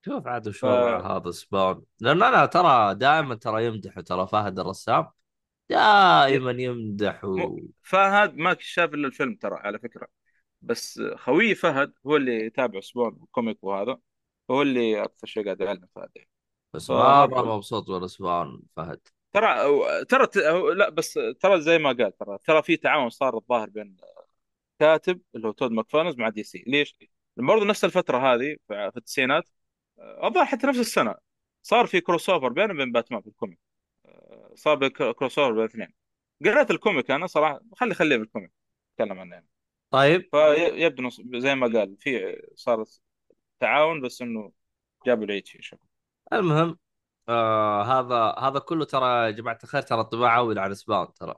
شوف 0.05 0.27
عاد 0.27 0.47
وش 0.47 0.59
ف 0.59 0.63
وضع 0.63 1.17
هذا 1.17 1.31
Spawn 1.31 1.83
لأن 1.99 2.23
أنا 2.23 2.45
ترى 2.45 2.95
دائما 2.95 3.35
ترى 3.35 3.65
يمدح 3.65 3.99
ترى 3.99 4.27
فهد 4.27 4.59
الرسام. 4.59 5.07
دائما 5.69 6.51
يمدح 6.51 7.25
و... 7.25 7.59
فهد 7.83 8.35
ما 8.35 8.55
شاف 8.59 8.93
إلا 8.93 9.07
الفيلم 9.07 9.35
ترى 9.35 9.55
على 9.55 9.79
فكرة. 9.79 10.07
بس 10.61 11.01
خوي 11.15 11.55
فهد 11.55 11.93
هو 12.07 12.15
اللي 12.15 12.45
يتابع 12.45 12.79
Spawn 12.79 13.19
ال 13.23 13.30
comic 13.30 13.63
وهذا. 13.63 13.97
هو 14.51 14.61
اللي 14.61 15.03
أكثر 15.03 15.27
شيء 15.27 15.45
قاعد 15.45 15.61
يعلم 15.61 15.87
فهد. 15.95 16.09
بس 16.73 16.89
مره 16.89 17.55
مبسوط 17.55 17.89
من 17.89 18.07
Spawn 18.07 18.61
فهد. 18.75 18.99
ترى 19.39 20.05
ترى 20.05 20.27
لا 20.75 20.89
بس 20.89 21.19
ترى 21.39 21.61
زي 21.61 21.77
ما 21.77 21.91
قال 21.91 22.17
ترى 22.17 22.37
ترى 22.43 22.63
في 22.63 22.77
تعاون 22.77 23.09
صار 23.09 23.37
الظاهر 23.37 23.69
بين 23.69 23.97
كاتب 24.79 25.21
اللي 25.35 25.47
هو 25.47 25.51
تود 25.51 25.71
ماكفارلين 25.71 26.15
مع 26.17 26.29
DC. 26.29 26.63
ليش؟ 26.67 26.95
برضه 27.37 27.65
نفس 27.65 27.85
الفترة 27.85 28.17
هذه 28.33 28.57
في 28.67 28.91
التسعينات 28.97 29.49
آه، 29.99 30.27
الظاهر 30.27 30.45
حتى 30.45 30.67
نفس 30.67 30.79
السنة 30.79 31.15
صار 31.63 31.85
في 31.87 32.01
crossover 32.01 32.49
بينه 32.49 32.73
وبين 32.73 32.91
باتمان 32.91 33.21
في 33.21 33.27
ال 33.27 33.32
comic. 33.32 33.59
آه، 34.05 34.51
صار 34.55 34.87
crossover 34.89 35.51
بين 35.51 35.61
الاثنين. 35.63 35.93
قريت 36.45 36.71
ال 36.71 36.78
comic 36.78 37.11
أنا 37.11 37.27
صراحة 37.27 37.61
خلي 37.75 37.93
خليه 37.93 38.17
بال 38.17 38.27
comic 38.27 38.51
اتكلم 38.93 39.19
عنه. 39.19 39.33
يعني 39.35 39.47
طيب. 39.91 40.29
فيبدو 40.31 41.09
زي 41.39 41.55
ما 41.55 41.67
قال 41.67 41.97
في 41.99 42.41
صار 42.55 42.85
تعاون 43.59 44.01
بس 44.01 44.21
إنه 44.21 44.51
جابوا 45.05 45.25
العيد 45.25 45.47
فيه 45.47 45.61
شوف 45.61 45.79
المهم 46.33 46.77
آه 47.29 47.83
هذا 47.83 48.35
هذا 48.47 48.59
كله 48.59 48.85
ترى 48.85 49.25
يا 49.25 49.31
جماعة 49.31 49.59
الخير 49.63 49.81
ترى 49.81 50.03
طباعه 50.03 50.37
أول 50.37 50.59
على 50.59 50.75
سبون 50.75 51.13
ترى. 51.13 51.35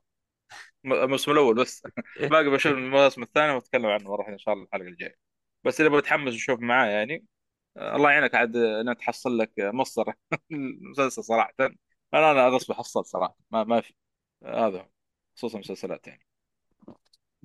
الموسم 0.85 1.31
الأول 1.31 1.55
بس. 1.55 1.83
باقي 2.31 2.49
بشوف 2.49 2.71
المواسم 2.73 3.23
الثانية 3.23 3.53
وأتكلم 3.55 3.85
عنه 3.85 4.15
راح 4.15 4.27
إن 4.27 4.37
شاء 4.37 4.53
الله 4.53 4.65
الحلقة 4.65 4.87
الجاية. 4.87 5.15
بس 5.63 5.81
اللي 5.81 5.97
بتحمس 5.97 6.33
أشوف 6.33 6.59
معاه 6.59 6.87
يعني 6.87 7.25
آه، 7.77 7.95
الله 7.95 8.11
يعينك. 8.11 8.35
عاد 8.35 8.55
انك 8.55 8.97
تحصل 8.99 9.37
لك 9.37 9.51
مصدر 9.59 10.13
المسلسل 10.51 11.23
صراحة. 11.23 11.53
أنا 12.13 12.31
أنا 12.31 12.47
غصب 12.49 12.73
حصلت 12.73 13.05
صراحة. 13.05 13.35
ما 13.51 13.63
ما 13.63 13.81
في. 13.81 13.93
آه، 14.43 14.67
هذا. 14.67 14.89
خصوصا 15.37 15.55
المسلسلات 15.57 16.07
يعني. 16.07 16.25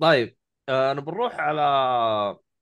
طيب 0.01 0.37
آه 0.69 0.91
أنا 0.91 1.01
بنروح 1.01 1.35
على 1.39 1.61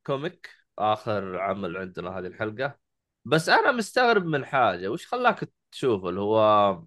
comic 0.06 0.50
آخر 0.80 1.40
عمل 1.40 1.78
عندنا 1.78 2.10
هذه 2.20 2.28
الحلقة. 2.28 2.80
بس 3.26 3.50
أنا 3.50 3.72
مستغرب 3.72 4.26
من 4.26 4.46
حاجة. 4.46 4.88
وش 4.90 5.08
خلاك 5.08 5.44
تشوف 5.74 6.06
اللي 6.06 6.22
هو 6.22 6.82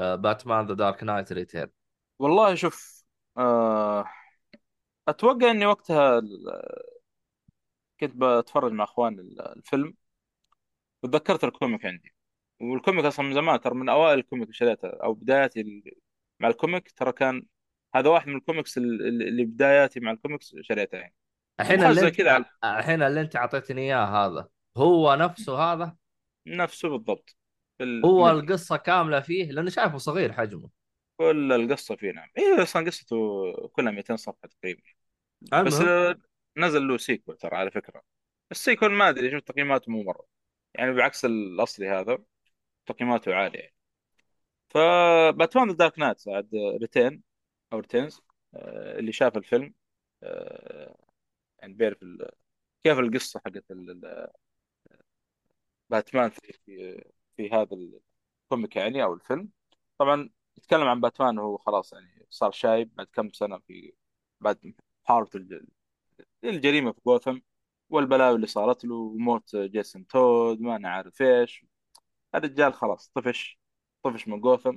باتمان 0.00 0.66
The 0.66 0.74
Dark 0.74 1.04
Knight 1.04 1.32
Return 1.32 1.70
والله 2.18 2.54
شوف 2.54 3.04
آه، 3.38 4.04
أتوقع 5.08 5.50
إني 5.50 5.66
وقتها 5.66 6.20
كنت 8.00 8.12
بتفرج 8.16 8.72
مع 8.72 8.84
اخوان 8.84 9.18
ال- 9.18 9.40
الفيلم 9.56 9.94
وتذكرت 11.02 11.44
ال 11.44 11.51
comic 11.51 11.86
عندي. 11.86 12.14
وال 12.60 12.73
comic 12.73 13.04
أصلا 13.04 13.26
من 13.26 13.34
زمان 13.34 13.60
ترى 13.60 13.74
من 13.74 13.88
أوائل 13.88 14.18
ال 14.18 14.22
comic 14.22 14.42
اللي 14.44 14.54
شريته 14.54 14.88
أو 14.88 15.14
بداياتي 15.14 15.82
مع 16.40 16.48
ال 16.48 16.55
comic 16.55 16.90
ترى 16.90 17.12
كان 17.12 17.46
هذا 17.94 18.08
واحد 18.10 18.28
من 18.28 18.36
الكوميكس 18.36 18.78
ال- 18.78 19.06
ال- 19.08 19.28
اللي 19.28 19.44
بداياتي 19.44 20.00
مع 20.00 20.10
الكوميكس 20.10 20.56
شريته 20.60 20.98
يعني. 20.98 21.14
الحين 21.60 21.82
اللي 21.82 22.08
أنت 22.08 22.20
الحين 22.64 23.02
اللي 23.02 23.20
أنت 23.20 23.36
أعطيتني 23.36 23.80
إياه 23.80 24.26
هذا 24.26 24.48
هو 24.76 25.14
نفسه 25.14 25.58
هذا؟ 25.58 25.96
نفسه 26.46 26.88
بالضبط. 26.88 27.36
هو 28.04 28.24
بالملي 28.26 28.40
القصة 28.40 28.76
كاملة 28.76 29.20
فيه 29.20 29.50
لاني 29.52 29.70
شايفه 29.70 29.98
صغير 29.98 30.32
حجمه. 30.32 30.70
كل 31.16 31.52
القصة 31.52 31.96
فيه 31.96 32.10
نعم. 32.12 32.28
هي 32.36 32.62
أصلا 32.62 32.86
قصته 32.86 33.16
كلها 33.72 33.92
200 33.92 34.16
صفحة 34.16 34.48
تقريبا. 34.48 34.82
بس 35.42 35.80
المهم 35.80 35.88
آه، 35.88 36.16
نزل 36.56 36.88
له 36.88 36.96
sequel 36.96 37.36
ترى 37.36 37.56
على 37.56 37.70
فكرة. 37.70 38.02
ال 38.50 38.56
sequel 38.56 38.92
ما 38.92 39.08
أدري 39.08 39.30
شوف 39.30 39.40
تقييماته 39.40 39.92
مو 39.92 40.02
مرة. 40.02 40.26
يعني 40.74 40.92
بعكس 40.92 41.24
الأصلي 41.24 41.88
هذا 41.88 42.18
تقييماته 42.86 43.34
عالية. 43.34 43.58
يعني 43.60 43.74
فباتمان 44.70 45.68
The 45.68 45.74
Dark 45.76 45.98
Knight 45.98 46.28
عاد 46.28 46.50
Return 46.80 47.22
أو 47.72 47.78
Returns 47.78 48.20
آه، 48.54 48.98
اللي 48.98 49.12
شاف 49.12 49.36
الفيلم 49.36 49.74
آه، 50.22 50.96
يعني 51.58 51.74
بيعرف 51.74 52.02
ال- 52.02 52.30
كيف 52.84 52.98
القصة 52.98 53.40
حقت 53.46 53.70
ال- 53.70 53.90
ال- 53.90 54.28
باتمان 55.90 56.30
في 56.30 56.52
في 57.36 57.48
في 57.48 57.50
هذا 57.50 57.68
ال 58.50 58.54
comic 58.54 58.76
يعني 58.76 59.02
أو 59.04 59.14
الفيلم. 59.14 59.48
طبعا 59.98 60.30
يتكلم 60.58 60.88
عن 60.88 61.00
باتمان 61.00 61.38
وهو 61.38 61.58
خلاص 61.58 61.92
يعني 61.92 62.26
صار 62.30 62.50
شايب 62.52 62.94
بعد 62.94 63.06
كم 63.12 63.30
سنة 63.32 63.58
في 63.58 63.92
بعد 64.40 64.74
الج- 65.36 65.64
الجريمة 66.44 66.92
في 66.92 67.00
جوثم 67.06 67.38
والبلاوي 67.90 68.36
اللي 68.36 68.46
صارت 68.46 68.84
له 68.84 68.94
وموت 68.96 69.56
جيسون 69.56 70.06
تود 70.06 70.60
ما 70.60 70.76
أنا 70.76 70.88
عارف 70.90 71.22
إيش. 71.22 71.66
الرجال 72.34 72.74
خلاص 72.74 73.10
طفش 73.14 73.60
طفش 74.02 74.28
من 74.28 74.40
جوثم 74.40 74.76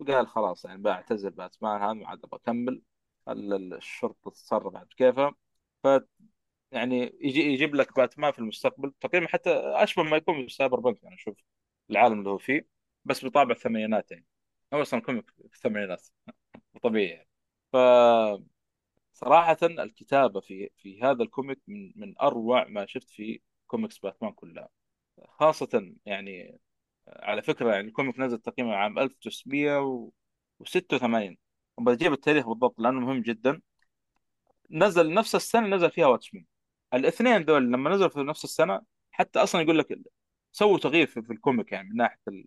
وقال 0.00 0.28
خلاص 0.28 0.64
يعني 0.64 0.82
بعتزل 0.82 1.30
باتمان 1.30 1.82
هذا 1.82 1.92
ما 1.92 2.08
عاد 2.08 2.20
أبغى 2.24 2.40
أكمل. 2.44 2.82
ال- 3.28 3.54
ال- 3.54 3.74
الشرطة 3.74 4.30
تتصرف 4.30 4.72
بعد 4.72 4.86
كيفها 4.98 5.34
ف 5.84 5.88
يعني 6.72 7.18
يجي 7.20 7.40
يجيب 7.40 7.74
لك 7.74 7.96
باتمان 7.96 8.32
في 8.32 8.38
المستقبل. 8.38 8.92
تقريبا 9.00 9.28
حتى 9.28 9.50
أشبه 9.54 10.02
ما 10.02 10.16
يكون 10.16 10.46
ب 10.46 10.80
cyberpunk 10.80 11.04
أنا 11.04 11.14
أشوف 11.14 11.36
العالم 11.90 12.18
اللي 12.18 12.30
هو 12.30 12.38
فيه 12.38 12.66
بس 13.04 13.24
بطابع 13.24 13.50
الثمانينات 13.52 14.10
يعني. 14.12 14.26
هو 14.74 14.82
أصلا 14.82 15.00
comic 15.00 15.30
في 15.30 15.44
الثمانينات 15.56 16.08
طبيعي 16.82 17.08
يعني. 17.10 17.28
ف 17.72 17.76
صراحة 19.12 19.56
الكتابة 19.62 20.40
في 20.40 20.70
في 20.76 21.02
هذا 21.02 21.22
ال 21.22 21.28
comic 21.28 21.60
من 21.68 21.92
من 21.96 22.14
أروع 22.20 22.64
ما 22.68 22.86
شفت 22.86 23.10
في 23.10 23.40
كوميكس 23.66 23.98
باتمان 23.98 24.32
كلها. 24.32 24.68
خاصة 25.28 25.94
يعني 26.06 26.60
على 27.08 27.42
فكرة 27.42 27.74
يعني 27.74 27.88
ال 27.88 27.93
comic 27.93 28.18
نزل 28.20 28.38
تقريبا 28.38 28.74
عام 28.76 28.98
1986 28.98 31.36
بجيب 31.78 32.12
التاريخ 32.12 32.46
بالضبط 32.48 32.80
لأنه 32.80 33.00
مهم 33.00 33.22
جدا. 33.22 33.60
نزل 34.70 35.14
نفس 35.14 35.34
السنة 35.34 35.66
نزل 35.76 35.90
فيها 35.90 36.06
Watchmen 36.06 36.44
الاثنين 36.94 37.44
دول 37.44 37.72
لما 37.72 37.90
نزلوا 37.90 38.08
في 38.08 38.20
نفس 38.20 38.44
السنة 38.44 38.80
حتى 39.10 39.38
أصلا 39.38 39.60
يقول 39.60 39.78
لك 39.78 39.92
سووا 40.56 40.78
تغيير 40.78 41.06
في, 41.06 41.20
ال 41.32 41.39
comic 41.39 41.72
يعني 41.72 41.88
من 41.90 41.96
ناحية 41.96 42.20
ال- 42.28 42.46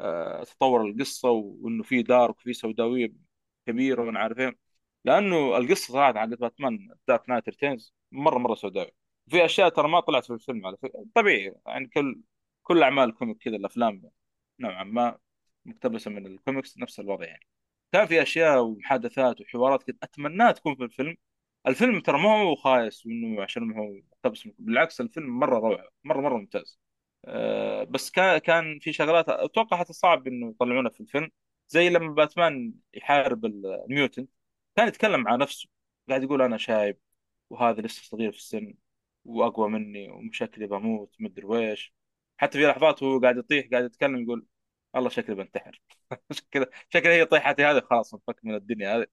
آه، 0.00 0.44
تطور 0.44 0.82
القصة 0.86 1.30
وإنه 1.30 1.82
في 1.82 2.02
dark 2.02 2.38
وفي 2.38 2.52
سوداوية 2.52 3.12
كبيرة 3.66 4.02
وأنا 4.02 4.20
عارف 4.20 4.54
لأنه 5.04 5.56
القصة 5.56 5.92
صراحة 5.92 6.14
حقت 6.20 6.28
باتمان 6.40 6.88
Dark 7.08 7.28
Knight 7.28 7.48
Returns 7.48 7.94
مره 8.12 8.38
مرة 8.38 8.54
سوداوي 8.54 8.90
في 9.28 9.44
أشياء 9.44 9.68
ترى 9.68 9.88
ما 9.88 10.00
طلعت 10.00 10.24
في 10.26 10.32
الفيلم 10.32 10.66
على 10.66 10.76
فكرة. 10.76 11.06
طبيعي 11.14 11.54
يعني 11.66 11.86
كل 11.88 12.20
كل 12.62 12.82
أعمال 12.82 13.08
ال 13.08 13.13
comic 13.13 13.38
كذا 13.38 13.56
الأفلام 13.56 14.02
نوعا 14.60 14.84
ما 14.84 15.18
مقتبسة 15.64 16.10
من 16.10 16.26
الكوميكس 16.26 16.78
نفس 16.78 17.00
الوضع 17.00 17.26
يعني. 17.26 17.46
كان 17.92 18.06
في 18.06 18.22
أشياء 18.22 18.62
ومحادثات 18.64 19.40
وحوارات 19.40 19.82
كنت 19.82 20.04
أتمناها 20.04 20.52
تكون 20.52 20.76
في 20.76 20.84
الفيلم. 20.84 21.16
الفيلم 21.66 22.00
ترى 22.00 22.18
ما 22.22 22.42
هو 22.42 22.54
خايس 22.56 23.06
وإنه 23.06 23.42
عشان 23.42 23.62
ما 23.64 23.78
هو 23.78 23.92
مقتبس 24.12 24.48
بالعكس 24.58 25.00
الفيلم 25.00 25.38
مرة 25.38 25.58
روعة 25.58 25.84
مره 26.04 26.20
مرة 26.20 26.36
ممتاز. 26.38 26.78
أه 27.24 27.84
بس 27.84 28.10
كان 28.10 28.38
كان 28.38 28.78
في 28.78 28.92
شغلات 28.92 29.28
أتوقع 29.28 29.76
حتى 29.78 29.92
صعب 29.92 30.26
إنه 30.26 30.50
يطلعونها 30.50 30.90
في 30.90 31.00
الفيلم. 31.00 31.30
زي 31.68 31.88
لما 31.90 32.14
باتمان 32.14 32.74
يحارب 32.94 33.44
ال 33.44 33.56
mutant 33.56 34.30
كان 34.76 34.88
يتكلم 34.88 35.20
مع 35.22 35.36
نفسه. 35.36 35.68
قاعد 36.08 36.22
يقول 36.22 36.42
أنا 36.42 36.56
شايب 36.58 36.98
وهذا 37.50 37.82
لسه 37.82 38.02
صغير 38.04 38.32
في 38.32 38.38
السن 38.38 38.74
وأقوى 39.24 39.68
مني 39.70 40.10
وشكلي 40.10 40.66
بموت 40.66 41.16
مدري 41.20 41.46
ويش 41.46 41.94
حتى 42.38 42.58
في 42.58 42.66
لحظات 42.66 43.02
وهو 43.02 43.20
قاعد 43.20 43.36
يطيح 43.38 43.68
قاعد 43.72 43.84
يتكلم 43.84 44.22
يقول 44.22 44.46
والله 44.94 45.08
شكلي 45.10 45.34
بنتحر. 45.34 45.80
شكله 46.32 46.66
شكله 46.90 47.12
هي 47.14 47.24
طيحتي 47.26 47.64
هذه 47.64 47.80
خلاص 47.90 48.14
انفك 48.14 48.40
من 48.44 48.54
الدنيا 48.54 48.96
هذه. 48.98 49.06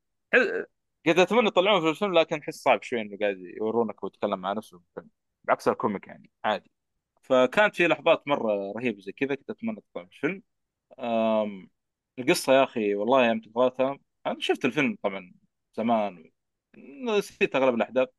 كنت 1.05 1.19
أتمنى 1.19 1.47
يطلعون 1.47 1.81
في 1.81 1.89
الفيلم 1.89 2.13
لكن 2.19 2.39
احس 2.39 2.55
صعب 2.63 2.83
شوي 2.83 3.01
إنه 3.01 3.17
قاعد 3.21 3.37
يورونك 3.39 4.03
ويتكلم 4.03 4.39
مع 4.39 4.53
نفسه 4.53 4.77
في 4.79 4.83
الفيلم. 4.89 5.09
بعكس 5.43 5.67
الكوميك 5.67 6.07
يعني 6.07 6.31
عادي. 6.43 6.71
فكانت 7.25 7.75
في 7.75 7.87
لحظات 7.87 8.27
مرة 8.27 8.71
رهيبة 8.77 9.01
زي 9.01 9.11
كذا 9.11 9.35
كنت 9.35 9.49
أتمنى 9.49 9.81
تطلع 9.81 10.05
في 10.05 10.11
الفيلم. 10.15 10.43
القصة 12.19 12.53
يا 12.53 12.63
أخي 12.63 12.95
والله 12.95 13.27
يوم 13.27 13.39
تبغاها 13.41 13.99
أنا 14.25 14.35
شفت 14.39 14.65
الفيلم 14.65 14.97
طبعا 15.03 15.33
زمان 15.77 16.31
نسيت 16.77 17.55
أغلب 17.55 17.75
الأحداث 17.75 18.09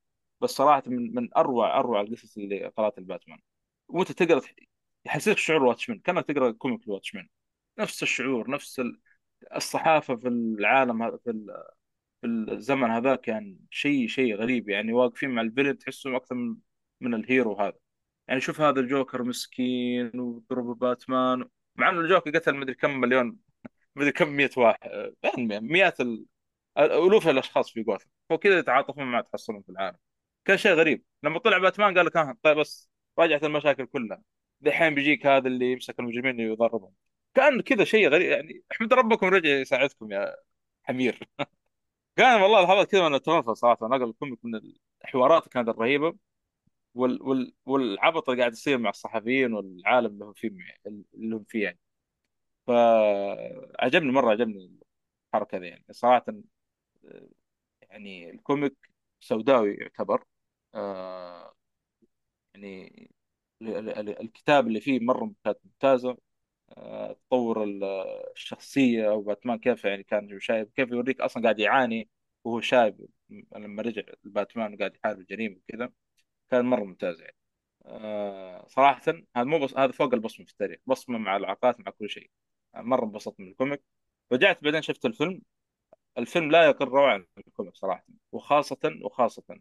بس 0.41 0.51
صراحة 0.51 0.83
من 0.87 1.15
من 1.15 1.29
أروع 1.37 1.79
أروع 1.79 2.01
القصص 2.01 2.37
اللي 2.37 2.67
قرات 2.67 2.99
الباتمان 2.99 3.39
وأنت 3.89 4.13
تقرا 4.13 4.41
يحسسك 5.07 5.39
شعور 5.39 5.63
Watchmen 5.65 5.99
كأنك 6.01 6.25
تقرأ 6.27 6.51
comic 6.53 6.85
ال 6.87 6.91
Watchmen 6.91 7.29
نفس 7.79 8.03
الشعور 8.03 8.51
نفس 8.51 8.81
ال- 8.81 9.01
الصحافة 9.57 10.17
في 10.17 10.29
العالم 10.29 11.19
في 11.19 11.47
في 12.23 12.27
الزمن 12.29 12.91
هذاك 12.91 13.21
كان 13.21 13.59
شيء 13.71 14.09
شيء 14.09 14.37
غريب 14.37 14.69
يعني 14.69 14.93
واقفين 14.93 15.31
مع 15.31 15.43
ال 15.43 15.47
villain 15.47 15.79
تحسهم 15.79 16.15
أكثر 16.15 16.35
من 16.35 16.57
من 17.01 17.15
ال 17.15 17.23
hero 17.23 17.55
هذا. 17.61 17.79
يعني 18.29 18.41
شوف 18.41 18.61
هذا 18.61 18.81
الجوكر 18.81 19.23
مسكين 19.23 20.21
وضرب 20.21 20.79
باتمان 20.79 21.49
مع 21.77 21.91
إنه 21.91 22.01
الجوكر 22.01 22.31
قتل 22.31 22.55
مدري 22.57 22.75
كم 22.75 23.01
مليون 23.01 23.39
مدري 23.97 24.13
كم 24.13 24.29
مئة 24.29 24.51
واحد 24.57 24.91
يعني 25.23 25.61
مئات 25.61 26.01
ال... 26.01 26.27
ألوف 26.79 27.29
الأشخاص 27.29 27.71
في 27.73 27.83
جوثم. 27.83 28.09
وكذا 28.31 28.59
يتعاطفون 28.59 29.05
مع 29.05 29.21
تحصلهم 29.21 29.63
في 29.63 29.69
العالم. 29.69 29.99
كان 30.45 30.57
شيء 30.59 30.73
غريب. 30.73 31.05
لما 31.23 31.39
طلع 31.39 31.59
باتمان 31.59 31.97
قال 31.99 32.07
لك 32.07 32.17
ها 32.17 32.37
طيب 32.43 32.57
بس 32.59 32.91
راجعت 33.19 33.45
المشاكل 33.45 33.87
كلها. 33.87 34.23
دحين 34.61 34.95
بيجيك 34.95 35.27
هذا 35.27 35.49
اللي 35.49 35.73
يمسك 35.73 36.01
المجرمين 36.01 36.41
ويضربهم. 36.41 36.93
كان 37.35 37.61
كذا 37.61 37.85
شيء 37.85 38.09
غريب. 38.09 38.31
يعني 38.31 38.63
احمد 38.73 38.95
ربكم 38.95 39.27
رجع 39.27 39.51
يساعدكم 39.51 40.13
يا 40.13 40.37
حمير. 40.85 41.21
كان 42.17 42.43
والله 42.43 42.63
لحظات 42.65 42.91
كذا 42.91 43.07
أنا 43.07 43.17
اتنرفز 43.17 43.51
صراحة. 43.53 43.89
نقل 43.89 44.05
ال 44.11 44.15
comic 44.15 44.39
من 44.45 44.61
الحوارات 45.05 45.49
كانت 45.49 45.69
الرهيبه 45.69 46.17
وال... 46.97 47.23
وال... 47.23 47.55
والعبط 47.67 48.29
اللي 48.31 48.43
قاعد 48.43 48.53
يصير 48.53 48.79
مع 48.79 48.91
الصحفيين 48.91 49.53
والعالم 49.55 50.07
اللي 50.15 50.25
هم 50.25 50.33
فيه 50.33 50.51
اللي 51.15 51.37
هم 51.37 51.45
فيه 51.49 51.65
يعني. 51.65 51.79
فعجبني 52.67 54.13
مرة 54.13 54.31
عجبني 54.31 54.79
الحركة 55.35 55.59
ذي 55.59 55.67
يعني. 55.69 55.85
صراحة 55.93 56.25
يعني 57.91 58.31
الكوميك 58.31 58.77
سوداوي 59.21 59.75
يعتبر. 59.75 60.25
آه 60.75 61.55
يعني 62.55 62.87
ال- 63.63 63.69
ال- 63.79 63.91
ال- 63.99 64.21
الكتاب 64.23 64.67
اللي 64.67 64.81
فيه 64.81 65.01
مرة 65.01 65.33
كانت 65.45 65.59
ممتازة. 65.65 66.19
آه 66.71 67.13
تطور 67.13 67.65
ال- 67.65 67.85
الشخصية 68.37 69.11
أو 69.11 69.23
باتمان 69.23 69.59
كيف 69.59 69.85
يعني 69.85 70.03
كان 70.05 70.41
شايب 70.41 70.71
كيف 70.77 70.91
يوريك 70.93 71.21
أصلا 71.23 71.43
قاعد 71.43 71.59
يعاني 71.61 72.11
وهو 72.45 72.61
شايب 72.61 73.09
لما 73.57 73.83
رجع 73.83 74.03
الباتمان 74.27 74.75
وقاعد 74.75 74.97
يحارب 74.97 75.21
الجريمة 75.21 75.57
وكذا. 75.57 75.93
كان 76.51 76.65
مرة 76.65 76.85
ممتاز 76.85 77.21
يعني. 77.21 77.37
آه 77.87 78.67
صراحة 78.69 79.03
هذا 79.37 79.45
مو 79.45 79.59
بس 79.59 79.75
هذا 79.77 79.93
فوق 79.93 80.15
البصمة 80.15 80.47
في 80.47 80.53
التاريخ. 80.53 80.81
بصمة 80.87 81.19
مع 81.19 81.37
العلاقات 81.37 81.81
مع 81.81 81.93
كل 81.93 82.11
شيء. 82.11 82.31
مرة 82.75 83.05
انبسطت 83.05 83.41
من 83.41 83.49
ال 83.49 83.54
comic. 83.54 83.83
رجعت 84.33 84.65
بعدين 84.65 84.83
شفت 84.83 85.05
الفيلم. 85.07 85.43
الفيلم 86.19 86.51
لا 86.51 86.67
يقل 86.67 86.87
روعة 86.87 87.15
عن 87.15 87.27
ال 87.39 87.45
comic 87.45 87.77
صراحة. 87.77 88.07
وخاصة 88.33 88.79
وخاصة 89.03 89.61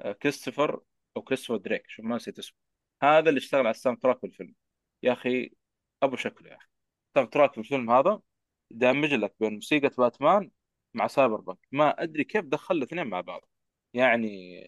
آه، 0.00 0.12
كريستوفر 0.12 0.80
أو 1.16 1.22
كريستوفر 1.22 1.56
دريك. 1.56 1.84
شوف 1.88 2.04
ما 2.04 2.16
نسيت 2.16 2.38
اسمه. 2.38 2.58
هذا 3.02 3.28
اللي 3.28 3.38
اشتغل 3.38 3.60
على 3.60 3.70
ال 3.70 3.98
soundtrack 3.98 4.18
في 4.20 4.26
الفيلم. 4.26 4.54
يا 5.02 5.12
أخي 5.12 5.50
أبو 6.02 6.16
شكله 6.16 6.50
يا 6.50 6.56
أخي. 6.56 6.68
ال 7.08 7.30
soundtrack 7.30 7.52
في 7.52 7.58
الفيلم 7.58 7.90
هذا 7.90 8.20
دامج 8.70 9.14
لك 9.14 9.34
بين 9.40 9.54
موسيقى 9.54 9.90
باتمان 9.98 10.50
مع 10.94 11.06
cyberpunk 11.06 11.58
ما 11.72 12.02
أدري 12.02 12.24
كيف 12.24 12.44
دخل 12.44 12.76
الاثنين 12.76 13.06
مع 13.06 13.20
بعض. 13.20 13.48
يعني 13.94 14.60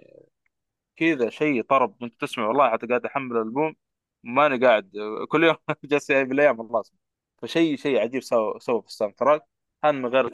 كذا 0.98 1.30
شيء 1.30 1.62
طرب. 1.62 2.04
انت 2.04 2.20
تسمع 2.20 2.46
والله 2.48 2.70
حتى 2.70 2.86
قاعد 2.86 3.06
أحمل 3.06 3.36
الألبوم 3.36 3.76
ماني 4.22 4.66
قاعد 4.66 4.92
كل 5.28 5.44
يوم 5.44 5.56
جالس 5.84 6.12
بالايام 6.12 6.60
الله 6.60 6.80
اسمع 6.80 6.98
فشيء 7.42 7.76
شيء 7.76 7.98
عجيب 8.00 8.22
سوى 8.22 8.60
سوى 8.60 8.82
في 8.82 8.88
ال 8.88 9.14
soundtrack. 9.14 9.42
هذا 9.84 9.92
من 9.92 10.06
غير 10.06 10.30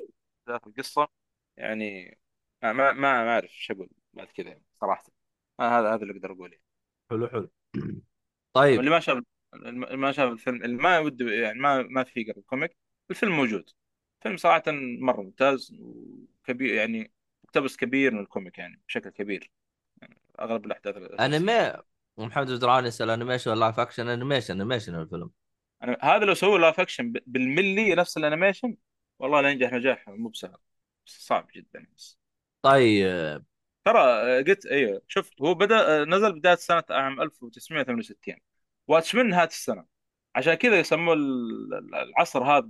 ذات 0.49 0.67
القصة. 0.67 1.09
يعني 1.57 2.19
ما 2.63 2.73
ما 2.73 2.93
ما 2.93 3.31
أعرف 3.35 3.51
إيش 3.51 3.71
أقول 3.71 3.89
بعد 4.15 4.27
كذا 4.27 4.49
يعني 4.49 4.63
صراحة. 4.81 5.05
آه 5.61 5.79
هذا 5.81 5.95
هذا 5.95 6.03
اللي 6.03 6.13
أقدر 6.15 6.33
أقوله. 6.33 6.59
حلو 7.11 7.29
حلو. 7.29 7.51
طيب. 8.53 8.77
واللي 8.77 8.91
ما 8.91 9.01
شاف 9.01 9.23
اللي 9.55 9.97
ما 9.97 10.13
شاف 10.13 10.33
الفيلم 10.33 10.65
اللي 10.65 10.77
ما 10.77 10.99
وده 10.99 11.33
يعني 11.33 11.59
ما 11.61 11.83
ما 11.83 12.05
في 12.05 12.25
قرا 12.25 12.39
ال 12.39 12.45
comic 12.45 12.77
الفيلم 13.11 13.33
موجود. 13.37 13.71
فيلم 14.21 14.37
صراحة 14.37 14.63
مرة 15.01 15.23
ممتاز 15.23 15.77
وكبير 15.81 16.75
يعني 16.75 17.13
مقتبس 17.45 17.77
كبير 17.77 18.15
من 18.15 18.21
ال 18.21 18.27
comic 18.27 18.59
يعني 18.59 18.83
بشكل 18.89 19.11
كبير. 19.11 19.51
أغلب 20.41 20.67
الأحداث 20.67 20.97
انمي 21.21 21.73
محمد 22.19 22.51
بدران 22.51 22.87
يسأل 22.87 23.11
animation 23.11 23.51
ولا 23.51 23.61
live 23.61 23.81
action 23.81 24.09
animation 24.09 24.55
animation 24.55 24.95
الفيلم. 24.95 25.31
أنا 25.83 25.99
هذا 26.03 26.25
لو 26.25 26.35
سووا 26.35 26.59
live 26.59 26.81
action 26.81 27.13
بالملي 27.27 27.95
نفس 27.95 28.17
ال 28.17 28.23
animation 28.23 28.77
والله 29.19 29.41
لا 29.41 29.51
ينجح 29.51 29.73
نجاح 29.73 30.09
مو 30.09 30.29
بسهل. 30.29 30.57
بس 31.07 31.27
صعب 31.27 31.49
جدا. 31.55 31.87
بس 31.97 32.19
طيب. 32.63 33.45
ترى 33.85 33.99
آه، 34.01 34.43
قلت 34.43 34.67
أيوه 34.67 35.03
شوف 35.09 35.31
هو 35.43 35.55
بدأ 35.55 36.03
آه، 36.03 36.05
نزل 36.05 36.33
بداية 36.39 36.55
سنه 36.55 36.85
عام 36.91 37.23
1968 37.23 38.37
Watchmen 38.89 39.29
نهاية 39.29 39.47
السنة. 39.49 39.87
عشان 40.37 40.55
كذا 40.55 40.79
يسموه 40.79 41.15
ال- 41.15 41.95
العصر 41.95 42.45
هذا 42.45 42.69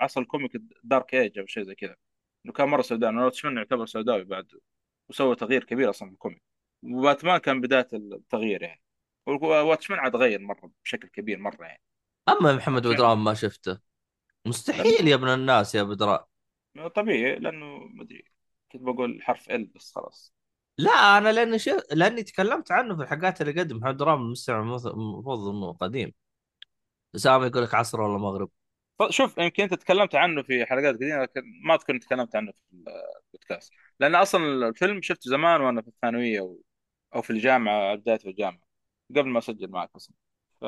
عصر 0.00 0.20
ال 0.20 0.25
comic 0.25 0.52
Dark 0.84 1.14
Age 1.14 1.38
أو 1.38 1.46
شيء 1.46 1.62
زي 1.64 1.74
كذا. 1.74 1.96
إنه 2.46 2.52
كان 2.52 2.68
مرة 2.68 2.82
سوداوي. 2.82 3.12
لأن 3.14 3.24
Watchmen 3.24 3.56
يعتبر 3.56 3.86
سوداوي 3.86 4.24
بعد 4.24 4.48
وسوى 5.08 5.36
تغيير 5.36 5.64
كبير 5.64 5.90
أصلا 5.90 6.08
في 6.08 6.14
ال 6.14 6.20
comic. 6.20 6.53
وباتمان 6.84 7.38
كان 7.38 7.60
بداية 7.60 7.88
التغيير 7.92 8.62
يعني. 8.62 8.82
Watchmen 9.26 10.00
عاد 10.00 10.16
غير 10.16 10.40
مرة 10.40 10.70
بشكل 10.84 11.08
كبير 11.08 11.38
مرة 11.38 11.64
يعني. 11.64 11.82
أما 12.28 12.56
محمد 12.56 12.86
بدران 12.86 13.18
ما 13.18 13.34
شفته. 13.34 13.80
مستحيل 14.46 15.08
يا 15.08 15.14
ابن 15.14 15.28
الناس 15.28 15.74
يا 15.74 15.82
بدران 15.82 16.24
طبيعي 16.94 17.36
لأنه 17.36 17.78
مدري 17.78 18.24
كنت 18.72 18.82
بقول 18.82 19.22
حرف 19.22 19.50
ال 19.50 19.64
بس 19.66 19.92
خلاص. 19.94 20.34
لا 20.78 21.18
أنا 21.18 21.32
لأني 21.32 21.58
شف... 21.58 21.82
لأني 21.92 22.22
تكلمت 22.22 22.72
عنه 22.72 22.96
في 22.96 23.02
الحلقات 23.02 23.40
اللي 23.40 23.60
قدم. 23.60 23.76
محمد 23.76 23.96
درام 23.96 24.20
المستمع 24.22 24.60
المفروض 24.60 25.48
إنه 25.48 25.72
قديم. 25.72 26.14
اسامه 27.14 27.46
يقول 27.46 27.62
لك 27.62 27.74
عصر 27.74 28.00
ولا 28.00 28.18
مغرب؟ 28.18 28.50
شوف 29.10 29.38
يمكن 29.38 29.62
أنت 29.62 29.74
تكلمت 29.74 30.14
عنه 30.14 30.42
في 30.42 30.66
حلقات 30.66 30.94
قديمة 30.94 31.22
لكن 31.22 31.42
ما 31.64 31.78
إني 31.90 31.98
تكلمت 31.98 32.36
عنه 32.36 32.52
في 32.52 32.58
البودكاست. 32.72 33.72
لأن 34.00 34.14
أصلا 34.14 34.68
الفيلم 34.68 35.02
شفته 35.02 35.30
زمان 35.30 35.60
وأنا 35.60 35.82
في 35.82 35.88
الثانوية 35.88 36.40
أو, 37.14 37.18
أو 37.18 37.22
في 37.22 37.30
الجامعة 37.30 37.94
بدايه 37.94 38.18
في 38.18 38.28
الجامعة 38.30 38.60
قبل 39.10 39.28
ما 39.28 39.38
أسجل 39.38 39.70
معك 39.70 39.90
أصلا. 39.96 40.14
ف... 40.60 40.64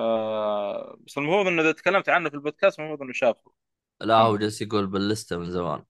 بس 1.06 1.18
المفروض 1.18 1.46
انه 1.46 1.62
إذا 1.62 1.72
تكلمت 1.72 2.08
عنه 2.08 2.28
في 2.28 2.34
البودكاست 2.34 2.78
المفروض 2.80 3.02
إنه 3.02 3.12
شافه. 3.12 3.52
لا 4.00 4.14
هو 4.16 4.36
جالس 4.36 4.62
يقول 4.62 4.86
باللستة 4.86 5.38
من 5.38 5.50
زمان. 5.50 5.84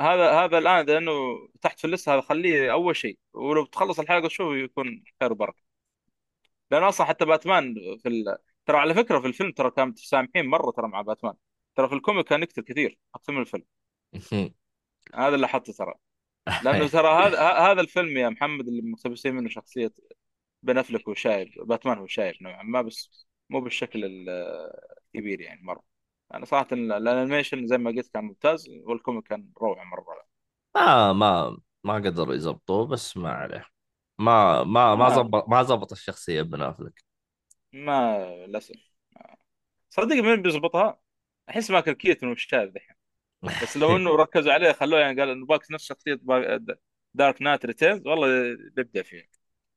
هذا 0.00 0.32
هذا 0.32 0.58
الآن 0.58 0.86
لأنه 0.86 1.12
تحت 1.60 1.78
في 1.78 1.84
اللستة 1.86 2.14
هذا 2.14 2.20
خليه 2.20 2.72
أول 2.72 2.96
شيء. 2.96 3.18
ولو 3.32 3.64
بتخلص 3.64 3.98
الحلقة 4.00 4.28
شوف 4.28 4.54
يكون 4.56 5.04
خير 5.20 5.32
وبركة. 5.32 5.62
لأن 6.70 6.82
أصلا 6.82 7.06
حتى 7.06 7.24
باتمان 7.24 7.74
في 8.02 8.08
ال... 8.08 8.36
ترى 8.66 8.76
على 8.78 8.94
فكرة 8.94 9.20
في 9.20 9.26
الفيلم 9.26 9.52
ترى 9.52 9.70
كانوا 9.70 9.90
متسامحين 9.90 10.46
مرة 10.46 10.70
ترى 10.70 10.88
مع 10.88 11.02
باتمان. 11.02 11.34
ترى 11.76 11.88
في 11.88 11.94
الكوميك 11.94 12.26
كان 12.28 12.42
يقتل 12.42 12.62
كثير 12.62 12.98
أكثر 13.14 13.32
من 13.32 13.40
الفيلم 13.40 13.64
هذا 15.14 15.34
اللي 15.34 15.48
حطه 15.48 15.72
ترى. 15.72 15.94
لأنه 16.60 16.88
ترى 16.88 17.08
هذا 17.08 17.40
هذا 17.52 17.80
الفيلم 17.80 18.16
يا 18.16 18.28
محمد 18.28 18.68
اللي 18.68 18.82
مقتبسين 18.82 19.34
منه 19.34 19.48
شخصية 19.48 19.92
بن 20.62 20.78
أفلك 20.78 21.08
هو 21.08 21.14
شايب 21.14 21.48
باتمان 21.68 21.98
هو 21.98 22.06
شايب 22.06 22.34
نوعا 22.42 22.62
ما 22.62 22.82
بس 22.82 23.26
مو 23.50 23.60
بالشكل 23.60 24.04
ال- 24.04 24.28
الكبير 25.16 25.40
يعني 25.40 25.62
مرة. 25.62 25.82
أنا 26.34 26.44
صراحة 26.44 26.68
ال- 26.72 26.92
ال 26.92 26.99
animation 26.99 27.66
زي 27.66 27.78
ما 27.78 27.90
قلت 27.90 28.08
كان 28.14 28.24
ممتاز 28.24 28.68
وال 28.70 28.85
comic 28.85 29.24
كان 29.28 29.52
روعة 29.62 29.84
مرة. 29.84 30.26
ما 30.76 31.12
ما 31.12 31.56
ما 31.84 31.94
قدروا 31.94 32.34
يزبطوه 32.34 32.86
بس 32.86 33.16
ما 33.16 33.30
عليه. 33.32 33.66
ما 34.18 34.64
ما 34.64 34.94
ما 34.94 35.08
آه. 35.08 35.10
زبط 35.10 35.48
ما 35.48 35.62
زبط 35.62 35.92
الشخصية 35.92 36.42
بن 36.42 36.62
أفلك. 36.62 37.04
ما 37.72 38.18
للأسف. 38.46 38.94
صدق 39.90 40.16
مين 40.16 40.42
بيزبطها؟ 40.42 41.00
أحس 41.50 41.70
مايكل 41.70 41.92
كيتون 41.92 42.28
والشاذ 42.28 42.66
دحين 42.70 42.93
بس 43.60 43.76
لو 43.76 43.96
إنه 43.96 44.16
ركزوا 44.16 44.52
عليه 44.52 44.72
خلوه 44.72 45.00
يعني 45.00 45.20
قال 45.20 45.30
إنه 45.30 45.46
باكس 45.46 45.70
نفس 45.70 45.84
شخصية 45.84 46.20
Dark 47.14 47.42
Knight 47.42 47.66
Returns 47.66 48.06
والله 48.06 48.56
بيبدع 48.76 49.02
فيه 49.02 49.28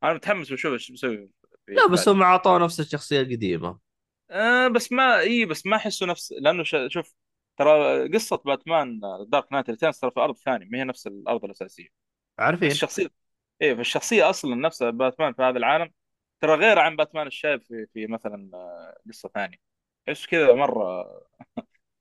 أنا 0.03 0.13
متحمس 0.13 0.51
بشوف 0.53 0.73
إيش 0.73 0.91
بيسوي 0.91 1.29
لا 1.71 1.87
بس. 1.93 2.07
هم 2.09 2.21
اعطوه 2.23 2.57
نفس 2.59 2.79
الشخصية 2.79 3.21
القديمة 3.21 3.79
آه 4.31 4.67
بس 4.67 4.91
ما 4.91 5.19
إي 5.19 5.45
بس 5.45 5.65
ما 5.65 5.75
احسه 5.77 6.05
نفس 6.05 6.31
لأنه. 6.41 6.63
شوف 6.87 7.15
ترى 7.57 8.07
قصة 8.13 8.37
باتمان 8.37 8.99
Dark 9.27 9.51
Knight 9.53 9.69
Returns 9.69 9.99
ترى 9.99 10.11
في 10.11 10.19
أرض 10.19 10.35
ثانية 10.37 10.65
ما 10.65 10.77
هي 10.79 10.83
نفس 10.83 11.07
الأرض 11.07 11.45
الأساسية 11.45 11.87
عارفين 12.39 12.79
الشخصية 12.79 13.07
إيه 13.61 13.75
فالشخصيه 13.75 14.29
أصلا 14.29 14.55
نفسها 14.55 14.89
باتمان 14.91 15.33
في 15.33 15.41
هذا 15.43 15.57
العالم 15.57 15.93
ترى 16.41 16.55
غير 16.55 16.79
عن 16.79 16.95
باتمان 16.95 17.27
الشايب 17.27 17.63
في 17.63 17.87
في 17.93 18.07
مثلا 18.07 18.51
آه، 18.55 18.97
قصة 19.09 19.29
ثانية 19.29 19.57
إيش 20.09 20.27
كذا 20.27 20.53
مرة 20.53 21.05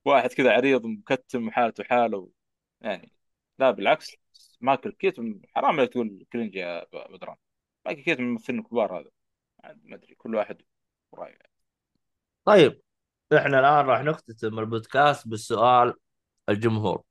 واحد 0.06 0.32
كذا 0.32 0.52
عريض 0.52 0.86
مكتم 0.86 1.48
وحالته 1.48 1.84
حاله 1.84 2.28
يعني 2.80 3.12
لا 3.58 3.70
بالعكس 3.70 4.16
مايكل 4.60 4.92
كيتون 4.92 5.42
حرام 5.56 5.76
لا 5.76 5.86
تقول 5.86 6.26
cringe 6.32 6.54
يا 6.54 6.86
بدران. 6.92 7.36
مايكل 7.86 8.02
كيتون 8.02 8.24
من 8.24 8.28
الممثلين 8.28 8.58
الكبار 8.58 8.98
هذا. 8.98 9.10
عاد 9.64 9.80
ما 9.84 9.96
أدري 9.96 10.14
كل 10.14 10.34
واحد 10.34 10.62
رايه 11.14 11.38
طيب 12.44 12.80
إحنا 13.36 13.60
الآن 13.60 13.86
راح 13.86 14.02
نختتم 14.02 14.58
البودكاست 14.58 15.28
بالسؤال 15.28 15.94
الجمهور. 16.48 17.02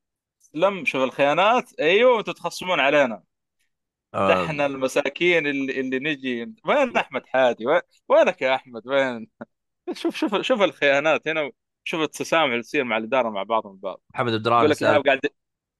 لم 0.53 0.85
شوف 0.85 1.03
الخيانات؟ 1.03 1.79
أيوه 1.79 2.19
أنتم 2.19 2.31
تخصمون 2.31 2.79
علينا. 2.79 3.23
آه، 4.13 4.45
إحنا 4.45 4.65
المساكين 4.65 5.47
اللي, 5.47 5.79
اللي 5.79 5.99
نجي. 5.99 6.53
وين 6.65 6.97
أحمد 6.97 7.25
حادي؟ 7.25 7.65
وين 7.65 7.81
وينك 8.09 8.41
يا 8.41 8.55
أحمد؟ 8.55 8.87
وين؟ 8.87 9.27
شوف 9.93 10.15
شوف 10.15 10.35
شوف 10.41 10.61
الخيانات 10.61 11.27
هنا. 11.27 11.51
شوف 11.87 12.01
التسامح 12.01 12.51
اللي 12.51 12.61
تصير 12.61 12.83
مع 12.83 12.97
الإدارة 12.97 13.29
مع 13.29 13.43
بعضهم 13.43 13.73
البعض 13.73 14.01
محمد 14.13 14.33
عبد 14.33 14.45
يقول 14.45 14.69
لك 14.69 14.83
إيهاب 14.83 15.03
قاعد 15.03 15.19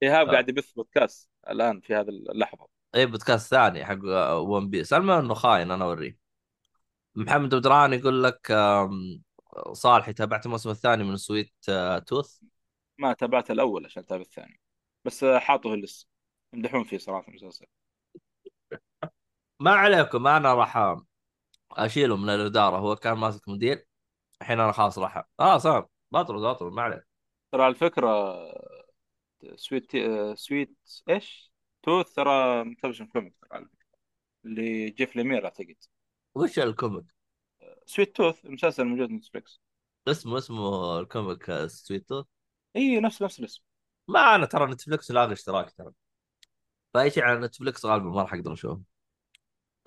إيهاب 0.04 0.28
آه. 0.28 0.32
قاعد 0.32 0.50
يبث 0.50 0.72
بودكاست 0.72 1.30
الآن 1.50 1.80
في 1.80 1.96
هذه 1.96 2.10
اللحظة. 2.10 2.68
اي 2.96 3.06
بودكاست 3.06 3.50
ثاني 3.52 3.86
حق 3.86 4.00
One 4.34 4.70
Piece 4.70 4.94
المهم 4.94 5.20
إنه 5.20 5.34
خاين 5.34 5.72
أنا 5.72 5.86
أوريه. 5.86 6.18
محمد 7.16 7.54
عبد 7.54 7.66
الرحمن 7.66 7.94
يقول 7.94 8.24
لك 8.24 8.52
صالحي 9.72 10.14
تابعت 10.14 10.46
الموسم 10.46 10.70
الثاني 10.70 11.04
من 11.04 11.18
Sweet 11.18 11.54
آه، 11.70 12.00
Tooth 12.00 12.40
ما 12.98 13.14
تابعت 13.14 13.52
الأول 13.52 13.86
عشان 13.86 14.04
أتابع 14.04 14.22
الثاني 14.22 14.60
بس 15.06 15.26
حاطه 15.26 15.74
ال 15.74 15.81
list 15.81 16.08
يمدحون 16.54 16.84
فيه 16.84 16.98
صراحة 16.98 17.28
المسلسل. 17.28 17.66
ما 19.60 19.72
عليكم 19.72 20.28
أنا 20.28 20.54
راح 20.54 20.98
أشيله 21.72 22.18
من 22.18 22.30
الإدارة 22.30 22.78
هو 22.78 22.96
كان 22.96 23.18
ماسك 23.18 23.50
مدير 23.50 23.88
الحين 24.42 24.60
أنا 24.60 24.72
خلاص 24.72 25.00
راح 25.00 25.24
آه 25.40 25.58
صار 25.58 25.88
بطرد 26.16 26.42
بطرد 26.42 26.74
ما 26.74 26.82
عليه 26.82 27.08
ترى 27.52 27.64
على 27.64 27.72
الفكرة 27.72 28.36
Sweet 29.56 29.92
Sweet 30.34 30.78
إيش؟ 31.10 31.52
Tooth 31.84 32.14
ترى 32.14 32.64
مترجم 32.64 33.06
comic 33.06 33.36
ترى 33.42 33.50
على 33.52 33.66
فكرة. 33.66 34.00
اللي 34.46 34.90
جيف 34.90 35.16
ليمير 35.16 35.46
أعتقد. 35.46 35.76
وش 36.36 36.60
ال 36.60 36.66
comic؟ 36.66 37.06
Sweet 37.86 38.16
Tooth 38.16 38.46
المسلسل 38.46 38.84
الموجود 38.84 39.08
في 39.08 39.14
نتفلكس 39.14 39.62
اسمه 40.08 40.38
اسمه 40.38 41.00
ال 41.00 41.11
comic 41.11 41.66
Sweet 41.68 42.10
Tooth 42.10 42.26
إي 42.76 43.00
نفس 43.00 43.22
نفس 43.22 43.40
الاسم. 43.40 43.64
ما 44.08 44.36
أنا 44.36 44.46
ترى 44.46 44.72
نتفلكس 44.72 45.12
لاغي 45.12 45.34
اشتراك 45.34 45.72
ترى. 45.72 45.92
فأي 46.94 47.12
شيء 47.12 47.24
على 47.24 47.40
نتفلكس 47.40 47.86
غالبا 47.86 48.10
ما 48.10 48.22
راح 48.22 48.34
أقدر 48.34 48.54
أشوفه. 48.54 48.82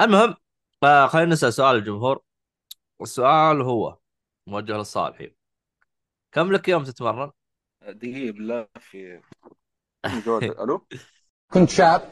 المهم 0.01 0.37
آه 0.83 1.07
خلينا 1.07 1.33
نسأل 1.33 1.53
سؤال 1.53 1.77
الجمهور. 1.77 2.23
السؤال 3.03 3.63
هو 3.63 3.99
موجه 4.47 4.73
للصالحي 4.73 5.38
كم 6.33 6.53
لك 6.53 6.69
يوم 6.69 6.85
تتمرن؟ 6.85 7.31
دقيقة 7.89 8.33
بالله 8.33 8.67
في 8.81 9.21
ألو 10.63 10.87
كنت 11.53 11.71
شاب 11.71 12.03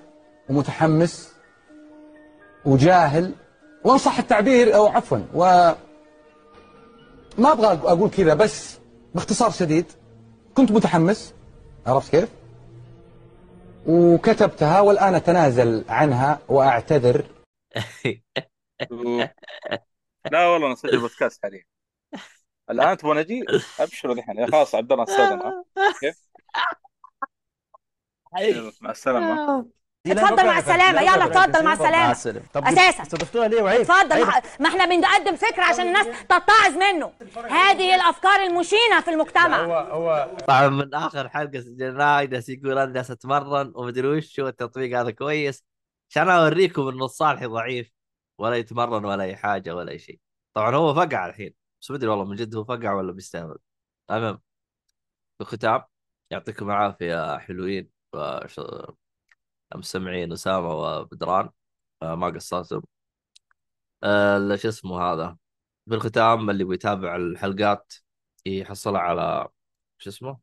ومتحمس 0.49 1.37
وجاهل 2.65 3.35
وإن 3.85 3.99
صح 3.99 4.19
التعبير 4.19 4.77
أو 4.77 4.87
عفوا 4.87 5.19
و 5.35 5.73
ما 7.39 7.53
أبغى 7.53 7.67
أقول 7.67 8.11
كذا 8.11 8.35
بس 8.35 8.79
باختصار 9.15 9.51
شديد 9.51 9.93
كنت 10.55 10.73
متحمس 10.73 11.35
عرفت 11.87 12.11
كيف؟ 12.11 12.29
وكتبتها 13.87 14.81
والآن 14.81 15.15
أتنازل 15.15 15.85
عنها 15.89 16.39
وأعتذر 16.49 17.25
لا 20.33 20.47
والله 20.47 20.73
نسجل 20.73 21.01
بودكاست 21.01 21.43
حاليا 21.43 21.65
الآن 22.71 22.97
تبغى 22.97 23.23
نجي؟ 23.23 23.45
ابشروا 23.81 24.17
يا 24.17 24.47
خلاص 24.47 24.75
عبد 24.75 24.93
الله 24.93 25.07
ها؟ 25.09 25.65
يلا، 28.39 28.73
مع 28.81 28.91
السلامة. 28.91 29.67
اتفضل 30.07 30.47
مع 30.47 30.59
السلامة. 30.59 31.03
يلا 31.03 31.25
اتفضل 31.25 31.65
مع 31.65 31.73
السلامة. 31.73 32.13
أساسا. 32.57 33.03
استضفتوها 33.03 33.49
ليه 33.49 33.63
وعيب 33.63 33.81
اتفضل 33.81 34.13
عيب. 34.13 34.43
ما- 34.61 34.69
إحنا 34.69 34.87
بنقدم 34.87 35.37
فكرة 35.37 35.63
عشان 35.63 35.87
الناس 35.87 36.07
تتعظ 36.25 36.77
منه. 36.77 37.13
هذه 37.49 37.95
الأفكار 37.95 38.41
المشينة 38.43 39.01
في 39.01 39.11
المجتمع. 39.11 39.65
هو 39.65 39.75
هو 39.75 40.37
طبعا 40.49 40.69
من 40.69 40.95
آخر 40.95 41.29
حلقة 41.29 41.61
سجلناها. 41.61 42.25
جالس 42.25 42.49
يقول 42.49 42.79
أنا 42.79 42.93
جالس 42.93 43.11
اتمرن 43.11 43.73
ومدري 43.75 44.09
وش 44.09 44.39
والتطبيق 44.39 44.99
هذا 45.01 45.11
كويس. 45.11 45.65
عشان 46.11 46.29
أوريكم 46.29 46.89
إنه 46.89 47.05
الصالحي 47.05 47.47
ضعيف. 47.47 47.91
ولا 48.39 48.57
يتمرن 48.57 49.05
ولا 49.05 49.25
أي 49.25 49.37
حاجة 49.37 49.75
ولا 49.75 49.93
أي 49.93 49.99
شيء. 49.99 50.19
طبعا 50.55 50.75
هو 50.75 50.95
فقع 50.95 51.27
الحين. 51.27 51.66
بس 51.81 51.91
ما 51.91 51.97
أدري 51.97 52.11
والله 52.11 52.25
من 52.25 52.37
جد 52.37 52.55
هو 52.57 52.65
فقع 52.65 52.93
ولا 52.93 53.13
بيستهبل 53.13 53.59
المهم 54.11 54.41
بالختام 55.39 55.83
يعطيكم 56.31 56.71
العافية 56.71 57.39
حلوين 57.39 57.91
المستمعين 59.75 60.33
أسامة 60.33 60.75
وبدران 60.75 61.51
ما 62.03 62.27
قصرتم. 62.27 62.83
آه، 64.03 64.57
شو 64.57 64.69
اسمه 64.69 65.01
هذا؟ 65.03 65.37
بالختام 65.87 66.51
اللي 66.51 66.65
بيتابع 66.65 67.17
الحلقات 67.17 67.95
يحصلها 68.47 69.01
على 69.01 69.49
شو 69.99 70.11
اسمه؟ 70.11 70.39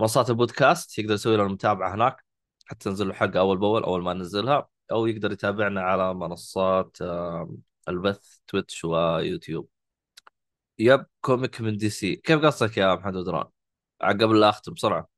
منصات 0.00 0.30
البودكاست 0.30 0.98
يقدر 0.98 1.14
يسوي 1.14 1.36
لنا 1.36 1.44
متابعة 1.44 1.94
هناك 1.94 2.24
حتى 2.66 2.84
تنزل 2.84 3.08
له 3.08 3.14
حلقه 3.14 3.40
أول 3.40 3.58
بأول 3.58 3.84
أول 3.84 4.02
ما 4.02 4.12
ننزلها 4.14 4.68
أو 4.92 5.06
يقدر 5.06 5.32
يتابعنا 5.32 5.82
على 5.82 6.14
منصات 6.14 6.98
البث 7.88 8.38
تويتش 8.48 8.84
ويوتيوب. 8.84 9.68
yep 10.78 11.06
comic 11.20 11.60
من 11.60 11.76
DC. 11.76 12.16
كيف 12.16 12.40
قصدك 12.44 12.76
يا 12.78 12.94
محمد 12.94 13.16
بدران؟ 13.16 13.44
قبل 14.02 14.40
لا 14.40 14.48
أختم 14.48 14.72
بسرعة. 14.74 15.08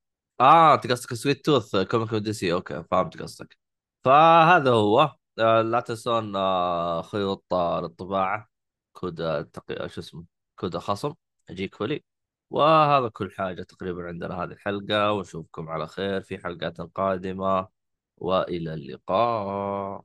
آه 0.41 0.75
أنت 0.75 0.87
قصدك 0.93 1.15
Sweet 1.15 1.45
Tooth 1.47 1.77
comic 1.77 2.13
من 2.13 2.23
DC. 2.23 2.53
أوكي 2.53 2.85
فهمت 2.91 3.23
قصدك. 3.23 3.59
فهذا 4.05 4.71
هو. 4.71 5.17
آه، 5.39 5.63
لا 5.63 5.81
تنسون 5.81 6.37
آه، 6.37 7.03
خيوط 7.03 7.45
آه، 7.55 7.81
للطباعة. 7.81 8.49
كود 8.93 9.21
آه، 9.21 9.43
تقي... 9.43 9.89
شو 9.89 10.01
اسمه 10.01 10.25
كود 10.61 10.77
خصم. 10.79 11.15
أجيك 11.51 11.75
فولي 11.75 12.05
وهذا 12.51 13.09
كل 13.09 13.33
حاجة 13.33 13.63
تقريبا 13.63 14.07
عندنا 14.09 14.35
هذه 14.45 14.53
الحلقة. 14.53 15.13
ونشوفكم 15.13 15.69
على 15.69 15.87
خير 15.87 16.21
في 16.23 16.39
حلقات 16.39 16.81
قادمة. 16.81 17.69
وإلى 18.19 18.75
اللقاء. 18.75 20.05